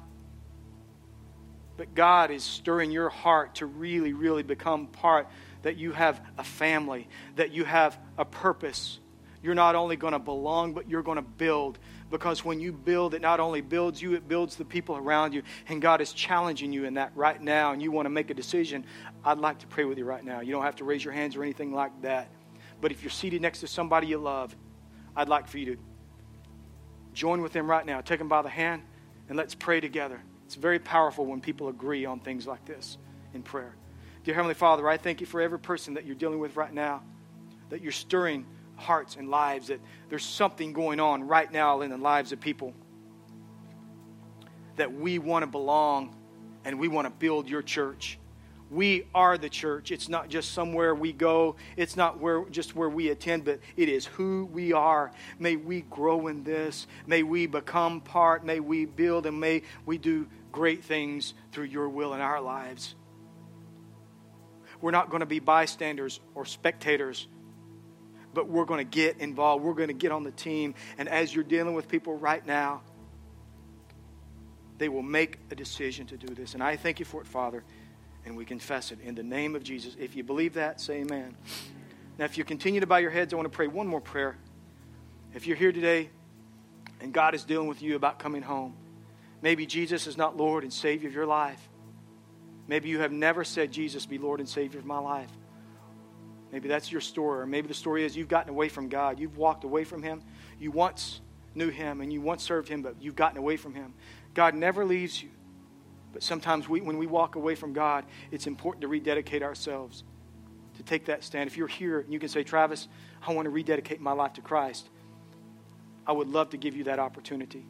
But 1.76 1.94
God 1.94 2.30
is 2.30 2.44
stirring 2.44 2.90
your 2.90 3.08
heart 3.08 3.56
to 3.56 3.66
really, 3.66 4.12
really 4.12 4.42
become 4.42 4.86
part 4.86 5.28
that 5.62 5.76
you 5.76 5.92
have 5.92 6.20
a 6.38 6.44
family, 6.44 7.08
that 7.36 7.50
you 7.50 7.64
have 7.64 7.98
a 8.16 8.24
purpose. 8.24 9.00
You're 9.42 9.54
not 9.54 9.74
only 9.74 9.96
going 9.96 10.12
to 10.12 10.18
belong, 10.18 10.72
but 10.72 10.88
you're 10.88 11.02
going 11.02 11.16
to 11.16 11.22
build. 11.22 11.78
Because 12.10 12.44
when 12.44 12.60
you 12.60 12.72
build, 12.72 13.14
it 13.14 13.20
not 13.20 13.40
only 13.40 13.60
builds 13.60 14.00
you, 14.00 14.14
it 14.14 14.28
builds 14.28 14.56
the 14.56 14.64
people 14.64 14.96
around 14.96 15.32
you. 15.32 15.42
And 15.68 15.82
God 15.82 16.00
is 16.00 16.12
challenging 16.12 16.72
you 16.72 16.84
in 16.84 16.94
that 16.94 17.12
right 17.14 17.40
now, 17.40 17.72
and 17.72 17.82
you 17.82 17.90
want 17.90 18.06
to 18.06 18.10
make 18.10 18.30
a 18.30 18.34
decision. 18.34 18.84
I'd 19.24 19.38
like 19.38 19.58
to 19.58 19.66
pray 19.66 19.84
with 19.84 19.98
you 19.98 20.04
right 20.04 20.24
now. 20.24 20.40
You 20.40 20.52
don't 20.52 20.62
have 20.62 20.76
to 20.76 20.84
raise 20.84 21.04
your 21.04 21.12
hands 21.12 21.34
or 21.34 21.42
anything 21.42 21.74
like 21.74 21.92
that. 22.02 22.30
But 22.80 22.92
if 22.92 23.02
you're 23.02 23.10
seated 23.10 23.42
next 23.42 23.60
to 23.60 23.66
somebody 23.66 24.06
you 24.06 24.18
love, 24.18 24.54
I'd 25.16 25.28
like 25.28 25.48
for 25.48 25.58
you 25.58 25.74
to 25.74 25.82
join 27.14 27.40
with 27.40 27.52
them 27.52 27.68
right 27.68 27.84
now. 27.84 28.00
Take 28.00 28.18
them 28.18 28.28
by 28.28 28.42
the 28.42 28.48
hand 28.48 28.82
and 29.28 29.36
let's 29.36 29.54
pray 29.54 29.80
together. 29.80 30.20
It's 30.54 30.62
very 30.62 30.78
powerful 30.78 31.26
when 31.26 31.40
people 31.40 31.66
agree 31.66 32.04
on 32.04 32.20
things 32.20 32.46
like 32.46 32.64
this 32.64 32.96
in 33.34 33.42
prayer. 33.42 33.74
Dear 34.22 34.36
Heavenly 34.36 34.54
Father, 34.54 34.88
I 34.88 34.96
thank 34.96 35.20
you 35.20 35.26
for 35.26 35.40
every 35.40 35.58
person 35.58 35.94
that 35.94 36.06
you're 36.06 36.14
dealing 36.14 36.38
with 36.38 36.54
right 36.54 36.72
now, 36.72 37.02
that 37.70 37.82
you're 37.82 37.90
stirring 37.90 38.46
hearts 38.76 39.16
and 39.16 39.28
lives, 39.28 39.66
that 39.66 39.80
there's 40.10 40.24
something 40.24 40.72
going 40.72 41.00
on 41.00 41.26
right 41.26 41.50
now 41.50 41.80
in 41.80 41.90
the 41.90 41.96
lives 41.96 42.30
of 42.30 42.38
people, 42.38 42.72
that 44.76 44.94
we 44.94 45.18
want 45.18 45.42
to 45.42 45.48
belong 45.48 46.14
and 46.64 46.78
we 46.78 46.86
want 46.86 47.06
to 47.06 47.10
build 47.10 47.48
your 47.48 47.60
church 47.60 48.20
we 48.70 49.06
are 49.14 49.38
the 49.38 49.48
church. 49.48 49.90
It's 49.92 50.08
not 50.08 50.28
just 50.28 50.52
somewhere 50.52 50.94
we 50.94 51.12
go, 51.12 51.56
it's 51.76 51.96
not 51.96 52.18
where, 52.18 52.44
just 52.46 52.74
where 52.74 52.88
we 52.88 53.08
attend, 53.10 53.44
but 53.44 53.60
it 53.76 53.88
is 53.88 54.04
who 54.04 54.48
we 54.52 54.72
are. 54.72 55.12
May 55.38 55.56
we 55.56 55.82
grow 55.82 56.26
in 56.26 56.42
this. 56.42 56.86
May 57.06 57.22
we 57.22 57.46
become 57.46 58.00
part. 58.00 58.44
May 58.44 58.60
we 58.60 58.84
build, 58.84 59.26
and 59.26 59.38
may 59.38 59.62
we 59.86 59.98
do 59.98 60.26
great 60.54 60.84
things 60.84 61.34
through 61.52 61.64
your 61.64 61.88
will 61.88 62.14
in 62.14 62.20
our 62.20 62.40
lives. 62.40 62.94
We're 64.80 64.90
not 64.90 65.10
going 65.10 65.20
to 65.20 65.26
be 65.26 65.38
bystanders 65.38 66.20
or 66.34 66.44
spectators, 66.44 67.26
but 68.32 68.48
we're 68.48 68.64
going 68.64 68.78
to 68.78 68.90
get 68.90 69.18
involved. 69.18 69.64
We're 69.64 69.74
going 69.74 69.88
to 69.88 69.94
get 69.94 70.12
on 70.12 70.22
the 70.22 70.30
team. 70.30 70.74
And 70.98 71.08
as 71.08 71.34
you're 71.34 71.44
dealing 71.44 71.74
with 71.74 71.88
people 71.88 72.16
right 72.16 72.44
now, 72.46 72.82
they 74.78 74.88
will 74.88 75.02
make 75.02 75.38
a 75.50 75.54
decision 75.54 76.06
to 76.06 76.16
do 76.16 76.34
this. 76.34 76.54
And 76.54 76.62
I 76.62 76.76
thank 76.76 76.98
you 76.98 77.04
for 77.04 77.20
it, 77.20 77.26
Father 77.26 77.64
and 78.24 78.36
we 78.36 78.44
confess 78.44 78.90
it 78.90 78.98
in 79.00 79.14
the 79.14 79.22
name 79.22 79.54
of 79.54 79.62
Jesus. 79.62 79.96
If 79.98 80.16
you 80.16 80.24
believe 80.24 80.54
that, 80.54 80.80
say 80.80 81.00
amen. 81.00 81.36
Now, 82.18 82.24
if 82.24 82.38
you 82.38 82.44
continue 82.44 82.80
to 82.80 82.86
bow 82.86 82.96
your 82.96 83.10
heads, 83.10 83.32
I 83.32 83.36
want 83.36 83.50
to 83.50 83.54
pray 83.54 83.66
one 83.66 83.86
more 83.86 84.00
prayer. 84.00 84.36
If 85.34 85.46
you're 85.46 85.56
here 85.56 85.72
today 85.72 86.10
and 87.00 87.12
God 87.12 87.34
is 87.34 87.44
dealing 87.44 87.68
with 87.68 87.82
you 87.82 87.96
about 87.96 88.18
coming 88.18 88.42
home, 88.42 88.74
maybe 89.44 89.66
Jesus 89.66 90.06
is 90.06 90.16
not 90.16 90.38
Lord 90.38 90.64
and 90.64 90.72
Savior 90.72 91.06
of 91.06 91.14
your 91.14 91.26
life. 91.26 91.60
Maybe 92.66 92.88
you 92.88 93.00
have 93.00 93.12
never 93.12 93.44
said, 93.44 93.70
Jesus, 93.70 94.06
be 94.06 94.16
Lord 94.16 94.40
and 94.40 94.48
Savior 94.48 94.80
of 94.80 94.86
my 94.86 94.98
life. 94.98 95.30
Maybe 96.50 96.66
that's 96.66 96.90
your 96.90 97.02
story. 97.02 97.42
Or 97.42 97.46
maybe 97.46 97.68
the 97.68 97.74
story 97.74 98.06
is 98.06 98.16
you've 98.16 98.26
gotten 98.26 98.48
away 98.48 98.70
from 98.70 98.88
God. 98.88 99.20
You've 99.20 99.36
walked 99.36 99.64
away 99.64 99.84
from 99.84 100.02
Him. 100.02 100.22
You 100.58 100.70
once 100.70 101.20
knew 101.54 101.68
Him 101.68 102.00
and 102.00 102.10
you 102.10 102.22
once 102.22 102.42
served 102.42 102.68
Him, 102.68 102.80
but 102.80 102.94
you've 103.02 103.16
gotten 103.16 103.36
away 103.36 103.58
from 103.58 103.74
Him. 103.74 103.92
God 104.32 104.54
never 104.54 104.82
leaves 104.82 105.22
you. 105.22 105.28
But 106.14 106.22
sometimes 106.22 106.66
we, 106.66 106.80
when 106.80 106.96
we 106.96 107.06
walk 107.06 107.34
away 107.34 107.54
from 107.54 107.74
God, 107.74 108.06
it's 108.30 108.46
important 108.46 108.80
to 108.80 108.88
rededicate 108.88 109.42
ourselves, 109.42 110.04
to 110.78 110.82
take 110.82 111.04
that 111.06 111.22
stand. 111.22 111.48
If 111.48 111.58
you're 111.58 111.66
here 111.66 112.00
and 112.00 112.10
you 112.10 112.18
can 112.18 112.30
say, 112.30 112.44
Travis, 112.44 112.88
I 113.26 113.34
want 113.34 113.44
to 113.44 113.50
rededicate 113.50 114.00
my 114.00 114.12
life 114.12 114.32
to 114.34 114.40
Christ, 114.40 114.88
I 116.06 116.12
would 116.12 116.28
love 116.28 116.48
to 116.50 116.56
give 116.56 116.74
you 116.74 116.84
that 116.84 116.98
opportunity. 116.98 117.66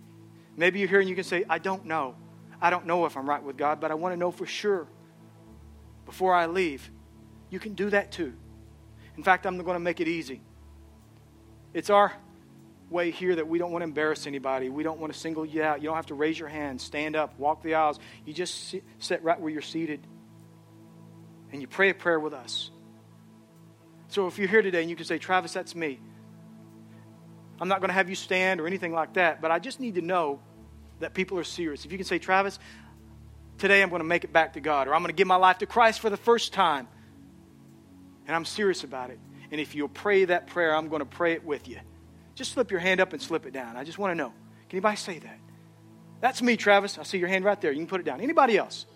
Maybe 0.57 0.79
you're 0.79 0.89
here 0.89 1.01
and 1.01 1.09
you 1.09 1.15
can 1.15 1.25
say, 1.25 1.45
I 1.49 1.59
don't 1.59 1.87
know. 1.87 2.15
I 2.61 2.71
don't 2.71 2.87
know 2.87 3.07
if 3.07 3.17
I'm 3.17 3.29
right 3.29 3.43
with 3.43 3.57
God, 3.57 3.81
but 3.81 3.91
I 3.91 3.95
want 3.95 4.13
to 4.13 4.17
know 4.17 4.31
for 4.31 4.47
sure 4.47 4.87
before 6.07 6.35
I 6.35 6.47
leave. 6.47 6.91
You 7.51 7.59
can 7.59 7.75
do 7.75 7.91
that 7.91 8.13
too. 8.13 8.33
In 9.17 9.23
fact, 9.23 9.47
I'm 9.47 9.57
going 9.59 9.75
to 9.77 9.81
make 9.81 10.01
it 10.01 10.09
easy. 10.09 10.41
It's 11.73 11.91
our 11.91 12.13
way 12.91 13.11
here 13.11 13.35
that 13.35 13.49
we 13.49 13.59
don't 13.59 13.73
want 13.73 13.83
to 13.83 13.87
embarrass 13.87 14.27
anybody. 14.27 14.69
We 14.69 14.83
don't 14.83 15.01
want 15.01 15.13
to 15.13 15.19
single 15.19 15.45
you 15.45 15.63
out. 15.63 15.83
You 15.83 15.89
don't 15.89 15.97
have 15.97 16.07
to 16.07 16.15
raise 16.15 16.39
your 16.39 16.49
hand, 16.49 16.81
stand 16.81 17.17
up, 17.17 17.39
walk 17.39 17.63
the 17.63 17.75
aisles. 17.75 17.99
You 18.25 18.33
just 18.33 18.75
sit, 18.99 19.23
right 19.23 19.41
where 19.41 19.51
you're 19.51 19.63
seated 19.63 20.01
and 21.53 21.61
you 21.61 21.67
pray 21.67 21.91
a 21.91 21.95
prayer 21.95 22.19
with 22.19 22.33
us. 22.33 22.71
So 24.09 24.27
if 24.27 24.39
you're 24.39 24.49
here 24.49 24.63
today 24.63 24.81
and 24.81 24.91
you 24.91 24.97
can 24.97 25.05
say, 25.05 25.19
Travis, 25.19 25.53
that's 25.53 25.75
me. 25.75 26.01
I'm 27.61 27.69
not 27.69 27.81
going 27.81 27.89
to 27.89 27.95
have 27.95 28.09
you 28.09 28.17
stand 28.17 28.61
or 28.61 28.67
anything 28.67 28.93
like 28.93 29.15
that, 29.15 29.41
but 29.41 29.51
I 29.51 29.59
just 29.59 29.81
need 29.81 29.95
to 29.95 30.03
know 30.03 30.41
that 31.01 31.15
people 31.15 31.39
are 31.39 31.45
serious. 31.45 31.85
If 31.85 31.93
you 31.93 31.99
can 31.99 32.07
say, 32.07 32.19
Travis, 32.19 32.59
today 33.59 33.83
I'm 33.83 33.91
going 33.91 34.01
to 34.01 34.09
make 34.09 34.25
it 34.25 34.33
back 34.33 34.55
to 34.55 34.61
God, 34.61 34.89
or 34.89 34.95
I'm 34.95 35.03
going 35.03 35.13
to 35.13 35.17
give 35.17 35.27
my 35.27 35.37
life 35.37 35.59
to 35.59 35.67
Christ 35.67 36.01
for 36.01 36.11
the 36.11 36.17
first 36.17 36.53
time, 36.53 36.89
and 38.27 38.35
I'm 38.35 38.45
serious 38.45 38.85
about 38.85 39.11
it. 39.11 39.19
And 39.51 39.61
if 39.61 39.75
you'll 39.75 39.89
pray 39.89 40.25
that 40.25 40.49
prayer, 40.49 40.75
I'm 40.75 40.89
going 40.89 41.01
to 41.01 41.07
pray 41.07 41.33
it 41.33 41.45
with 41.45 41.69
you. 41.69 41.79
Just 42.35 42.53
slip 42.53 42.71
your 42.71 42.81
hand 42.81 43.01
up 43.01 43.13
and 43.13 43.23
slip 43.23 43.47
it 43.47 43.53
down. 43.53 43.77
I 43.77 43.85
just 43.85 43.99
want 43.99 44.11
to 44.11 44.15
know. 44.17 44.33
Can 44.69 44.79
anybody 44.79 44.97
say 44.97 45.19
that? 45.21 45.39
That's 46.21 46.43
me, 46.43 46.57
Travis. 46.57 46.99
I 46.99 47.03
see 47.05 47.19
your 47.19 47.29
hand 47.29 47.45
right 47.45 47.61
there. 47.61 47.71
You 47.71 47.79
can 47.79 47.87
put 47.87 48.01
it 48.01 48.05
down. 48.05 48.21
Anybody 48.21 48.57
else? 48.57 48.87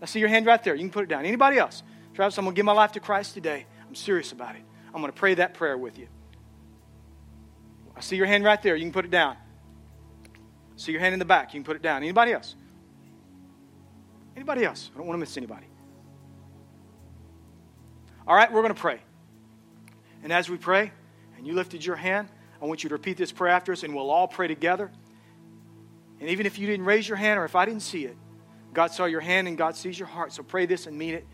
I 0.00 0.06
see 0.06 0.20
your 0.20 0.28
hand 0.28 0.46
right 0.46 0.62
there. 0.62 0.74
You 0.74 0.82
can 0.82 0.90
put 0.90 1.04
it 1.04 1.08
down. 1.08 1.24
Anybody 1.24 1.58
else? 1.58 1.82
Travis, 2.14 2.36
I'm 2.38 2.44
going 2.44 2.54
to 2.54 2.58
give 2.58 2.66
my 2.66 2.72
life 2.72 2.92
to 2.92 3.00
Christ 3.00 3.34
today. 3.34 3.66
I'm 3.88 3.94
serious 3.94 4.32
about 4.32 4.54
it. 4.54 4.62
I'm 4.94 5.00
going 5.00 5.12
to 5.12 5.18
pray 5.18 5.34
that 5.34 5.54
prayer 5.54 5.78
with 5.78 5.98
you. 5.98 6.08
I 7.96 8.00
see 8.00 8.16
your 8.16 8.26
hand 8.26 8.44
right 8.44 8.60
there. 8.62 8.76
You 8.76 8.84
can 8.84 8.92
put 8.92 9.04
it 9.04 9.10
down. 9.10 9.36
I 9.36 10.76
see 10.76 10.92
your 10.92 11.00
hand 11.00 11.12
in 11.12 11.18
the 11.18 11.24
back. 11.24 11.52
You 11.52 11.60
can 11.60 11.64
put 11.64 11.76
it 11.76 11.82
down. 11.82 12.02
Anybody 12.02 12.32
else? 12.32 12.54
Anybody 14.34 14.64
else? 14.64 14.90
I 14.94 14.98
don't 14.98 15.06
want 15.06 15.16
to 15.16 15.20
miss 15.20 15.36
anybody. 15.36 15.66
All 18.26 18.34
right, 18.34 18.50
we're 18.50 18.62
going 18.62 18.74
to 18.74 18.80
pray. 18.80 19.00
And 20.22 20.32
as 20.32 20.48
we 20.48 20.56
pray, 20.56 20.92
and 21.36 21.46
you 21.46 21.54
lifted 21.54 21.84
your 21.84 21.96
hand, 21.96 22.28
I 22.60 22.66
want 22.66 22.84
you 22.84 22.88
to 22.88 22.94
repeat 22.94 23.16
this 23.16 23.32
prayer 23.32 23.52
after 23.52 23.72
us, 23.72 23.82
and 23.82 23.94
we'll 23.94 24.10
all 24.10 24.28
pray 24.28 24.46
together. 24.46 24.90
And 26.20 26.30
even 26.30 26.46
if 26.46 26.58
you 26.58 26.68
didn't 26.68 26.86
raise 26.86 27.08
your 27.08 27.16
hand 27.16 27.40
or 27.40 27.44
if 27.44 27.56
I 27.56 27.64
didn't 27.64 27.82
see 27.82 28.04
it, 28.04 28.16
God 28.72 28.92
saw 28.92 29.06
your 29.06 29.20
hand 29.20 29.48
and 29.48 29.58
God 29.58 29.74
sees 29.74 29.98
your 29.98 30.06
heart. 30.06 30.32
So 30.32 30.44
pray 30.44 30.66
this 30.66 30.86
and 30.86 30.96
mean 30.96 31.14
it. 31.14 31.26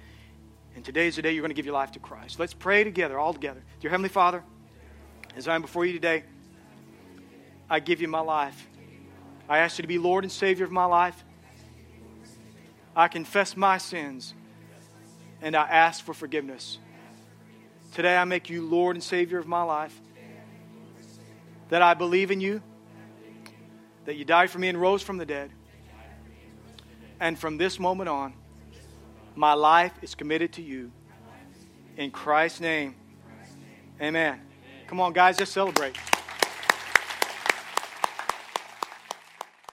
And 0.74 0.84
today 0.84 1.06
is 1.06 1.16
the 1.16 1.22
day 1.22 1.32
you're 1.32 1.42
going 1.42 1.50
to 1.50 1.54
give 1.54 1.66
your 1.66 1.74
life 1.74 1.92
to 1.92 1.98
Christ. 1.98 2.40
Let's 2.40 2.54
pray 2.54 2.84
together, 2.84 3.18
all 3.18 3.34
together. 3.34 3.62
Dear 3.80 3.90
Heavenly 3.90 4.08
Father, 4.08 4.42
as 5.36 5.46
I 5.46 5.54
am 5.54 5.60
before 5.60 5.84
you 5.84 5.92
today, 5.92 6.24
I 7.70 7.80
give 7.80 8.00
you 8.00 8.08
my 8.08 8.20
life. 8.20 8.68
I 9.48 9.58
ask 9.58 9.78
you 9.78 9.82
to 9.82 9.88
be 9.88 9.98
Lord 9.98 10.24
and 10.24 10.32
Savior 10.32 10.64
of 10.64 10.72
my 10.72 10.84
life. 10.84 11.24
I 12.94 13.08
confess 13.08 13.56
my 13.56 13.78
sins 13.78 14.34
and 15.40 15.54
I 15.54 15.68
ask 15.68 16.04
for 16.04 16.14
forgiveness. 16.14 16.78
Today 17.92 18.16
I 18.16 18.24
make 18.24 18.50
you 18.50 18.62
Lord 18.62 18.96
and 18.96 19.02
Savior 19.02 19.38
of 19.38 19.46
my 19.46 19.62
life. 19.62 19.98
That 21.68 21.82
I 21.82 21.94
believe 21.94 22.30
in 22.30 22.40
you, 22.40 22.62
that 24.06 24.16
you 24.16 24.24
died 24.24 24.50
for 24.50 24.58
me 24.58 24.68
and 24.68 24.80
rose 24.80 25.02
from 25.02 25.18
the 25.18 25.26
dead. 25.26 25.50
And 27.20 27.38
from 27.38 27.58
this 27.58 27.78
moment 27.78 28.08
on, 28.08 28.32
my 29.34 29.52
life 29.52 29.92
is 30.02 30.14
committed 30.14 30.52
to 30.54 30.62
you. 30.62 30.90
In 31.96 32.10
Christ's 32.10 32.60
name, 32.60 32.94
amen. 34.00 34.40
Come 34.86 35.00
on, 35.00 35.12
guys, 35.12 35.38
let's 35.38 35.50
celebrate. 35.50 35.96